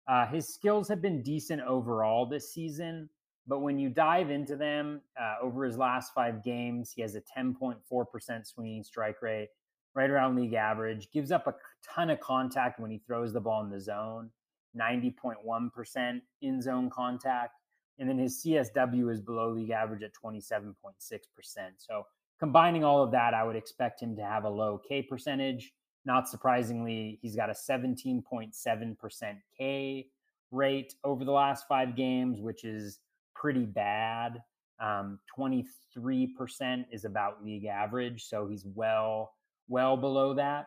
[0.08, 3.10] Uh, his skills have been decent overall this season,
[3.48, 7.22] but when you dive into them uh, over his last five games, he has a
[7.38, 9.50] 10.4% swinging strike rate,
[9.96, 13.64] right around league average, gives up a ton of contact when he throws the ball
[13.64, 14.30] in the zone,
[14.80, 17.54] 90.1% in zone contact.
[18.00, 20.74] And then his CSW is below league average at 27.6%.
[21.78, 22.06] So
[22.42, 25.74] combining all of that, I would expect him to have a low K percentage.
[26.06, 30.08] Not surprisingly, he's got a 17.7% K
[30.50, 33.00] rate over the last five games, which is
[33.36, 34.42] pretty bad.
[34.80, 35.66] Um, 23%
[36.92, 39.34] is about league average, so he's well,
[39.68, 40.66] well below that.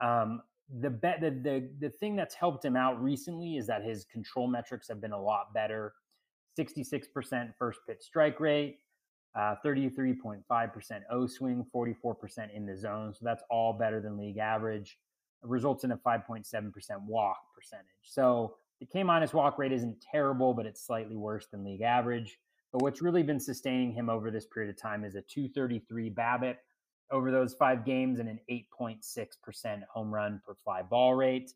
[0.00, 0.42] Um,
[0.80, 4.46] the, be- the the the thing that's helped him out recently is that his control
[4.48, 5.94] metrics have been a lot better.
[6.58, 8.78] 66% first pitch strike rate,
[9.36, 10.42] uh, 33.5%
[11.10, 13.12] O swing, 44% in the zone.
[13.12, 14.98] So that's all better than league average.
[15.42, 16.72] It results in a 5.7%
[17.06, 17.86] walk percentage.
[18.02, 22.38] So the K minus walk rate isn't terrible, but it's slightly worse than league average.
[22.72, 26.56] But what's really been sustaining him over this period of time is a 233 BABIP
[27.10, 31.52] over those five games and an 8.6% home run per fly ball rate.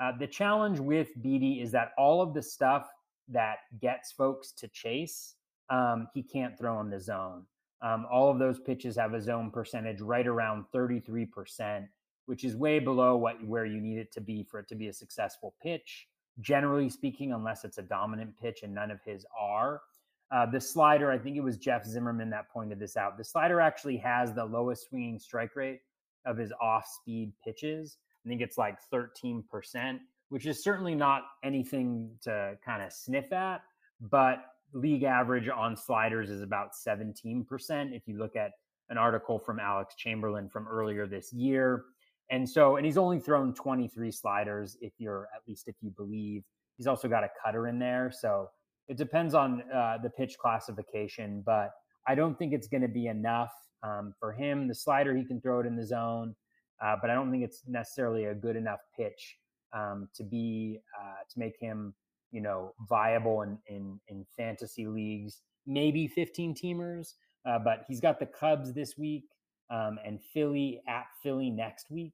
[0.00, 2.88] Uh, the challenge with Beede is that all of the stuff
[3.28, 5.34] that gets folks to chase
[5.70, 7.44] um, he can't throw in the zone.
[7.82, 11.86] Um, all of those pitches have a zone percentage right around 33%,
[12.26, 14.88] which is way below what where you need it to be for it to be
[14.88, 16.08] a successful pitch.
[16.40, 19.82] Generally speaking, unless it's a dominant pitch, and none of his are.
[20.30, 23.16] Uh, the slider, I think it was Jeff Zimmerman that pointed this out.
[23.16, 25.80] The slider actually has the lowest swinging strike rate
[26.24, 27.98] of his off-speed pitches.
[28.24, 33.62] I think it's like 13%, which is certainly not anything to kind of sniff at,
[34.00, 34.38] but
[34.72, 37.46] league average on sliders is about 17%.
[37.94, 38.52] If you look at
[38.88, 41.84] an article from Alex Chamberlain from earlier this year.
[42.30, 46.42] And so, and he's only thrown 23 sliders, if you're at least if you believe.
[46.76, 48.12] He's also got a cutter in there.
[48.12, 48.50] So
[48.88, 51.70] it depends on uh, the pitch classification, but
[52.06, 53.52] I don't think it's going to be enough
[53.82, 54.68] um, for him.
[54.68, 56.34] The slider, he can throw it in the zone,
[56.84, 59.38] uh, but I don't think it's necessarily a good enough pitch
[59.72, 61.94] um, to be, uh, to make him
[62.32, 67.14] you know, viable in in, in fantasy leagues, maybe 15 teamers.
[67.46, 69.24] Uh, but he's got the Cubs this week
[69.70, 72.12] um, and Philly at Philly next week.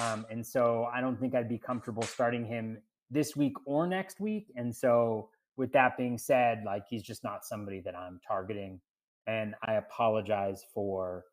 [0.00, 2.78] Um, and so I don't think I'd be comfortable starting him
[3.10, 4.52] this week or next week.
[4.56, 8.80] And so with that being said, like he's just not somebody that I'm targeting.
[9.26, 11.24] And I apologize for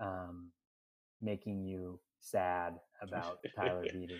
[0.00, 0.50] um,
[1.20, 4.12] making you sad about Tyler Beede.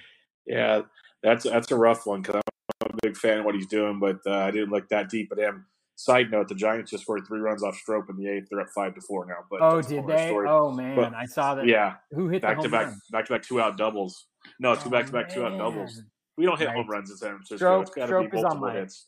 [0.47, 0.83] yeah,
[1.23, 2.43] that's that's a rough one because
[2.81, 5.33] I'm a big fan of what he's doing, but uh, I didn't look that deep
[5.33, 5.67] at him.
[5.97, 8.49] Side note: The Giants just scored three runs off Strop in the eighth.
[8.51, 9.45] They're up five to four now.
[9.51, 10.29] But oh, did they?
[10.29, 10.49] Story.
[10.49, 11.67] Oh man, but, I saw that.
[11.67, 13.01] Yeah, who hit back to back, run?
[13.11, 14.27] back to back two out doubles.
[14.59, 16.03] No, two back to back two out doubles.
[16.37, 16.77] We don't hit right.
[16.77, 17.57] home runs in San Francisco.
[17.57, 19.07] Strop, it's got to be multiple my, hits.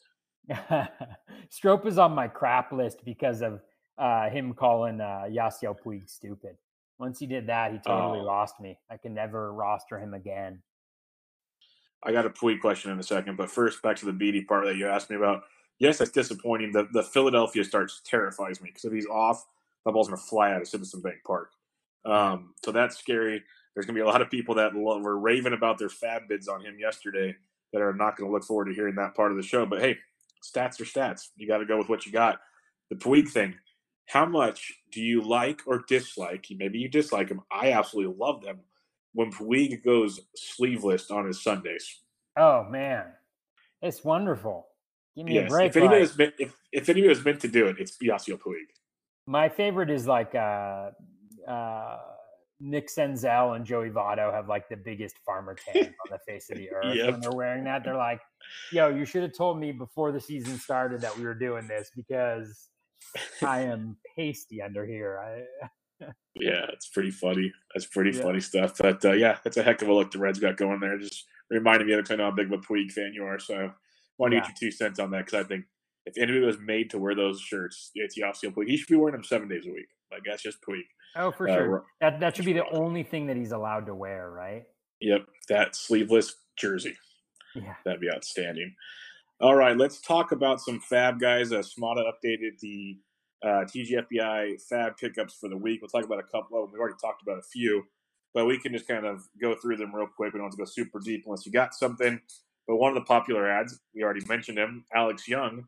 [1.50, 3.60] Strop is on my crap list because of
[3.98, 6.56] uh, him calling uh, Yasiel Puig stupid.
[6.98, 8.24] Once he did that, he totally oh.
[8.24, 8.78] lost me.
[8.90, 10.62] I can never roster him again.
[12.04, 14.66] I got a Puig question in a second, but first back to the Beede part
[14.66, 15.44] that you asked me about.
[15.78, 16.72] Yes, that's disappointing.
[16.72, 19.44] The the Philadelphia starts terrifies me because if he's off,
[19.84, 21.50] that ball's gonna fly out of Citizen Bank Park.
[22.04, 23.42] Um, so that's scary.
[23.74, 26.60] There's gonna be a lot of people that were raving about their FAAB bids on
[26.60, 27.36] him yesterday
[27.74, 29.66] that are not going to look forward to hearing that part of the show.
[29.66, 29.98] But hey,
[30.42, 31.28] stats are stats.
[31.36, 32.40] You got to go with what you got.
[32.88, 33.56] The Puig thing.
[34.06, 36.46] How much do you like or dislike?
[36.56, 37.40] Maybe you dislike him.
[37.50, 38.60] I absolutely love them
[39.14, 42.00] when Puig goes sleeveless on his Sundays.
[42.36, 43.06] Oh man,
[43.80, 44.66] it's wonderful.
[45.16, 45.46] Give me yes.
[45.46, 45.70] a break.
[45.70, 48.66] If anybody, was meant, if, if anybody was meant to do it, it's Yasiel Puig.
[49.26, 50.90] My favorite is like uh,
[51.48, 51.98] uh,
[52.60, 56.56] Nick Senzel and Joey Votto have like the biggest farmer tan on the face of
[56.56, 57.12] the earth yep.
[57.12, 57.84] when they're wearing that.
[57.84, 58.20] They're like,
[58.72, 61.90] "Yo, you should have told me before the season started that we were doing this
[61.94, 62.70] because
[63.42, 65.66] I am pasty under here." I,
[66.00, 67.52] yeah, it's pretty funny.
[67.74, 68.22] That's pretty yeah.
[68.22, 68.76] funny stuff.
[68.78, 70.98] But uh, yeah, that's a heck of a look the Reds got going there.
[70.98, 73.38] Just reminded me of I know how big of a Puig fan you are.
[73.38, 73.72] So,
[74.18, 74.42] want to yeah.
[74.42, 75.64] get your two cents on that because I think
[76.06, 78.68] if anybody was made to wear those shirts, it's Yasiel Puig.
[78.68, 79.88] He should be wearing them seven days a week.
[80.10, 80.82] Like that's just Puig.
[81.16, 81.84] Oh, for uh, sure.
[82.00, 84.64] That that should be the only thing that he's allowed to wear, right?
[85.00, 86.96] Yep, that sleeveless jersey.
[87.54, 88.74] Yeah, that'd be outstanding.
[89.40, 91.52] All right, let's talk about some FAAB guys.
[91.52, 92.98] Uh, Smada updated the
[93.44, 95.82] uh, TGFBI FAAB pickups for the week.
[95.82, 96.72] We'll talk about a couple of them.
[96.72, 97.84] We've already talked about a few,
[98.32, 100.32] but we can just kind of go through them real quick.
[100.32, 102.20] We don't have to go super deep unless you got something.
[102.66, 105.66] But one of the popular ads, we already mentioned him, Alex Young.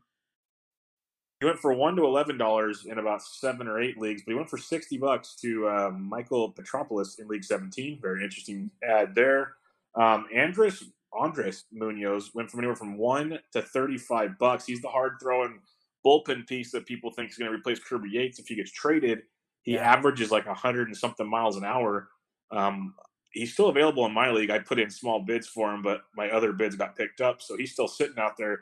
[1.39, 4.35] He went for one to eleven dollars in about seven or eight leagues, but he
[4.35, 7.99] went for sixty bucks to uh, Michael Petropoulos in League 17.
[8.01, 9.53] Very interesting ad there.
[9.93, 10.83] Um, Andres
[11.13, 14.65] Andres Munoz went from anywhere from one to thirty-five bucks.
[14.65, 15.59] He's the hard throwing
[16.07, 19.23] bullpen piece that people think is going to replace Kirby Yates if he gets traded.
[19.63, 19.91] He yeah.
[19.91, 22.07] averages like hundred and something miles an hour.
[22.51, 22.95] Um,
[23.31, 24.49] he's still available in my league.
[24.49, 27.57] I put in small bids for him, but my other bids got picked up, so
[27.57, 28.61] he's still sitting out there.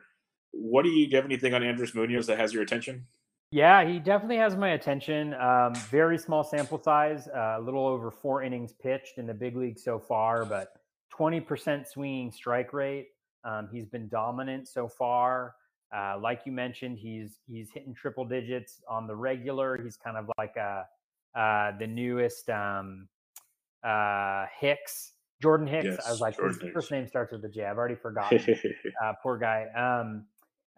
[0.52, 3.06] What do you, do you have anything on Andres Munoz that has your attention?
[3.52, 5.34] Yeah, he definitely has my attention.
[5.36, 9.56] Um, very small sample size, uh, a little over four innings pitched in the big
[9.56, 10.74] league so far, but
[11.18, 13.10] 20% swinging strike rate.
[13.44, 15.56] Um, he's been dominant so far.
[15.96, 19.82] Uh, like you mentioned, he's he's hitting triple digits on the regular.
[19.82, 20.86] He's kind of like a
[21.38, 23.08] uh, the newest um,
[23.84, 25.86] uh, Hicks, Jordan Hicks.
[25.86, 27.66] Yes, I was like, his first name starts with a J.
[27.66, 28.40] I've already forgotten.
[29.04, 29.68] uh, poor guy.
[29.76, 30.26] Um,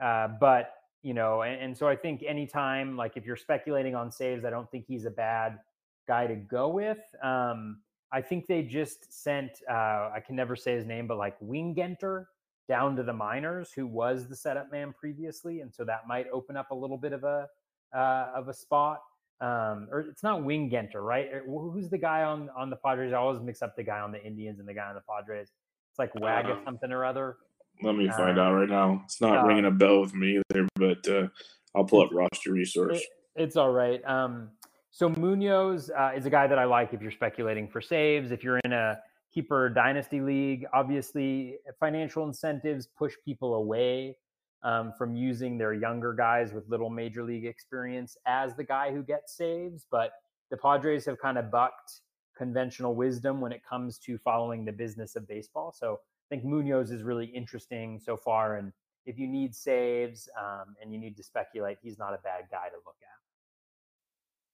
[0.04, 0.74] uh, but
[1.04, 4.50] you know, and, and, so I think anytime, like if you're speculating on saves, I
[4.50, 5.60] don't think he's a bad
[6.08, 7.00] guy to go with.
[7.24, 7.80] Um,
[8.12, 12.26] I think they just sent, uh, I can never say his name, but like Wingenter
[12.68, 16.58] down to the minors, who was the setup man previously, and so that might open
[16.58, 17.48] up a little bit of a
[17.96, 19.00] uh, of a spot
[19.40, 21.28] um, or it's not Wingenter, right?
[21.32, 23.14] Er, who's the guy on on the Padres?
[23.14, 25.52] I always mix up the guy on the Indians and the guy on the Padres.
[25.92, 27.38] It's like Wag uh, something or other.
[27.84, 29.02] Let me find out right now.
[29.06, 31.28] It's not uh, ringing a bell with me either, but uh,
[31.76, 32.98] I'll pull up roster resource.
[32.98, 33.04] It,
[33.36, 34.04] it's all right.
[34.06, 34.50] Um,
[34.90, 38.32] so Munoz uh, is a guy that I like if you're speculating for saves.
[38.32, 38.98] If you're in a
[39.34, 44.18] keeper dynasty league, obviously financial incentives push people away
[44.64, 49.04] um, from using their younger guys with little major league experience as the guy who
[49.04, 49.86] gets saves.
[49.90, 50.12] But
[50.50, 52.02] the Padres have kind of bucked
[52.38, 55.74] conventional wisdom when it comes to following the business of baseball.
[55.78, 56.00] So
[56.30, 58.58] I think Munoz is really interesting so far.
[58.58, 58.72] And
[59.06, 62.70] if you need saves um, and you need to speculate, he's not a bad guy
[62.70, 63.08] to look at.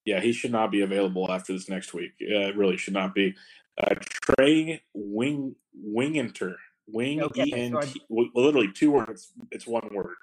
[0.06, 2.12] Yeah, he should not be available after this next week.
[2.22, 3.36] Uh, it really should not be.
[3.82, 6.56] Uh, Trey Wing Wingenter
[6.88, 8.02] Wing okay, E N T.
[8.08, 9.32] So literally two words.
[9.52, 10.16] It's one word.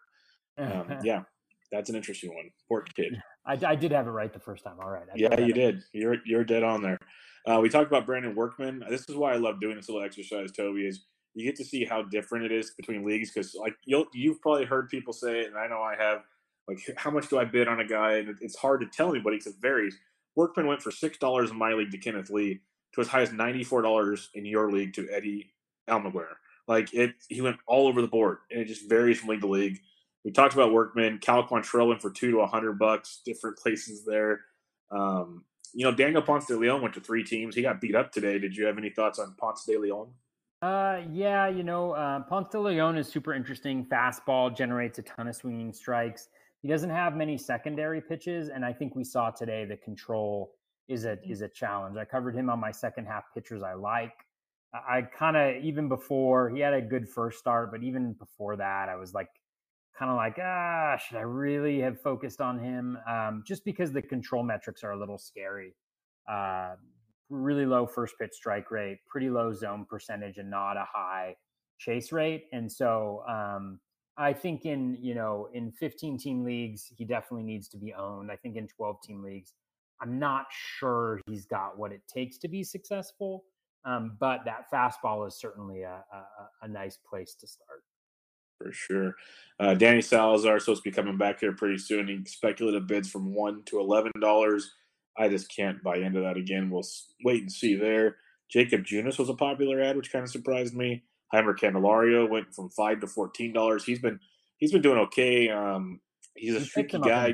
[0.59, 1.22] Um, yeah,
[1.72, 2.51] that's an interesting one.
[2.68, 3.20] Poor kid.
[3.47, 4.77] I, I, did have it right the first time.
[4.82, 5.06] All right.
[5.10, 5.82] I yeah, you did.
[5.93, 6.98] You're you're dead on there.
[7.47, 8.85] Uh, we talked about Brandon Workman.
[8.89, 10.86] This is why I love doing this little exercise, Toby.
[10.86, 14.40] Is you get to see how different it is between leagues because like you'll you've
[14.40, 16.20] probably heard people say it, and I know I have.
[16.68, 18.18] Like, how much do I bid on a guy?
[18.18, 19.97] And it's hard to tell anybody because it varies.
[20.36, 22.60] Workman went for six dollars in my league to Kenneth Lee,
[22.95, 25.53] to as high as ninety four dollars in your league to Eddie
[25.89, 26.27] Almaguer.
[26.67, 29.49] Like it, he went all over the board, and it just varies from league to
[29.49, 29.81] league.
[30.25, 31.19] We talked about Workman.
[31.19, 34.41] Cal Quantrill went for two to hundred bucks, different places there.
[34.91, 37.55] Um, you know, Daniel Ponce de Leon went to three teams.
[37.55, 38.39] He got beat up today.
[38.39, 40.09] Did you have any thoughts on Ponce de Leon?
[40.62, 43.87] Uh, yeah, you know, uh, Ponce de Leon is super interesting.
[43.87, 46.29] Fastball generates a ton of swinging strikes.
[46.61, 50.53] he doesn't have many secondary pitches, and I think we saw today the control
[50.91, 51.97] is a is a challenge.
[51.97, 54.12] I covered him on my second half pitchers I like.
[54.75, 58.89] I kind of even before he had a good first start, but even before that,
[58.89, 59.29] I was like
[59.97, 62.99] kind of like, ah, should I really have focused on him?
[63.09, 65.75] Um, just because the control metrics are a little scary.
[66.29, 66.75] Uh,
[67.29, 71.37] really low first pitch strike rate, pretty low zone percentage, and not a high
[71.79, 72.47] chase rate.
[72.53, 73.79] And so um,
[74.17, 78.31] I think in you know in 15 team leagues, he definitely needs to be owned.
[78.33, 79.55] I think in 12 team leagues,
[80.02, 83.44] I'm not sure he's got what it takes to be successful.
[83.85, 86.24] Um, but that fastball is certainly a, a,
[86.62, 87.82] a nice place to start
[88.60, 89.16] for sure.
[89.59, 92.09] Uh, Danny Salazar is supposed to be coming back here pretty soon.
[92.09, 94.70] He speculative bids from one to eleven dollars.
[95.16, 96.70] I just can't buy into that again.
[96.70, 96.86] We'll
[97.24, 98.16] wait and see there.
[98.51, 101.05] Jakob Junis was a popular ad, which kind of surprised me.
[101.32, 103.85] Heimer Candelario went from five to fourteen dollars.
[103.85, 104.20] He's been
[104.59, 105.48] he's been doing okay.
[105.48, 106.01] Um,
[106.35, 107.32] he's a streaky guy.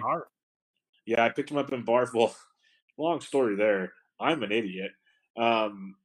[1.07, 2.15] Yeah, I picked him up in Barf.
[2.15, 2.35] Well,
[2.99, 3.93] long story there.
[4.21, 4.93] I'm an idiot.
[5.37, 5.97] Um,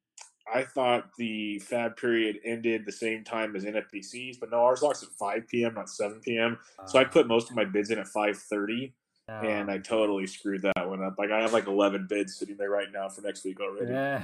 [0.54, 5.04] I thought the FAAB period ended the same time as NFBC's, but no, ours locks
[5.04, 6.58] at 5 p.m., not 7 p.m.
[6.78, 8.92] Uh, so I put most of my bids in at 5:30,
[9.30, 11.16] uh, and I totally screwed that one up.
[11.18, 13.94] Like I have like 11 bids sitting there right now for next week already.
[13.94, 14.24] Yeah,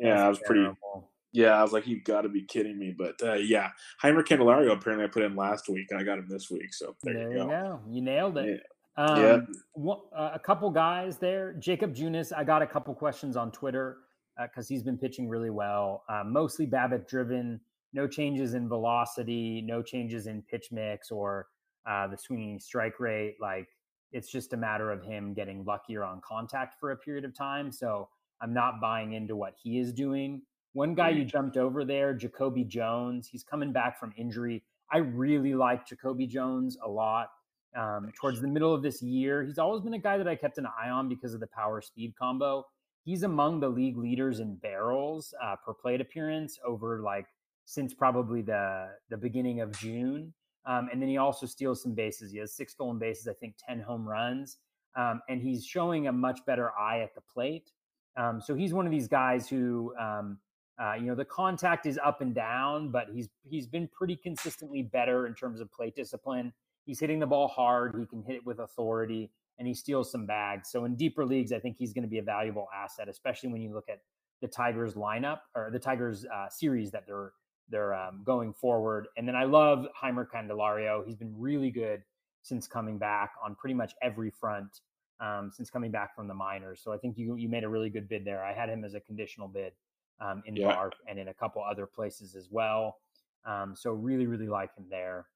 [0.00, 0.76] yeah, I was terrible.
[0.76, 1.06] pretty.
[1.32, 2.92] Yeah, I was like, you got to be kidding me.
[2.96, 3.70] But uh, yeah,
[4.02, 6.72] Heimer Candelario apparently I put in last week, and I got him this week.
[6.74, 7.48] So there, there you go.
[7.48, 7.80] go.
[7.88, 8.48] You nailed it.
[8.48, 8.56] Yeah.
[8.96, 9.38] Um, yeah.
[9.74, 11.54] One, uh, a couple guys there.
[11.54, 13.98] Jakob Junis, I got a couple questions on Twitter
[14.42, 16.04] because uh, he's been pitching really well.
[16.08, 17.60] Uh, mostly BABIP driven,
[17.92, 21.46] no changes in velocity, no changes in pitch mix or
[21.88, 23.36] uh, the swinging strike rate.
[23.40, 23.68] Like
[24.12, 27.70] it's just a matter of him getting luckier on contact for a period of time.
[27.70, 28.08] So
[28.40, 30.42] I'm not buying into what he is doing.
[30.72, 34.62] One guy you jumped over there, Jacoby Jones, he's coming back from injury.
[34.92, 37.30] I really like Jacoby Jones a lot.
[37.76, 40.58] Um, towards the middle of this year, he's always been a guy that I kept
[40.58, 42.66] an eye on because of the power speed combo
[43.04, 47.26] he's among the league leaders in barrels uh, per plate appearance over like
[47.64, 50.32] since probably the the beginning of June.
[50.66, 52.32] Um, and then he also steals some bases.
[52.32, 54.58] He has six stolen bases, I think, ten home runs,
[54.94, 57.72] um, and he's showing a much better eye at the plate.
[58.16, 60.38] Um, so he's one of these guys who, um,
[60.78, 64.82] uh, you know, the contact is up and down, but he's he's been pretty consistently
[64.82, 66.52] better in terms of plate discipline.
[66.90, 67.94] He's hitting the ball hard.
[67.96, 69.30] He can hit it with authority
[69.60, 70.72] and he steals some bags.
[70.72, 73.62] So in deeper leagues, I think he's going to be a valuable asset, especially when
[73.62, 74.00] you look at
[74.40, 77.30] the Tigers lineup or the Tigers uh, series that they're
[77.68, 79.06] they're um, going forward.
[79.16, 81.06] And then I love Heimer Candelario.
[81.06, 82.02] He's been really good
[82.42, 84.80] since coming back on pretty much every front
[85.20, 86.80] um, since coming back from the minors.
[86.82, 88.42] So I think you you made a really good bid there.
[88.44, 89.74] I had him as a conditional bid
[90.20, 90.88] um, in yeah.
[91.08, 92.96] And in a couple other places as well.
[93.44, 95.26] Um, so really really like him there.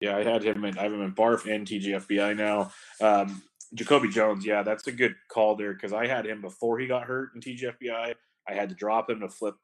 [0.00, 2.70] Yeah, I had him in I have him in Barf and TGFBI now.
[3.00, 3.42] Um,
[3.74, 7.04] Jacoby Jones, yeah, that's a good call there because I had him before he got
[7.04, 8.14] hurt in TGFBI.
[8.48, 9.56] I had to drop him to flip.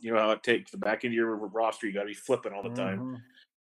[0.00, 2.14] You know how it takes the back end of your roster, you got to be
[2.14, 2.98] flipping all the time.
[2.98, 3.14] Mm-hmm.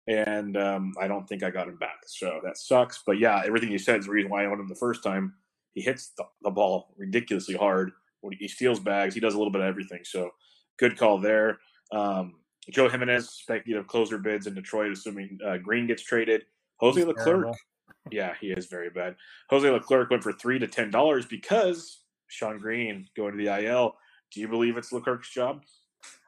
[0.07, 1.99] And um, I don't think I got him back.
[2.07, 3.03] So that sucks.
[3.05, 5.33] But yeah, everything you said is the reason why I owned him the first time.
[5.73, 7.91] He hits the, the ball ridiculously hard.
[8.37, 9.13] He steals bags.
[9.13, 10.01] He does a little bit of everything.
[10.03, 10.31] So
[10.77, 11.59] good call there.
[11.91, 12.35] Um,
[12.69, 16.45] Joe Jimenez, speculative closer bids in Detroit, assuming uh, Greene gets traded.
[16.79, 17.57] Jose He's Leclerc, terrible.
[18.11, 19.15] yeah, he is very bad.
[19.49, 23.95] Jose Leclerc went for three to ten dollars because Sean Green going to the IL.
[24.31, 25.63] Do you believe it's Leclerc's job?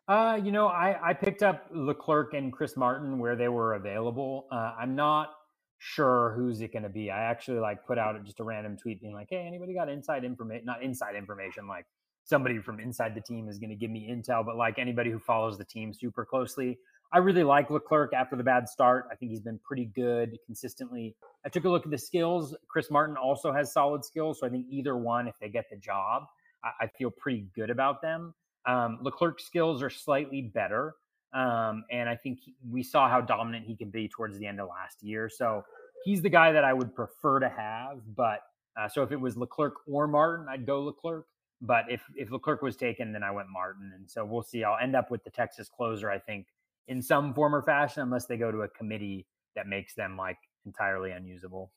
[0.08, 4.48] Uh, you know, I, I picked up Leclerc and Chris Martin where they were available.
[4.52, 5.32] Uh, I'm not
[5.80, 7.10] sure who's it going to be.
[7.10, 10.26] I actually like put out just a random tweet being like, "Hey, anybody got inside
[10.26, 10.66] information?
[10.66, 11.86] Not inside information, like
[12.24, 15.20] somebody from inside the team is going to give me intel, but like anybody who
[15.20, 16.80] follows the team super closely,
[17.14, 19.06] I really like Leclerc after the bad start.
[19.12, 21.16] I think he's been pretty good consistently.
[21.46, 22.56] I took a look at the skills.
[22.68, 25.78] Chris Martin also has solid skills, so I think either one, if they get the
[25.78, 26.24] job,
[26.64, 28.34] I, I feel pretty good about them.
[28.66, 30.96] Um, Leclerc's skills are slightly better,
[31.34, 34.70] um, and I think we saw how dominant he can be towards the end of
[34.70, 35.30] last year.
[35.30, 35.64] So
[36.04, 38.00] he's the guy that I would prefer to have.
[38.16, 38.40] But
[38.80, 41.26] uh, so if it was Leclerc or Martin, I'd go Leclerc.
[41.66, 44.66] But if if Leclerc was taken, then I went Martin, and so we'll see.
[44.66, 46.48] I'll end up with the Texas closer, I think,
[46.90, 49.26] in some form or fashion, unless they go to a committee
[49.56, 51.72] that makes them like entirely unusable.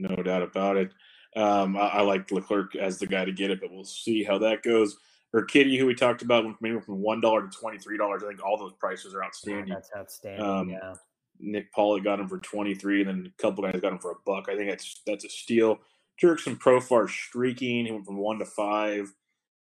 [0.00, 0.90] No doubt about it.
[1.36, 4.38] Um, I, I, like Leclerc as the guy to get it, but we'll see how
[4.38, 4.98] that goes.
[5.34, 8.22] Urquidy, who we talked about, went from one dollar to twenty three dollars.
[8.24, 9.68] I think all those prices are outstanding.
[9.68, 10.44] Yeah, that's outstanding.
[10.44, 10.94] Um, yeah.
[11.38, 14.10] Nick Pollack got him for twenty three, and then a couple guys got him for
[14.10, 14.48] a buck.
[14.50, 15.78] I think that's that's a steal.
[16.22, 17.86] Jurickson Profar streaking.
[17.86, 19.12] He went from one to five.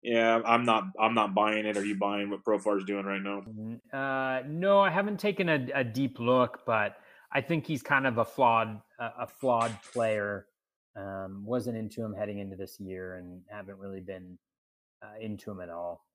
[0.01, 0.83] Yeah, I'm not.
[0.99, 1.77] I'm not buying it.
[1.77, 3.41] Are you buying what Profar is doing right now?
[3.41, 3.75] Mm-hmm.
[3.91, 6.97] Uh, no, I haven't taken a, a, deep look, but
[7.31, 10.45] I think he's kind of a flawed a, a flawed player.
[10.95, 14.37] Um, wasn't into him heading into this year, and haven't really been
[15.03, 16.05] uh, into him at all.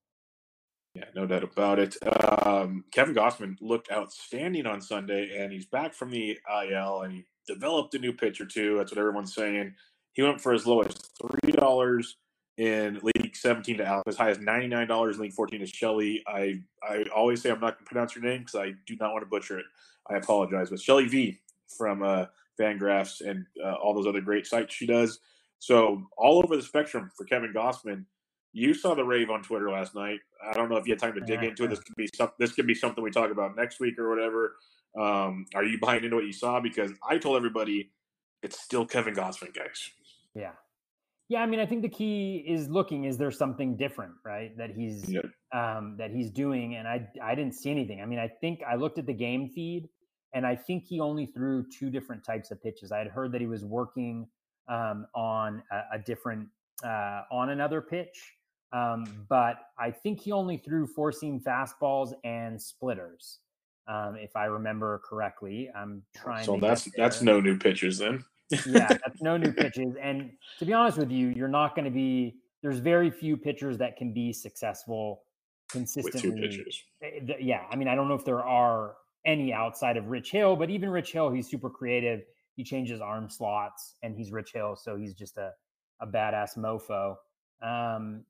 [0.95, 1.97] Yeah, no doubt about it.
[2.47, 7.25] Um, Kevin Gausman looked outstanding on Sunday, and he's back from the IL, and he
[7.47, 8.79] developed a new pitch or two.
[8.79, 9.75] That's what everyone's saying.
[10.13, 12.17] He went for as low as three dollars
[12.61, 16.23] in League 17 to Alex, as high as $99 in League 14 to Shelly.
[16.27, 19.13] I, I always say I'm not going to pronounce your name because I do not
[19.13, 19.65] want to butcher it.
[20.11, 20.69] I apologize.
[20.69, 21.39] But Shelly V
[21.79, 22.27] from uh,
[22.61, 25.21] Fangraphs and uh, all those other great sites she does.
[25.59, 28.05] So all over the spectrum for Kevin Gausman.
[28.53, 30.19] You saw the rave on Twitter last night.
[30.45, 31.69] I don't know if you had time to dig into it.
[31.69, 34.57] This could be some, this could be something we talk about next week or whatever.
[34.99, 36.61] Um, are you buying into what you saw?
[36.61, 37.91] Because I told everybody
[38.43, 39.91] it's still Kevin Gausman, guys.
[40.35, 40.53] Yeah,
[41.31, 43.05] yeah, I mean, I think the key is looking.
[43.05, 44.51] Is there something different, right?
[44.59, 45.27] That he's yep.
[45.55, 48.03] um, that he's doing, and I I didn't see anything.
[48.03, 49.89] I mean, I think I looked at the game feed,
[50.35, 52.91] and I think he only threw two different types of pitches.
[52.91, 54.27] I had heard that he was working
[54.67, 56.49] um, on a, a different
[56.83, 58.35] uh, on another pitch,
[58.73, 63.39] um, but I think he only threw four seam fastballs and splitters,
[63.87, 65.71] um, if I remember correctly.
[65.77, 66.45] I'm trying.
[66.45, 68.25] So that's that's no new pitches then
[68.67, 69.95] yeah, that's no new pitches.
[70.01, 72.37] And to be honest with you, you're not going to be.
[72.63, 75.23] There's very few pitchers that can be successful
[75.71, 76.31] consistently.
[76.31, 76.83] With two pitches.
[77.03, 80.57] Eh, yeah, I mean, I don't know if there are any outside of Rich Hill,
[80.57, 82.21] but even Rich Hill, he's super creative.
[82.57, 85.53] He changes arm slots, and he's Rich Hill, so he's just a
[86.01, 87.17] a badass mofo.
[87.63, 88.25] Um,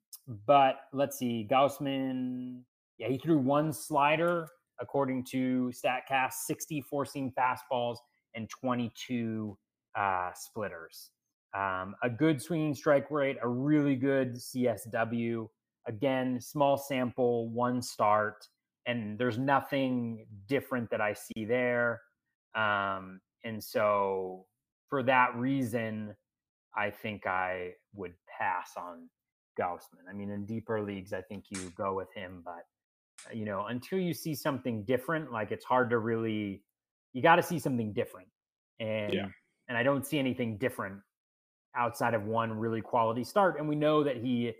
[0.45, 2.61] but let's see, Gausman.
[2.97, 4.47] Yeah, he threw one slider
[4.79, 7.97] according to Statcast, 60 four seam fastballs
[8.35, 9.57] and 22
[9.95, 11.11] uh, splitters.
[11.53, 15.47] Um, a good swinging strike rate, a really good CSW.
[15.87, 18.47] Again, small sample, one start,
[18.85, 22.01] and there's nothing different that I see there.
[22.55, 24.45] Um, and so,
[24.89, 26.15] for that reason,
[26.75, 29.09] I think I would pass on
[29.59, 30.07] Gausman.
[30.09, 32.63] I mean, in deeper leagues, I think you go with him, but
[33.27, 36.63] uh, you know, until you see something different, like it's hard to really.
[37.13, 38.29] You got to see something different,
[38.79, 39.25] and yeah
[39.71, 40.95] and I don't see anything different
[41.77, 43.57] outside of one really quality start.
[43.57, 44.51] And we know that he,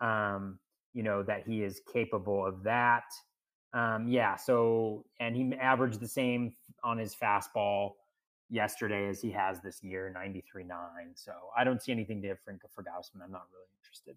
[0.00, 0.60] um,
[0.94, 3.02] you know, that he is capable of that.
[3.74, 4.36] Um, yeah.
[4.36, 6.52] So, and he averaged the same
[6.84, 7.94] on his fastball
[8.48, 10.78] yesterday as he has this year, 93 9.
[11.16, 13.24] So I don't see anything different for Gausman.
[13.24, 14.16] I'm not really interested.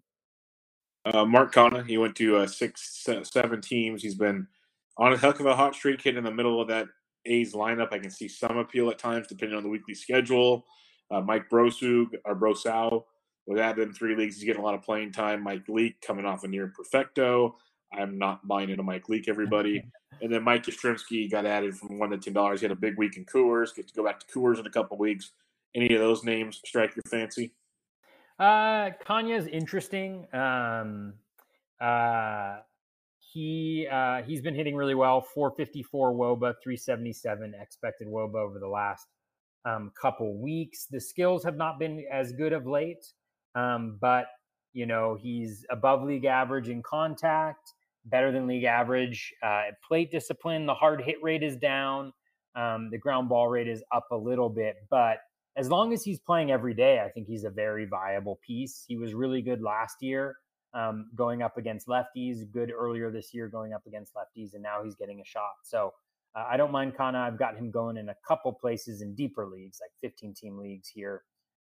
[1.04, 4.04] Uh, Mark Canha, he went to uh, six, seven teams.
[4.04, 4.46] He's been
[4.98, 6.86] on a heck of a hot streak, hitting in the middle of that
[7.26, 7.92] A's lineup.
[7.92, 10.66] I can see some appeal at times, depending on the weekly schedule.
[11.10, 13.04] Uh, Mike Brosug or Brosau
[13.46, 14.36] was added in three leagues.
[14.36, 15.42] He's getting a lot of playing time.
[15.42, 17.56] Mike Leake coming off a near perfecto.
[17.92, 19.84] I'm not buying into Mike Leake, everybody.
[20.20, 22.60] And then Mike Yastrzemski got added from one to ten dollars.
[22.60, 23.74] He had a big week in Coors.
[23.74, 25.32] Get to go back to Coors in a couple weeks.
[25.74, 27.52] Any of those names strike your fancy?
[28.38, 30.26] Uh, Canha's interesting.
[30.32, 31.14] Um,
[31.80, 32.58] uh,
[33.34, 35.20] he uh, he's been hitting really well.
[35.20, 39.08] 454 WOBA, 377 expected WOBA over the last
[39.64, 40.86] um, couple weeks.
[40.88, 43.04] The skills have not been as good of late,
[43.56, 44.26] um, but
[44.72, 47.72] you know he's above league average in contact,
[48.04, 49.34] better than league average.
[49.42, 52.12] Uh, plate discipline, the hard hit rate is down.
[52.54, 55.18] Um, the ground ball rate is up a little bit, but
[55.56, 58.84] as long as he's playing every day, I think he's a very viable piece.
[58.86, 60.36] He was really good last year
[60.74, 64.82] um, going up against lefties, good earlier this year going up against lefties, and now
[64.82, 65.54] he's getting a shot.
[65.62, 65.92] So
[66.34, 67.16] uh, I don't mind Canha.
[67.16, 70.88] I've got him going in a couple places in deeper leagues, like 15 team leagues
[70.88, 71.22] here.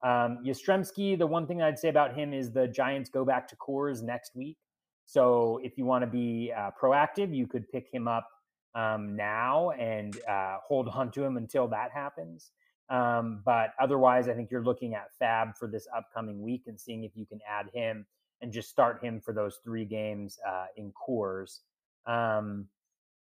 [0.04, 3.56] Um, Yastrzemski, the one thing I'd say about him is the Giants go back to
[3.56, 4.58] Coors next week.
[5.06, 8.30] So if you want to be uh, proactive, you could pick him up
[8.76, 12.52] um, now and uh, hold on to him until that happens.
[12.90, 17.04] Um, but otherwise, I think you're looking at FAAB for this upcoming week and seeing
[17.04, 18.06] if you can add him
[18.42, 21.60] and just start him for those three games uh, in Coors.
[22.06, 22.68] Um,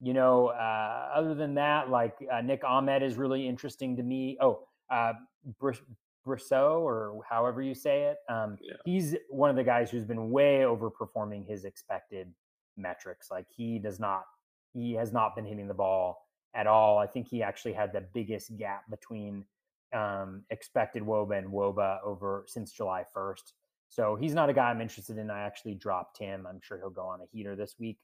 [0.01, 4.39] you know, uh, other than that, like uh, Nick Ahmed is really interesting to me.
[4.40, 5.15] Oh, uh,
[6.27, 8.19] Brosseau, or however you say it.
[8.28, 8.74] Um, yeah.
[8.85, 12.32] He's one of the guys who's been way overperforming his expected
[12.77, 13.31] metrics.
[13.31, 14.24] Like he does not,
[14.73, 16.99] he has not been hitting the ball at all.
[16.99, 19.45] I think he actually had the biggest gap between
[19.93, 23.53] um, expected WOBA and WOBA over since July 1st.
[23.89, 25.31] So he's not a guy I'm interested in.
[25.31, 26.47] I actually dropped him.
[26.47, 27.98] I'm sure he'll go on a heater this week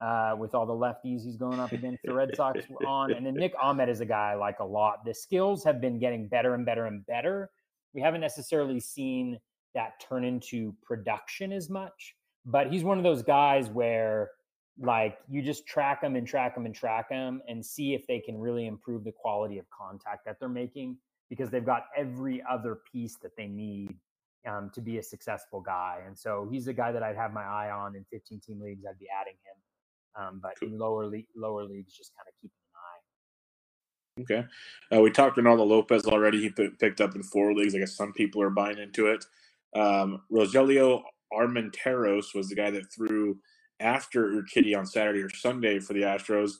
[0.00, 3.12] uh, with all the lefties he's going up against the Red Sox on.
[3.12, 5.04] And then Nick Ahmed is a guy I like a lot.
[5.04, 7.50] The skills have been getting better and better and better.
[7.94, 9.38] We haven't necessarily seen
[9.74, 12.14] that turn into production as much,
[12.44, 14.30] but he's one of those guys where
[14.78, 18.20] like you just track them and track them and track them and see if they
[18.20, 20.96] can really improve the quality of contact that they're making
[21.30, 23.94] because they've got every other piece that they need
[24.46, 26.00] um, to be a successful guy.
[26.06, 28.84] And so he's a guy that I'd have my eye on in 15 team leagues.
[28.88, 30.22] I'd be adding him.
[30.22, 32.56] Um, but in lower le- lower leagues, just kind of keeping
[34.18, 34.44] an eye.
[34.44, 34.96] Okay.
[34.96, 36.40] Uh, we talked Reynaldo Lopez already.
[36.40, 37.74] He p- picked up in four leagues.
[37.74, 39.24] I guess some people are buying into it.
[39.74, 41.02] Um, Rogelio
[41.32, 43.38] Armenteros was the guy that threw
[43.80, 46.52] after Urquidy on Saturday or Sunday for the Astros.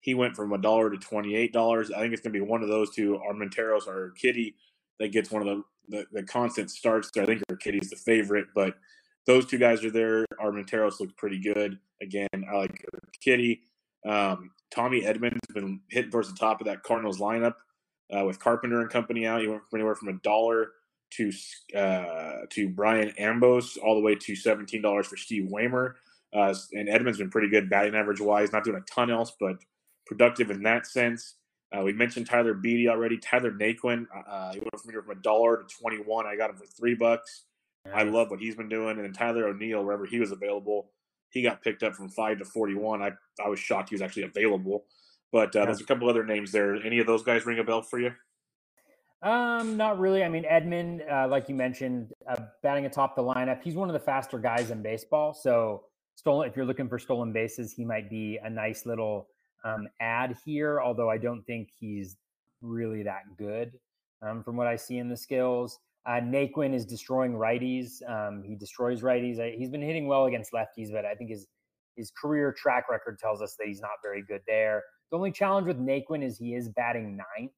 [0.00, 1.90] He went from a dollar to twenty eight dollars.
[1.90, 4.54] I think it's going to be one of those two, Armenteros or Urquidy,
[5.00, 7.10] that gets one of the, the, the constant starts.
[7.18, 8.74] I think Kitty's the favorite, but
[9.26, 10.24] those two guys are there.
[10.40, 11.78] Armenteros looks pretty good.
[12.00, 12.84] Again, I like
[13.20, 13.62] Kitty.
[14.08, 17.54] Um, Tommy Edman has been hit towards the top of that Cardinals lineup
[18.16, 19.40] uh, with Carpenter and company out.
[19.40, 20.72] He went from anywhere from a dollar
[21.12, 21.30] to
[21.76, 25.94] uh, to Brian Ambos all the way to seventeen dollars for Steve Waymer.
[26.34, 29.56] Uh, and Edmonds been pretty good batting average wise, not doing a ton else, but
[30.06, 31.34] productive in that sense.
[31.76, 33.16] Uh, we mentioned Tyler Beede already.
[33.18, 36.26] Tyler Naquin, uh, he went from, here from a dollar to twenty one.
[36.26, 37.44] I got him for three bucks.
[37.92, 38.96] I love what he's been doing.
[38.96, 40.90] And then Tyler O'Neill, wherever he was available,
[41.30, 43.02] he got picked up from five to 41.
[43.02, 43.10] I,
[43.44, 44.84] I was shocked he was actually available.
[45.32, 45.64] But uh, yeah.
[45.66, 46.76] there's a couple other names there.
[46.76, 48.12] Any of those guys ring a bell for you?
[49.22, 50.22] Um, not really.
[50.24, 53.94] I mean, Edman, uh, like you mentioned, uh, batting atop the lineup, he's one of
[53.94, 55.32] the faster guys in baseball.
[55.32, 55.84] So,
[56.16, 56.48] stolen.
[56.48, 59.28] If you're looking for stolen bases, he might be a nice little
[59.64, 60.80] um, ad here.
[60.80, 62.16] Although I don't think he's
[62.60, 63.72] really that good
[64.22, 65.78] um, from what I see in the skills.
[66.04, 68.02] Uh, Naquin is destroying righties.
[68.08, 69.56] Um, he destroys righties.
[69.56, 71.46] He's been hitting well against lefties, but I think his
[71.96, 74.82] his career track record tells us that he's not very good there.
[75.10, 77.52] The only challenge with Naquin is he is batting ninth,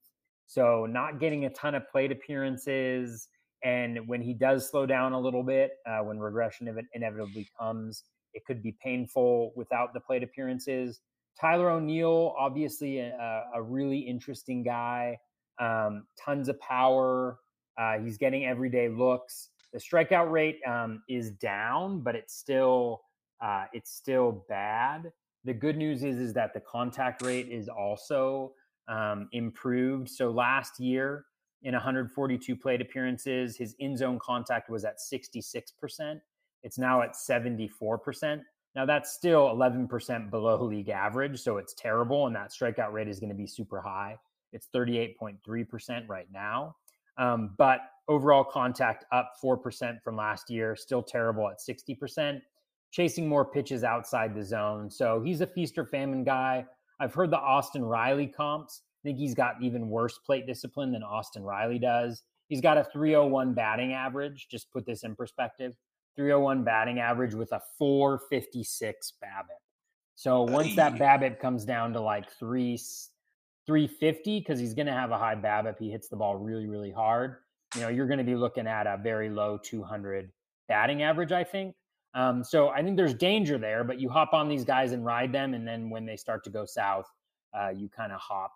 [0.46, 3.28] so not getting a ton of plate appearances.
[3.62, 8.02] And when he does slow down a little bit, uh, when regression inevitably comes,
[8.34, 11.00] it could be painful without the plate appearances.
[11.40, 15.18] Tyler O'Neill, obviously a, a really interesting guy,
[15.60, 17.38] um, tons of power.
[17.78, 19.50] Uh, he's getting everyday looks.
[19.72, 23.02] The strikeout rate um, is down, but it's still
[23.40, 25.12] uh, it's still bad.
[25.44, 28.52] The good news is is that the contact rate is also
[28.88, 30.08] um, improved.
[30.08, 31.26] So last year,
[31.62, 36.20] in 142 plate appearances, his in zone contact was at 66%.
[36.62, 38.42] It's now at 74%.
[38.74, 43.20] Now that's still 11% below league average, so it's terrible, and that strikeout rate is
[43.20, 44.18] going to be super high.
[44.52, 46.76] It's 38.3% right now.
[47.16, 52.40] Um, but overall contact up 4% from last year, still terrible at 60%,
[52.90, 54.90] chasing more pitches outside the zone.
[54.90, 56.66] So he's a feast or famine guy.
[57.00, 58.82] I've heard the Austin Riley comps.
[59.04, 62.22] I think he's got even worse plate discipline than Austin Riley does.
[62.48, 64.48] He's got a 301 batting average.
[64.50, 65.74] Just put this in perspective
[66.16, 69.58] 301 batting average with a 456 BABIP.
[70.14, 72.78] So once that BABIP comes down to like three
[73.66, 76.66] 350 because he's going to have a high BABIP if he hits the ball really,
[76.66, 77.36] really hard.
[77.74, 80.30] You know, you're going to be looking at a very low 200
[80.68, 81.74] batting average, I think.
[82.14, 85.32] Um, so I think there's danger there, but you hop on these guys and ride
[85.32, 87.06] them, and then when they start to go south,
[87.58, 88.52] uh, you kind of hop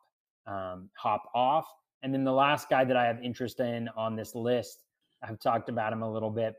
[0.47, 1.66] um, hop off.
[2.02, 4.85] And then the last guy that I have interest in on this list,
[5.22, 6.55] I've talked about him a little bit,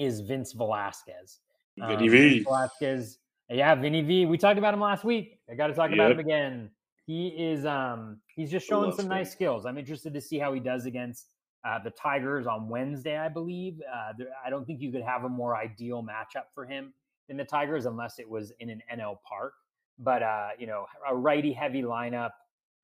[0.00, 1.38] is Vince Velasquez.
[1.80, 2.42] Um, Vinny V.
[2.42, 3.18] Velasquez,
[3.48, 4.26] yeah, Vinny V.
[4.26, 5.38] We talked about him last week.
[5.50, 5.94] I got to talk yep.
[5.94, 6.70] about him again
[7.10, 9.66] he is um he's just showing some nice skills.
[9.66, 13.80] I'm interested to see how he does against uh, the Tigers on Wednesday, I believe.
[13.92, 16.94] Uh, there, I don't think you could have a more ideal matchup for him
[17.26, 19.54] than the Tigers unless it was in an NL park.
[19.98, 22.30] But uh, you know, a righty heavy lineup,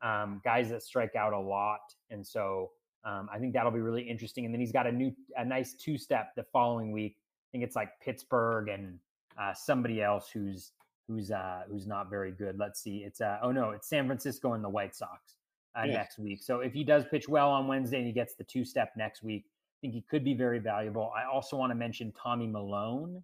[0.02, 1.80] um, guys that strike out a lot,
[2.10, 2.72] and so
[3.06, 4.44] um, I think that'll be really interesting.
[4.44, 7.16] And then he's got a new, a nice two step the following week.
[7.18, 8.98] I think it's like Pittsburgh and
[9.40, 10.72] uh, somebody else who's
[11.08, 12.58] who's uh who's not very good.
[12.58, 13.04] Let's see.
[13.06, 15.36] It's uh oh no, it's San Francisco and the White Sox
[15.78, 15.94] uh, yeah.
[15.94, 16.42] next week.
[16.42, 19.22] So if he does pitch well on Wednesday and he gets the two step next
[19.22, 21.12] week, I think he could be very valuable.
[21.16, 23.22] I also want to mention Tommy Milone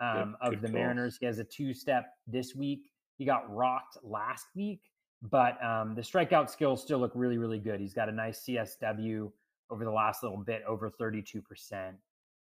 [0.00, 0.76] um, of the call.
[0.76, 1.16] Mariners.
[1.18, 2.90] He has a two step this week.
[3.16, 4.80] He got rocked last week,
[5.30, 7.80] but um, the strikeout skills still look really, really good.
[7.80, 9.30] He's got a nice CSW
[9.70, 11.42] over the last little bit, over 32%.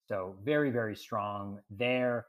[0.08, 2.26] So very, very strong there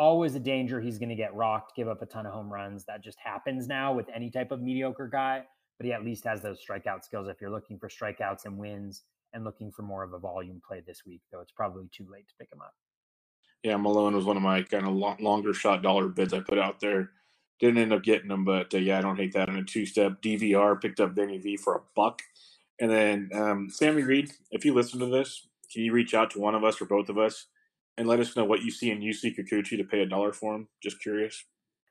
[0.00, 2.86] always a danger he's going to get rocked, give up a ton of home runs.
[2.86, 5.44] That just happens now with any type of mediocre guy,
[5.78, 9.04] but he at least has those strikeout skills if you're looking for strikeouts and wins
[9.34, 12.26] and looking for more of a volume play this week, though it's probably too late
[12.26, 12.72] to pick him up.
[13.62, 16.80] Yeah, Milone was one of my kind of longer shot dollar bids I put out
[16.80, 17.10] there.
[17.60, 19.48] Didn't end up getting them, but uh, yeah, I don't hate that.
[19.48, 22.22] In a two step, DVR picked up Vinny V for a buck.
[22.80, 26.40] And then um, Sammy Reed, if you listen to this, can you reach out to
[26.40, 27.46] one of us or both of us?
[28.00, 30.54] and let us know what you see in Yusei Kikuchi to pay a dollar for
[30.54, 30.68] him.
[30.82, 31.44] Just curious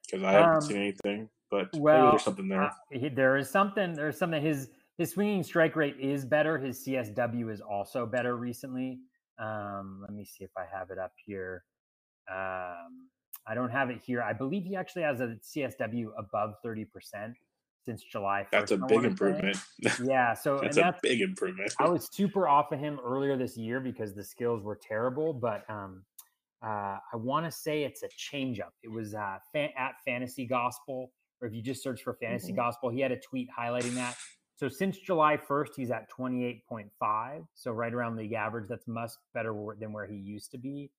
[0.06, 2.64] because I haven't um, seen anything, but well, there's something there.
[2.64, 3.94] Uh, he, there is something.
[3.94, 4.42] There's something.
[4.42, 6.58] His his swinging strike rate is better.
[6.58, 9.00] His CSW is also better recently.
[9.38, 11.64] Um, let me see if I have it up here.
[12.30, 13.08] Um,
[13.48, 14.22] I don't have it here.
[14.22, 16.86] I believe he actually has a CSW above 30%
[17.86, 18.52] since July 1st.
[18.52, 19.58] That's a big improvement.
[20.04, 20.34] Yeah.
[20.34, 21.74] So that's, that's a big improvement.
[21.80, 25.64] I was super off of him earlier this year because the skills were terrible, but
[25.70, 26.04] um,
[26.64, 28.72] uh, I want to say it's a changeup.
[28.84, 31.12] It was uh, fan- at Fantasy Gospel,
[31.42, 32.58] or if you just search for Fantasy mm-hmm.
[32.58, 34.16] Gospel, he had a tweet highlighting that.
[34.56, 37.46] So since July 1st, he's at 28.5.
[37.54, 38.68] So right around league average.
[38.68, 40.92] That's much better than where he used to be.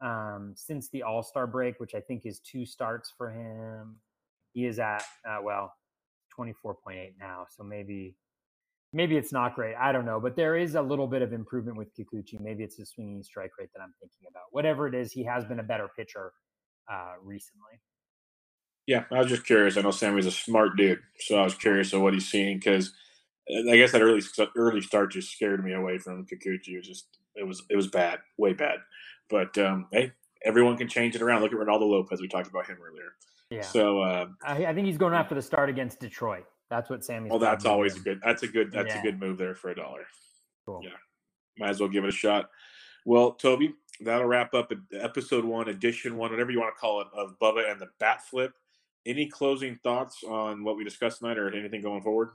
[0.00, 3.96] Um, since the All Star break, which I think is two starts for him,
[4.52, 5.74] he is at, uh, well,
[6.38, 7.46] 24.8 now.
[7.50, 8.16] So maybe
[8.92, 9.74] maybe it's not great.
[9.76, 12.40] I don't know, but there is a little bit of improvement with Kikuchi.
[12.40, 14.44] Maybe it's the swinging strike rate that I'm thinking about.
[14.50, 16.32] Whatever it is, he has been a better pitcher
[16.90, 17.80] uh, recently.
[18.86, 19.76] Yeah, I was just curious.
[19.76, 22.92] I know Sammy's a smart dude, so I was curious of what he's seeing because
[23.50, 24.22] I guess that early
[24.56, 26.68] early start just scared me away from Kikuchi.
[26.74, 28.78] It was just it was it was bad, way bad.
[29.30, 30.12] But um, hey,
[30.44, 31.42] everyone can change it around.
[31.42, 32.20] Look at Reynaldo Lopez.
[32.20, 33.12] We talked about him earlier.
[33.50, 33.62] Yeah.
[33.62, 36.44] So uh, I, I, think he's going after the start against Detroit.
[36.70, 37.32] That's what Sammy's.
[37.32, 38.20] Oh, that's always a good.
[38.22, 38.70] That's a good.
[38.70, 39.00] That's yeah.
[39.00, 40.06] a good move there for a dollar.
[40.66, 40.80] Cool.
[40.82, 40.90] Yeah,
[41.58, 42.50] might as well give it a shot.
[43.06, 47.06] Well, Toby, that'll wrap up episode one, edition one, whatever you want to call it,
[47.14, 48.52] of Bubba and the Bat Flip.
[49.06, 52.30] Any closing thoughts on what we discussed tonight, or anything going forward?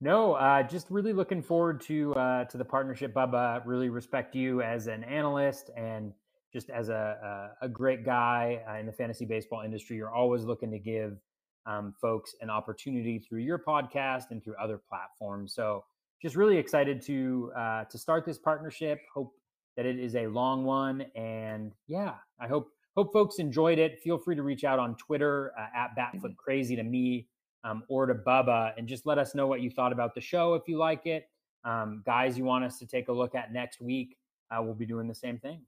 [0.00, 3.62] No, uh, just really looking forward to uh, to the partnership, Bubba.
[3.64, 6.12] Really respect you as an analyst and
[6.52, 9.96] just as a a, a great guy uh, in the fantasy baseball industry.
[9.96, 11.16] You're always looking to give
[11.64, 15.54] um, folks an opportunity through your podcast and through other platforms.
[15.54, 15.84] So
[16.20, 19.00] just really excited to uh, to start this partnership.
[19.14, 19.32] Hope
[19.78, 23.98] that it is a long one, and yeah, I hope hope folks enjoyed it.
[24.00, 27.28] Feel free to reach out on Twitter uh, at Batflip Crazy to me
[27.64, 30.54] um, or to Bubba, and just let us know what you thought about the show
[30.54, 31.28] if you like it.
[31.64, 34.16] Um, guys, you want us to take a look at next week?
[34.50, 35.62] Uh, we'll be doing the same thing.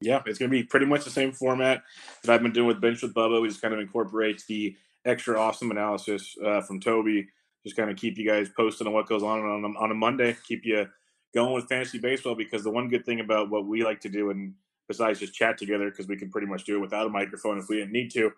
[0.00, 1.82] Yeah, it's going to be pretty much the same format
[2.22, 3.40] that I've been doing with Bench with Bubba.
[3.40, 4.76] We just kind of incorporates the
[5.06, 7.28] extra awesome analysis uh, from Toby.
[7.64, 9.94] Just kind of keep you guys posted on what goes on on a, on a
[9.94, 10.36] Monday.
[10.46, 10.86] Keep you
[11.34, 14.30] going with fantasy baseball because the one good thing about what we like to do,
[14.30, 14.52] and
[14.86, 17.68] besides just chat together, because we can pretty much do it without a microphone if
[17.68, 18.30] we didn't need to,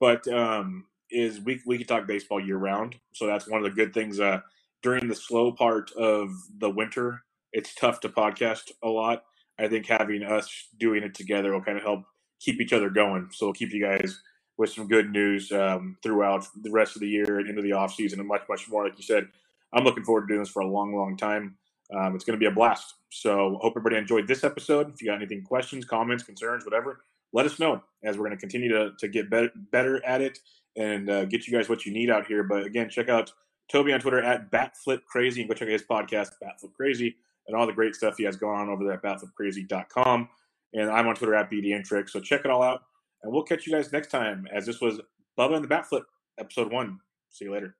[0.00, 2.96] but um, is we we can talk baseball year round.
[3.12, 4.18] So that's one of the good things.
[4.20, 4.40] Uh,
[4.82, 7.22] during the slow part of the winter,
[7.52, 9.24] it's tough to podcast a lot.
[9.58, 12.04] I think having us doing it together will kind of help
[12.40, 13.28] keep each other going.
[13.32, 14.20] So we'll keep you guys
[14.58, 17.94] with some good news um, throughout the rest of the year and into the off
[17.94, 18.84] season and much, much more.
[18.84, 19.28] Like you said,
[19.72, 21.56] I'm looking forward to doing this for a long, long time.
[21.94, 22.94] Um, it's going to be a blast.
[23.10, 24.90] So hope everybody enjoyed this episode.
[24.92, 28.40] If you got anything, questions, comments, concerns, whatever, let us know as we're going to
[28.40, 30.38] continue to, to get better, better at it
[30.76, 32.42] and uh, get you guys what you need out here.
[32.42, 33.32] But again, check out
[33.70, 37.16] Toby on Twitter at BatFlipCrazy and go check out his podcast, BatFlip Crazy,
[37.46, 40.28] and all the great stuff he has going on over there at BatFlipCrazy.com.
[40.74, 42.82] And I'm on Twitter at BDN So check it all out.
[43.22, 45.00] And we'll catch you guys next time as this was
[45.38, 46.02] Bubba and the Batflip,
[46.38, 46.98] episode one.
[47.30, 47.76] See you later.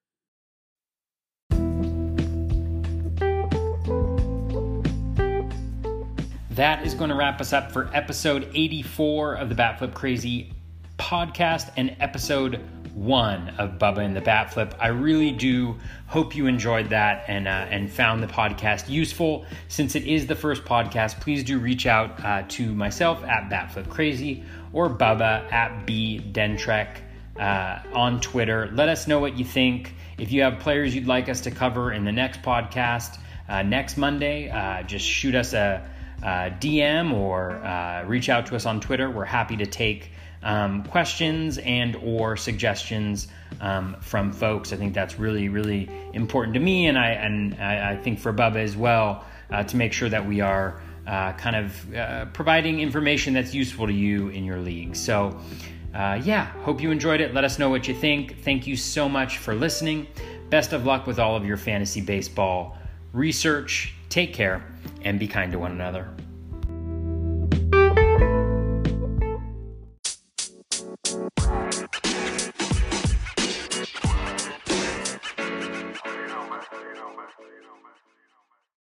[6.51, 10.53] That is going to wrap us up for episode 84 of the Batflip Crazy
[10.99, 12.61] podcast and episode
[12.95, 14.75] one of Bubba and the Bat Flip.
[14.79, 19.47] I really do hope you enjoyed that and uh, and found the podcast useful.
[19.69, 23.89] Since it is the first podcast, please do reach out uh, to myself at Batflip
[23.89, 26.99] Crazy or Bubba at B Dentrek
[27.39, 28.71] uh, on Twitter.
[28.73, 29.95] Let us know what you think.
[30.19, 33.97] If you have players you'd like us to cover in the next podcast uh, next
[33.97, 35.89] Monday, uh, just shoot us a,
[36.23, 39.11] DM or uh, reach out to us on Twitter.
[39.11, 40.13] We're happy to take
[40.43, 43.29] um, questions and or suggestions
[43.61, 44.73] um, from folks.
[44.73, 48.33] I think that's really really important to me, and I and I, I think for
[48.33, 52.81] Bubba as well uh, to make sure that we are uh, kind of uh, providing
[52.81, 54.97] information that's useful to you in your league.
[54.97, 55.39] So.
[55.95, 57.35] Uh, yeah, hope you enjoyed it.
[57.35, 58.39] Let us know what you think.
[58.43, 60.07] Thank you so much for listening.
[60.49, 62.79] Best of luck with all of your fantasy baseball
[63.13, 63.93] research.
[64.09, 64.65] Take care
[65.03, 66.09] and be kind to one another.